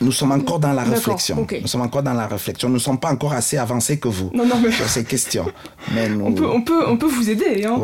Nous 0.00 0.12
sommes 0.12 0.32
encore 0.32 0.60
dans 0.60 0.72
la 0.72 0.84
réflexion. 0.84 1.46
Nous 1.60 1.66
sommes 1.66 1.82
encore 1.82 2.02
dans 2.02 2.14
la 2.14 2.26
réflexion. 2.26 2.68
Nous 2.68 2.76
ne 2.76 2.80
sommes 2.80 3.00
pas 3.00 3.12
encore 3.12 3.32
assez 3.32 3.56
avancés 3.56 3.98
que 3.98 4.08
vous 4.08 4.30
sur 4.70 4.88
ces 4.88 5.04
questions. 5.04 5.46
Mais 5.94 6.10
on, 6.10 6.32
peut, 6.32 6.46
on, 6.46 6.62
peut, 6.62 6.86
on 6.86 6.96
peut 6.96 7.08
vous 7.08 7.30
aider. 7.30 7.64
Hein, 7.64 7.78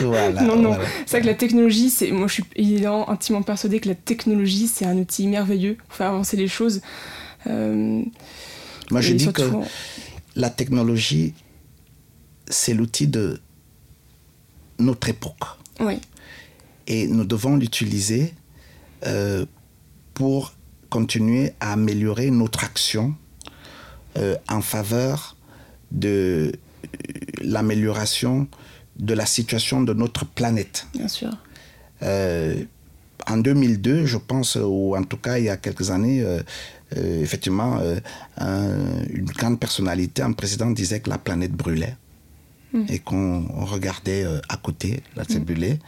voilà. 0.00 0.42
non, 0.42 0.56
non. 0.56 0.76
C'est 1.06 1.18
vrai 1.18 1.20
que 1.22 1.26
la 1.26 1.34
technologie, 1.34 1.90
c'est 1.90 2.10
moi 2.10 2.26
je 2.26 2.34
suis 2.34 2.44
évidemment 2.56 3.08
intimement 3.10 3.42
persuadée 3.42 3.80
que 3.80 3.88
la 3.88 3.94
technologie, 3.94 4.66
c'est 4.66 4.86
un 4.86 4.96
outil 4.96 5.26
merveilleux 5.26 5.76
pour 5.86 5.96
faire 5.96 6.08
avancer 6.08 6.36
les 6.36 6.48
choses. 6.48 6.80
Euh, 7.46 8.02
moi 8.90 9.00
je 9.00 9.12
dis 9.12 9.32
que 9.32 9.42
la 10.36 10.50
technologie, 10.50 11.34
c'est 12.48 12.74
l'outil 12.74 13.06
de 13.06 13.40
notre 14.78 15.08
époque. 15.08 15.34
Oui. 15.80 16.00
Et 16.86 17.06
nous 17.06 17.24
devons 17.24 17.56
l'utiliser 17.56 18.34
euh, 19.06 19.46
pour 20.14 20.52
continuer 20.90 21.52
à 21.58 21.72
améliorer 21.72 22.30
notre 22.30 22.62
action 22.62 23.14
euh, 24.16 24.36
en 24.48 24.60
faveur 24.60 25.36
de 25.90 26.52
l'amélioration 27.42 28.46
de 28.96 29.12
la 29.14 29.26
situation 29.26 29.82
de 29.82 29.92
notre 29.92 30.24
planète. 30.24 30.86
Bien 30.94 31.08
sûr. 31.08 31.30
Euh, 32.02 32.62
en 33.26 33.38
2002, 33.38 34.06
je 34.06 34.18
pense, 34.18 34.56
ou 34.56 34.94
en 34.96 35.02
tout 35.02 35.16
cas 35.16 35.38
il 35.38 35.46
y 35.46 35.48
a 35.48 35.56
quelques 35.56 35.90
années, 35.90 36.24
effectivement, 36.94 37.80
une 38.38 39.24
grande 39.24 39.58
personnalité, 39.58 40.22
un 40.22 40.32
président 40.32 40.70
disait 40.70 41.00
que 41.00 41.08
la 41.08 41.18
planète 41.18 41.52
brûlait. 41.52 41.96
Mm. 42.74 42.86
et 42.88 42.98
qu'on 42.98 43.46
regardait 43.64 44.24
euh, 44.24 44.40
à 44.48 44.56
côté, 44.56 45.00
la 45.14 45.22
mm. 45.22 45.38
brûlée. 45.44 45.78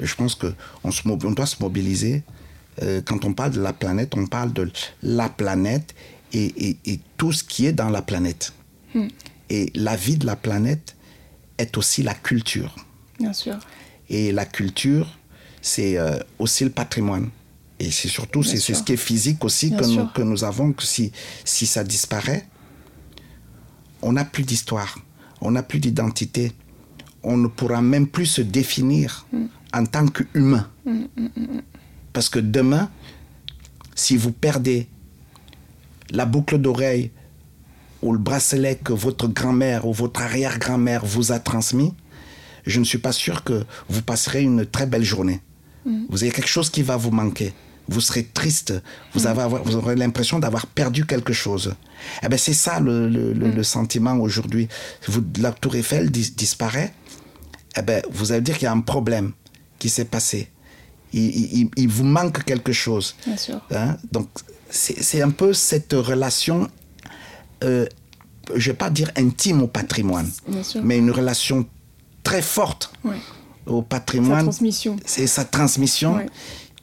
Je 0.00 0.14
pense 0.16 0.34
qu'on 0.34 0.52
on 0.82 1.30
doit 1.30 1.46
se 1.46 1.56
mobiliser. 1.60 2.24
Euh, 2.82 3.00
quand 3.02 3.24
on 3.24 3.32
parle 3.32 3.52
de 3.52 3.60
la 3.60 3.72
planète, 3.72 4.14
on 4.16 4.26
parle 4.26 4.52
de 4.52 4.68
la 5.04 5.28
planète 5.28 5.94
et, 6.32 6.76
et, 6.84 7.00
tout 7.16 7.32
ce 7.32 7.44
qui 7.44 7.66
est 7.66 7.72
dans 7.72 7.88
la 7.88 8.02
planète. 8.02 8.52
Mm. 8.94 9.06
Et 9.48 9.70
la 9.76 9.94
vie 9.94 10.16
de 10.16 10.26
la 10.26 10.34
planète 10.34 10.96
est 11.58 11.78
aussi 11.78 12.02
la 12.02 12.14
culture. 12.14 12.74
Bien 13.20 13.32
sûr. 13.32 13.56
Et 14.10 14.32
la 14.32 14.44
culture, 14.44 15.16
c'est 15.62 15.96
euh, 15.96 16.18
aussi 16.40 16.64
le 16.64 16.70
patrimoine. 16.70 17.30
Et 17.78 17.92
c'est 17.92 18.08
surtout 18.08 18.42
c'est 18.42 18.58
ce 18.58 18.82
qui 18.82 18.94
est 18.94 18.96
physique 18.96 19.44
aussi 19.44 19.70
que 19.70 19.84
nous, 19.84 20.06
que 20.08 20.22
nous, 20.22 20.42
avons, 20.42 20.72
que 20.72 20.82
si, 20.82 21.12
si 21.44 21.66
ça 21.66 21.84
disparaît, 21.84 22.44
on 24.02 24.12
n'a 24.12 24.24
plus 24.24 24.42
d'histoire 24.42 24.98
on 25.40 25.52
n'a 25.52 25.62
plus 25.62 25.78
d'identité. 25.78 26.52
On 27.22 27.36
ne 27.36 27.48
pourra 27.48 27.82
même 27.82 28.06
plus 28.06 28.26
se 28.26 28.42
définir 28.42 29.26
en 29.72 29.86
tant 29.86 30.06
qu'humain. 30.06 30.68
Parce 32.12 32.28
que 32.28 32.38
demain, 32.38 32.90
si 33.94 34.16
vous 34.16 34.32
perdez 34.32 34.88
la 36.10 36.26
boucle 36.26 36.58
d'oreille 36.58 37.10
ou 38.02 38.12
le 38.12 38.18
bracelet 38.18 38.76
que 38.76 38.92
votre 38.92 39.28
grand-mère 39.28 39.86
ou 39.86 39.92
votre 39.92 40.20
arrière-grand-mère 40.20 41.04
vous 41.04 41.32
a 41.32 41.38
transmis, 41.38 41.94
je 42.66 42.78
ne 42.78 42.84
suis 42.84 42.98
pas 42.98 43.12
sûr 43.12 43.44
que 43.44 43.64
vous 43.88 44.02
passerez 44.02 44.42
une 44.42 44.66
très 44.66 44.86
belle 44.86 45.04
journée. 45.04 45.40
Vous 46.08 46.22
avez 46.22 46.32
quelque 46.32 46.48
chose 46.48 46.70
qui 46.70 46.82
va 46.82 46.96
vous 46.96 47.10
manquer. 47.10 47.52
Vous 47.88 48.00
serez 48.00 48.24
triste. 48.24 48.72
Vous, 49.12 49.26
avez, 49.26 49.46
vous 49.64 49.76
aurez 49.76 49.94
l'impression 49.96 50.38
d'avoir 50.38 50.66
perdu 50.66 51.04
quelque 51.06 51.32
chose. 51.34 51.74
Eh 52.22 52.28
ben 52.28 52.38
c'est 52.38 52.54
ça 52.54 52.80
le, 52.80 53.08
le- 53.08 53.32
le- 53.34 53.50
le 53.50 53.62
sentiment 53.62 54.14
aujourd'hui. 54.16 54.68
Vous- 55.08 55.22
La 55.40 55.52
tour 55.52 55.74
Eiffel 55.76 56.10
dis- 56.10 56.32
disparaît. 56.32 56.94
Eh 57.76 57.82
ben, 57.82 58.02
vous 58.10 58.32
allez 58.32 58.40
dire 58.40 58.54
qu'il 58.56 58.64
y 58.64 58.68
a 58.68 58.72
un 58.72 58.80
problème 58.80 59.32
qui 59.78 59.88
s'est 59.90 60.04
passé. 60.06 60.48
Il, 61.12 61.24
il- 61.24 61.58
il- 61.60 61.70
il 61.76 61.88
vous 61.88 62.04
manque 62.04 62.44
quelque 62.44 62.72
chose. 62.72 63.16
Bien 63.26 63.36
sûr. 63.36 63.60
Hein? 63.74 63.96
Donc, 64.12 64.28
c'est 64.70 65.20
un 65.22 65.30
peu 65.30 65.52
cette 65.52 65.92
relation, 65.92 66.68
euh, 67.62 67.86
je 68.54 68.68
ne 68.70 68.72
vais 68.72 68.78
pas 68.78 68.90
dire 68.90 69.10
intime 69.16 69.62
au 69.62 69.68
patrimoine, 69.68 70.30
mais 70.82 70.98
une 70.98 71.10
relation 71.10 71.66
très 72.22 72.42
forte 72.42 72.92
au 73.66 73.80
Sa 73.80 73.82
patrimoine. 73.88 74.42
transmission. 74.44 74.96
C'est 75.04 75.26
sa 75.26 75.44
transmission. 75.44 76.16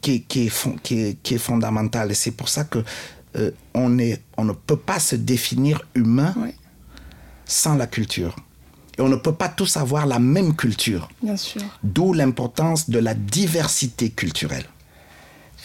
Qui, 0.02 0.12
est- 0.16 0.20
qui, 0.22 0.45
est 0.45 0.49
fon- 0.49 0.76
qui, 0.84 0.99
est, 0.99 1.18
qui 1.24 1.36
est 1.36 1.39
fondamentale. 1.39 2.12
Et 2.12 2.16
c'est 2.16 2.32
pour 2.32 2.49
ça 2.49 2.64
que 2.64 2.80
euh, 3.38 3.52
on, 3.74 3.97
est, 3.99 4.22
on 4.38 4.43
ne 4.45 4.54
peut 4.54 4.76
pas 4.78 4.99
se 4.99 5.16
définir 5.16 5.82
humain 5.95 6.34
sans 7.45 7.76
la 7.76 7.88
culture. 7.88 8.36
Et 8.97 9.02
on 9.02 9.08
ne 9.10 9.16
peut 9.16 9.34
pas 9.34 9.49
tous 9.49 9.78
avoir 9.78 10.06
la 10.06 10.20
même 10.20 10.56
culture. 10.56 11.08
Bien 11.24 11.38
sûr. 11.38 11.62
D'où 11.84 12.14
l'importance 12.14 12.89
de 12.89 12.99
la 12.99 13.14
diversité 13.14 14.10
culturelle. 14.10 14.66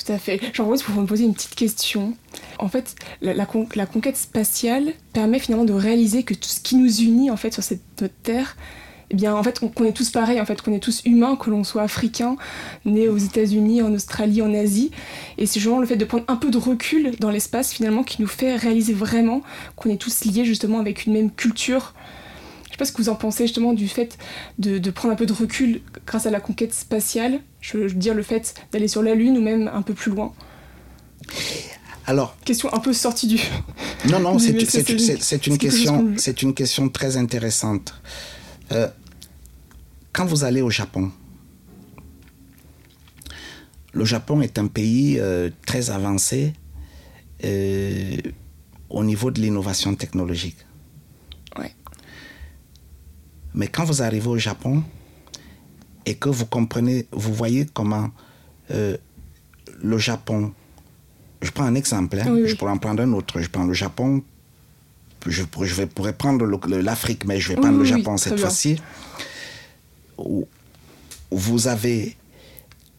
Tout 0.05 0.13
à 0.13 0.19
fait. 0.19 0.39
J'en 0.53 0.65
profite 0.67 0.85
pour 0.87 0.95
vous 0.95 1.07
poser 1.07 1.25
une 1.25 1.35
petite 1.35 1.55
question. 1.55 2.15
En 2.59 2.69
fait, 2.69 2.95
la, 3.23 3.33
la 3.35 3.47
con- 3.47 3.67
la 3.75 3.87
conquête 3.87 4.17
spatiale 4.17 4.93
permet 5.13 5.39
finalement 5.39 5.65
de 5.65 5.73
réaliser 5.73 6.23
que 6.23 6.35
tout 6.35 6.49
ce 6.49 6.61
qui 6.61 6.77
nous 6.77 7.01
unit 7.01 7.31
en 7.31 7.37
fait 7.37 7.53
sur 7.53 7.63
cette 7.63 7.81
notre 8.01 8.15
terre, 8.23 8.57
eh 9.11 9.15
bien 9.15 9.35
en 9.35 9.43
fait 9.43 9.63
on- 9.63 9.69
qu'on 9.69 9.85
est 9.85 9.93
tous 9.93 10.11
pareils, 10.11 10.41
en 10.41 10.47
fait 10.47 10.61
qu'on 10.63 10.73
est 10.75 10.81
tous 10.81 11.03
humains, 11.05 11.37
que 11.37 11.51
l'on 11.51 11.65
soit 11.65 11.83
africain, 11.83 12.37
né 12.85 13.09
aux 13.09 13.17
États-Unis, 13.19 13.83
en 13.83 13.93
Australie, 13.95 14.43
en 14.43 14.53
Asie. 14.55 14.91
Et 15.39 15.47
c'est 15.47 15.61
justement 15.61 15.79
le 15.81 15.87
fait 15.87 15.97
de 15.97 16.05
prendre 16.05 16.25
un 16.29 16.37
peu 16.37 16.51
de 16.51 16.59
recul 16.59 17.13
dans 17.21 17.31
l'espace 17.31 17.73
finalement 17.73 18.03
qui 18.03 18.21
nous 18.21 18.29
fait 18.29 18.57
réaliser 18.57 18.93
vraiment 18.95 19.43
qu'on 19.77 19.91
est 19.91 19.97
tous 20.01 20.25
liés 20.25 20.45
justement 20.45 20.81
avec 20.81 21.07
une 21.07 21.13
même 21.13 21.31
culture. 21.31 21.95
Je 22.67 22.73
sais 22.73 22.77
pas 22.79 22.85
ce 22.85 22.93
que 22.93 22.99
vous 23.01 23.09
en 23.09 23.15
pensez 23.15 23.45
justement 23.47 23.73
du 23.73 23.89
fait 23.89 24.19
de, 24.59 24.79
de 24.79 24.91
prendre 24.91 25.15
un 25.15 25.17
peu 25.17 25.25
de 25.27 25.33
recul 25.33 25.81
grâce 26.07 26.27
à 26.27 26.31
la 26.31 26.41
conquête 26.41 26.75
spatiale. 26.75 27.41
Je 27.61 27.79
veux 27.79 27.89
dire 27.91 28.13
le 28.15 28.23
fait 28.23 28.55
d'aller 28.73 28.89
sur 28.89 29.03
la 29.03 29.15
Lune 29.15 29.39
ou 29.39 29.41
même 29.41 29.71
un 29.73 29.83
peu 29.83 29.95
plus 29.95 30.11
loin. 30.13 30.33
Alors, 32.07 32.37
Question 32.45 32.73
un 32.73 32.79
peu 32.79 32.93
sortie 32.93 33.27
du. 33.27 33.41
Non, 34.11 34.21
non, 34.21 34.39
c'est 34.39 34.51
une, 34.51 34.59
question, 35.59 36.07
c'est 36.17 36.43
une 36.43 36.55
question 36.55 36.89
très 36.89 37.17
intéressante. 37.17 37.95
Euh, 38.73 38.89
quand 40.13 40.27
vous 40.27 40.45
allez 40.45 40.63
au 40.63 40.71
Japon, 40.71 41.11
le 43.93 44.05
Japon 44.05 44.41
est 44.41 44.59
un 44.59 44.67
pays 44.67 45.19
euh, 45.19 45.51
très 45.67 45.91
avancé 45.91 46.53
euh, 47.45 48.17
au 48.91 49.05
niveau 49.05 49.31
de 49.31 49.41
l'innovation 49.41 49.95
technologique. 49.95 50.59
Ouais. 51.59 51.75
Mais 53.55 53.69
quand 53.69 53.85
vous 53.85 54.03
arrivez 54.03 54.29
au 54.29 54.39
Japon 54.39 54.83
et 56.05 56.15
que 56.15 56.29
vous 56.29 56.47
comprenez, 56.47 57.07
vous 57.13 57.33
voyez 57.35 57.67
comment 57.67 58.11
euh, 58.71 58.97
le 59.83 59.99
Japon, 59.99 60.53
je 61.43 61.51
prends 61.51 61.65
un 61.65 61.75
exemple, 61.75 62.19
hein, 62.21 62.27
Oui, 62.29 62.43
oui. 62.43 62.49
je 62.49 62.57
pourrais 62.57 62.73
en 62.73 62.79
prendre 62.79 63.03
un 63.03 63.13
autre, 63.13 63.41
je 63.41 63.49
prends 63.49 63.65
le 63.65 63.75
Japon, 63.75 64.23
je, 65.31 65.43
pourrais- 65.43 65.67
je 65.69 65.75
vais- 65.75 65.87
pourrais 65.87 66.13
prendre 66.13 66.45
l'Afrique, 66.79 67.25
mais 67.25 67.41
je 67.41 67.49
vais 67.51 67.57
prendre 67.57 67.79
oui, 67.81 67.91
le 67.91 67.97
Japon 67.97 68.17
cette 68.17 68.39
fois-ci, 68.39 68.81
vous 71.31 71.69
avez 71.69 72.17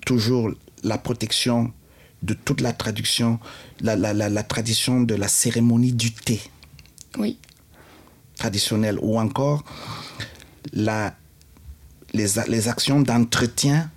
toujours 0.06 0.52
la 0.84 0.98
protection 0.98 1.72
de 2.24 2.34
toute 2.34 2.62
la 2.62 2.74
traduction, 2.74 3.40
la, 3.82 3.96
la- 3.96 4.14
la- 4.14 4.30
la 4.30 4.44
tradition 4.44 5.02
de 5.02 5.16
la 5.16 5.28
cérémonie 5.28 5.94
du 5.94 6.12
thé 6.12 6.42
Oui. 7.18 7.38
traditionnelle 8.36 8.98
ou 9.02 9.20
encore 9.20 9.64
la, 10.74 11.16
les, 12.14 12.28
les 12.48 12.68
actions 12.68 13.02
d'entretien 13.02 13.90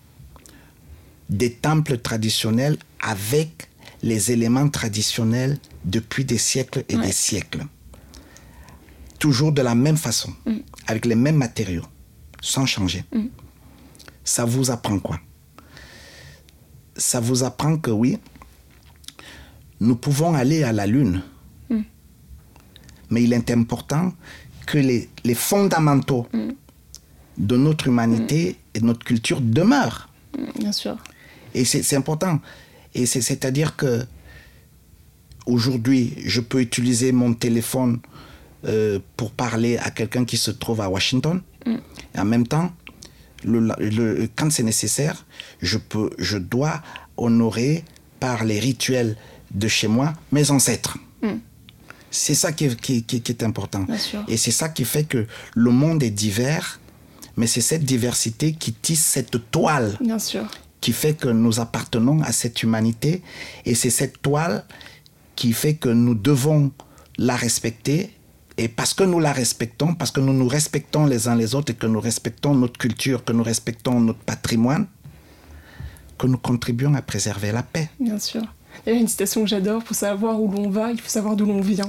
des 1.29 1.53
temples 1.53 1.99
traditionnels 1.99 2.77
avec 3.01 3.69
les 4.03 4.33
éléments 4.33 4.69
traditionnels 4.69 5.59
depuis 5.85 6.25
des 6.25 6.39
siècles 6.39 6.85
et 6.89 6.97
Ouais. 6.97 7.07
des 7.07 7.13
siècles. 7.13 7.65
Toujours 9.21 9.53
de 9.53 9.63
la 9.63 9.75
même 9.75 9.97
façon, 9.99 10.33
avec 10.89 11.05
les 11.07 11.15
mêmes 11.15 11.37
matériaux, 11.37 11.85
sans 12.41 12.67
changer. 12.67 13.05
Ça 14.25 14.45
vous 14.45 14.71
apprend 14.71 14.99
quoi? 14.99 15.21
Ça 16.97 17.21
vous 17.21 17.45
apprend 17.45 17.77
que 17.77 17.91
oui, 17.91 18.19
nous 19.79 19.95
pouvons 19.97 20.35
aller 20.35 20.63
à 20.65 20.73
la 20.73 20.87
Lune, 20.87 21.23
mais 23.11 23.23
il 23.25 23.33
est 23.33 23.51
important 23.51 24.13
que 24.67 24.79
les, 24.79 25.09
les 25.25 25.35
fondamentaux 25.35 26.27
de 27.37 27.57
notre 27.57 27.89
humanité 27.89 28.57
et 28.75 28.81
de 28.81 28.87
notre 28.87 29.05
culture 29.05 29.41
demeurent. 29.41 30.09
Mm, 30.39 30.59
Bien 30.61 30.73
sûr. 30.73 30.97
Et 31.55 31.65
c'est 31.65 31.97
important. 31.97 32.41
Et 32.95 33.05
c'est- 33.07 33.21
c'est-à-dire 33.23 33.77
que 33.77 34.05
aujourd'hui, 35.47 36.15
je 36.25 36.41
peux 36.41 36.61
utiliser 36.61 37.11
mon 37.13 37.35
téléphone 37.35 37.99
euh, 38.67 38.99
pour 39.17 39.31
parler 39.33 39.77
à 39.79 39.91
quelqu'un 39.91 40.25
qui 40.25 40.37
se 40.37 40.51
trouve 40.51 40.81
à 40.81 40.89
Washington. 40.89 41.41
Et 41.67 42.19
en 42.19 42.25
même 42.25 42.47
temps, 42.47 42.73
le- 43.45 43.73
le- 43.79 44.29
quand 44.37 44.51
c'est 44.53 44.63
nécessaire, 44.63 45.25
je, 45.61 45.79
peux, 45.79 46.11
je 46.19 46.39
dois 46.39 46.83
honorer 47.17 47.85
par 48.19 48.45
les 48.45 48.59
rituels 48.59 49.17
de 49.53 49.69
chez 49.69 49.89
moi 49.89 50.13
mes 50.33 50.51
ancêtres. 50.51 50.97
C'est 52.11 52.35
ça 52.35 52.51
qui 52.53 52.65
est, 52.65 52.81
qui- 52.81 53.05
qui- 53.05 53.21
qui 53.23 53.31
est 53.33 53.43
important. 53.45 53.87
Et 54.27 54.37
c'est 54.37 54.51
ça 54.51 54.69
qui 54.69 54.85
fait 54.85 55.05
que 55.05 55.27
le 55.55 55.71
monde 55.71 56.03
est 56.03 56.11
divers, 56.11 56.81
mais 57.37 57.47
c'est 57.47 57.61
cette 57.61 57.85
diversité 57.85 58.53
qui 58.53 58.73
tisse 58.73 59.05
cette 59.05 59.51
toile 59.53 59.97
Bien 60.01 60.19
sûr. 60.19 60.45
qui 60.81 60.93
fait 60.93 61.15
que 61.15 61.29
nous 61.29 61.61
appartenons 61.61 62.21
à 62.23 62.33
cette 62.33 62.63
humanité 62.65 63.23
et 63.65 63.75
c'est 63.77 63.91
cette 63.91 64.21
toile 64.23 64.65
qui 65.37 65.53
fait 65.53 65.75
que 65.75 65.89
nous 65.89 66.15
devons 66.17 66.73
la 67.17 67.37
respecter 67.37 68.11
et 68.61 68.69
parce 68.69 68.93
que 68.93 69.05
nous 69.05 69.21
la 69.21 69.33
respectons, 69.33 69.95
parce 69.95 70.11
que 70.11 70.21
nous 70.21 70.35
nous 70.35 70.47
respectons 70.47 71.07
les 71.07 71.29
uns 71.29 71.35
les 71.35 71.55
autres 71.55 71.73
et 71.73 71.75
que 71.75 71.87
nous 71.87 71.99
respectons 71.99 72.55
notre 72.55 72.79
culture, 72.79 73.25
que 73.25 73.33
nous 73.33 73.43
respectons 73.43 73.99
notre 74.01 74.19
patrimoine, 74.19 74.87
que 76.19 76.27
nous 76.27 76.37
contribuons 76.37 76.93
à 76.93 77.01
préserver 77.01 77.53
la 77.53 77.63
paix. 77.63 77.89
Bien 77.99 78.19
sûr. 78.19 78.43
Il 78.85 78.93
y 78.93 78.97
a 78.97 79.01
une 79.01 79.09
citation 79.09 79.45
que 79.45 79.49
j'adore 79.49 79.83
pour 79.83 79.97
savoir 79.97 80.39
où 80.39 80.53
l'on 80.53 80.69
va, 80.69 80.91
il 80.91 81.01
faut 81.01 81.09
savoir 81.09 81.37
d'où 81.37 81.47
l'on 81.47 81.63
vient. 81.63 81.89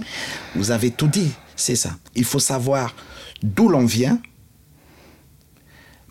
Vous 0.56 0.72
avez 0.72 0.92
tout 0.92 1.10
dit, 1.10 1.34
c'est 1.58 1.76
ça. 1.76 1.98
Il 2.16 2.24
faut 2.24 2.40
savoir 2.40 2.96
d'où 3.44 3.68
l'on 3.68 3.86
vient, 3.86 4.22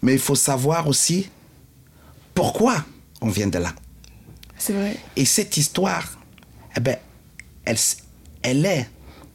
mais 0.02 0.12
il 0.12 0.18
faut 0.18 0.34
savoir 0.34 0.88
aussi 0.88 1.30
pourquoi 2.34 2.84
on 3.22 3.30
vient 3.30 3.48
de 3.48 3.58
là. 3.58 3.72
C'est 4.58 4.74
vrai. 4.74 4.98
Et 5.16 5.24
cette 5.24 5.56
histoire, 5.56 6.06
eh 6.76 6.80
ben, 6.80 6.98
elle, 7.64 7.78
elle 8.42 8.66
est 8.66 8.90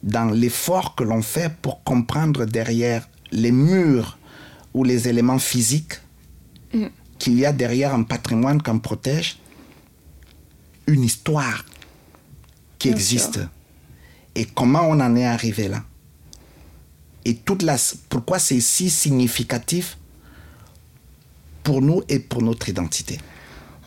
dans 0.06 0.30
l'effort 0.30 0.94
que 0.94 1.04
l'on 1.04 1.20
fait 1.20 1.52
pour 1.60 1.82
comprendre 1.82 2.46
derrière 2.46 3.06
les 3.32 3.52
murs 3.52 4.16
ou 4.72 4.84
les 4.84 5.08
éléments 5.08 5.38
physiques 5.38 6.00
qu'il 7.18 7.38
y 7.38 7.44
a 7.44 7.52
derrière 7.52 7.92
un 7.94 8.02
patrimoine 8.04 8.62
qu'on 8.62 8.78
protège, 8.78 9.38
une 10.86 11.02
histoire 11.02 11.64
qui 12.78 12.88
Bien 12.88 12.96
existe. 12.96 13.34
sûr. 13.34 13.48
Et 14.34 14.44
comment 14.44 14.82
on 14.82 15.00
en 15.00 15.16
est 15.16 15.24
arrivé 15.26 15.68
là? 15.68 15.82
Et 17.24 17.34
toute 17.34 17.62
la, 17.62 17.76
pourquoi 18.08 18.38
c'est 18.38 18.60
si 18.60 18.88
significatif 18.90 19.98
pour 21.64 21.82
nous 21.82 22.02
et 22.08 22.20
pour 22.20 22.42
notre 22.42 22.68
identité? 22.68 23.18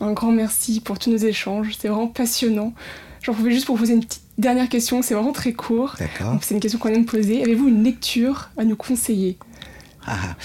Un 0.00 0.12
grand 0.12 0.32
merci 0.32 0.80
pour 0.80 0.98
tous 0.98 1.10
nos 1.10 1.16
échanges. 1.16 1.72
C'était 1.72 1.88
vraiment 1.88 2.08
passionnant. 2.08 2.74
J'en 3.22 3.32
pouvais 3.32 3.52
juste 3.52 3.66
pour 3.66 3.76
vous 3.76 3.82
poser 3.82 3.94
une 3.94 4.04
petite 4.04 4.22
dernière 4.40 4.68
question. 4.68 5.02
C'est 5.02 5.14
vraiment 5.14 5.32
très 5.32 5.52
court. 5.52 5.96
D'accord. 5.98 6.38
C'est 6.42 6.54
une 6.54 6.60
question 6.60 6.78
qu'on 6.78 6.88
aime 6.88 7.04
poser. 7.04 7.42
Avez-vous 7.42 7.68
une 7.68 7.82
lecture 7.84 8.50
à 8.56 8.64
nous 8.64 8.76
conseiller? 8.76 9.38
Ah, 10.06 10.16
ah. 10.30 10.36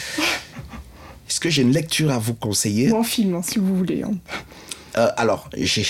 Est-ce 1.28 1.40
que 1.40 1.50
j'ai 1.50 1.64
une 1.64 1.72
lecture 1.72 2.12
à 2.12 2.20
vous 2.20 2.34
conseiller? 2.36 2.92
Ou 2.92 2.98
un 2.98 3.04
film, 3.04 3.36
hein, 3.36 3.42
si 3.42 3.58
vous 3.60 3.76
voulez. 3.76 4.04
hein. 4.04 4.14
Euh, 4.98 5.10
alors, 5.18 5.50
j'ai, 5.58 5.84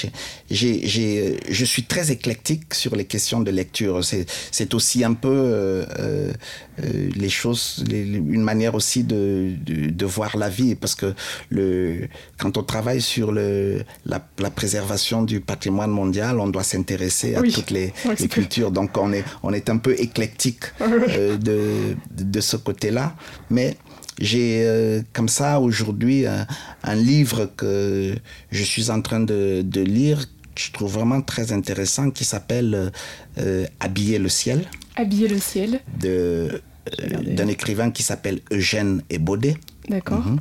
j'ai, 0.49 1.39
je 1.49 1.65
suis 1.65 1.83
très 1.83 2.11
éclectique 2.11 2.73
sur 2.73 2.95
les 2.95 3.05
questions 3.05 3.39
de 3.41 3.51
lecture. 3.51 4.03
C'est, 4.03 4.73
aussi 4.73 5.03
un 5.03 5.13
peu 5.13 5.29
euh, 5.29 5.85
euh, 5.99 7.09
les 7.15 7.29
choses, 7.29 7.83
une 7.89 8.41
manière 8.41 8.73
aussi 8.75 9.03
de, 9.03 9.53
de, 9.63 10.05
voir 10.05 10.37
la 10.37 10.49
vie, 10.49 10.75
parce 10.75 10.95
que 10.95 11.13
le, 11.49 12.07
quand 12.37 12.57
on 12.57 12.63
travaille 12.63 13.01
sur 13.01 13.31
le, 13.31 13.83
la, 14.05 14.19
préservation 14.49 15.21
du 15.21 15.39
patrimoine 15.39 15.91
mondial, 15.91 16.39
on 16.39 16.47
doit 16.47 16.63
s'intéresser 16.63 17.35
à 17.35 17.41
toutes 17.41 17.71
les, 17.71 17.93
cultures. 18.29 18.71
Donc, 18.71 18.97
on 18.97 19.13
est, 19.13 19.23
on 19.43 19.53
est 19.53 19.69
un 19.69 19.77
peu 19.77 19.93
éclectique 19.99 20.63
de, 20.79 21.95
de 22.11 22.41
ce 22.41 22.57
côté-là. 22.57 23.15
Mais 23.49 23.77
j'ai 24.19 24.63
euh, 24.65 25.01
comme 25.13 25.27
ça 25.27 25.59
aujourd'hui 25.59 26.25
un, 26.25 26.95
livre 26.95 27.51
que 27.57 28.15
je 28.51 28.63
suis 28.63 28.89
en 28.89 29.01
train 29.01 29.19
de, 29.19 29.61
de, 29.61 29.81
lire, 29.81 30.25
que 30.55 30.61
je 30.61 30.71
trouve 30.71 30.93
vraiment 30.93 31.21
très 31.21 31.51
intéressant, 31.51 32.11
qui 32.11 32.23
s'appelle 32.23 32.91
euh, 33.37 33.65
Habiller 33.79 34.19
le 34.19 34.29
ciel. 34.29 34.67
Habiller 34.95 35.27
le 35.27 35.39
ciel. 35.39 35.81
De, 35.99 36.61
euh, 37.01 37.35
d'un 37.35 37.47
écrivain 37.47 37.91
qui 37.91 38.03
s'appelle 38.03 38.39
Eugène 38.51 39.01
Ebaudet. 39.09 39.57
D'accord. 39.89 40.25
Mhm. 40.25 40.39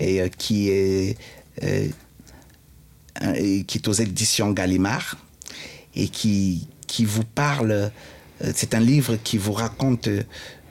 Et 0.00 0.22
qui 0.38 0.70
est 0.70 1.16
qui 3.66 3.78
est 3.78 3.88
aux 3.88 3.92
éditions 3.92 4.52
Gallimard 4.52 5.16
et 5.96 6.06
qui, 6.06 6.68
qui 6.86 7.04
vous 7.04 7.24
parle, 7.24 7.90
c'est 8.54 8.76
un 8.76 8.80
livre 8.80 9.16
qui 9.24 9.38
vous 9.38 9.52
raconte 9.52 10.08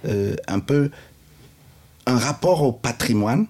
un 0.06 0.60
peu 0.60 0.90
un 2.08 2.18
rapport 2.18 2.64
au 2.64 2.72
patrimoine 2.72 3.46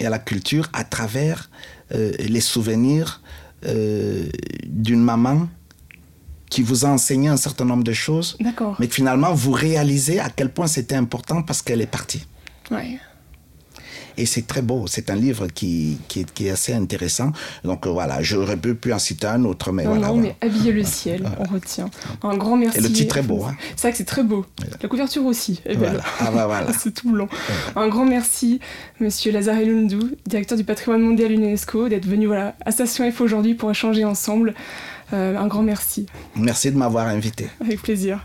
et 0.00 0.06
à 0.06 0.10
la 0.10 0.18
culture 0.18 0.68
à 0.72 0.84
travers 0.84 1.50
euh, 1.94 2.12
les 2.18 2.40
souvenirs 2.40 3.22
euh, 3.66 4.26
d'une 4.64 5.02
maman 5.02 5.48
qui 6.48 6.62
vous 6.62 6.84
a 6.84 6.88
enseigné 6.88 7.28
un 7.28 7.36
certain 7.36 7.64
nombre 7.64 7.84
de 7.84 7.92
choses, 7.92 8.36
mais 8.78 8.88
que 8.88 8.94
finalement 8.94 9.32
vous 9.32 9.52
réalisez 9.52 10.18
à 10.18 10.30
quel 10.30 10.50
point 10.50 10.66
c'était 10.66 10.96
important 10.96 11.42
parce 11.42 11.62
qu'elle 11.62 11.80
est 11.80 11.86
partie. 11.86 12.26
Ouais. 12.70 12.98
Et 14.16 14.26
c'est 14.26 14.46
très 14.46 14.62
beau. 14.62 14.86
C'est 14.86 15.10
un 15.10 15.16
livre 15.16 15.46
qui, 15.48 15.98
qui, 16.08 16.26
est, 16.46 16.50
assez 16.50 16.72
intéressant. 16.72 17.32
Donc 17.64 17.86
euh, 17.86 17.90
voilà, 17.90 18.22
j'aurais 18.22 18.56
pu 18.56 18.92
en 18.92 18.98
citer 18.98 19.26
un 19.26 19.44
autre, 19.44 19.72
mais 19.72 19.84
non, 19.84 19.90
voilà. 19.90 20.08
Non, 20.08 20.16
mais 20.16 20.36
Habiller 20.40 20.72
le 20.72 20.84
ciel, 20.84 21.28
on 21.38 21.52
retient. 21.52 21.90
Un 22.22 22.36
grand 22.36 22.56
merci. 22.56 22.78
Et 22.78 22.80
le 22.80 22.90
titre 22.90 23.18
est 23.18 23.22
beau. 23.22 23.44
Hein. 23.44 23.56
C'est 23.76 23.82
vrai 23.82 23.92
que 23.92 23.98
c'est 23.98 24.04
très 24.04 24.22
beau. 24.22 24.44
La 24.82 24.88
couverture 24.88 25.24
aussi 25.24 25.60
est 25.64 25.76
belle. 25.76 26.02
Ah 26.20 26.30
bah 26.30 26.46
voilà. 26.46 26.72
c'est 26.78 26.92
tout 26.92 27.10
blanc. 27.10 27.28
Un 27.76 27.88
grand 27.88 28.04
merci, 28.04 28.60
monsieur 29.00 29.32
Lazare 29.32 29.60
Lundou, 29.60 30.10
directeur 30.26 30.56
du 30.56 30.64
patrimoine 30.64 31.02
mondial 31.02 31.32
UNESCO, 31.32 31.88
d'être 31.88 32.06
venu 32.06 32.26
voilà, 32.26 32.56
à 32.64 32.70
Station 32.70 33.10
F 33.10 33.20
aujourd'hui 33.20 33.54
pour 33.54 33.70
échanger 33.70 34.04
ensemble. 34.04 34.54
Euh, 35.12 35.36
un 35.36 35.46
grand 35.48 35.62
merci. 35.62 36.06
Merci 36.36 36.70
de 36.70 36.76
m'avoir 36.76 37.06
invité. 37.08 37.48
Avec 37.60 37.82
plaisir. 37.82 38.24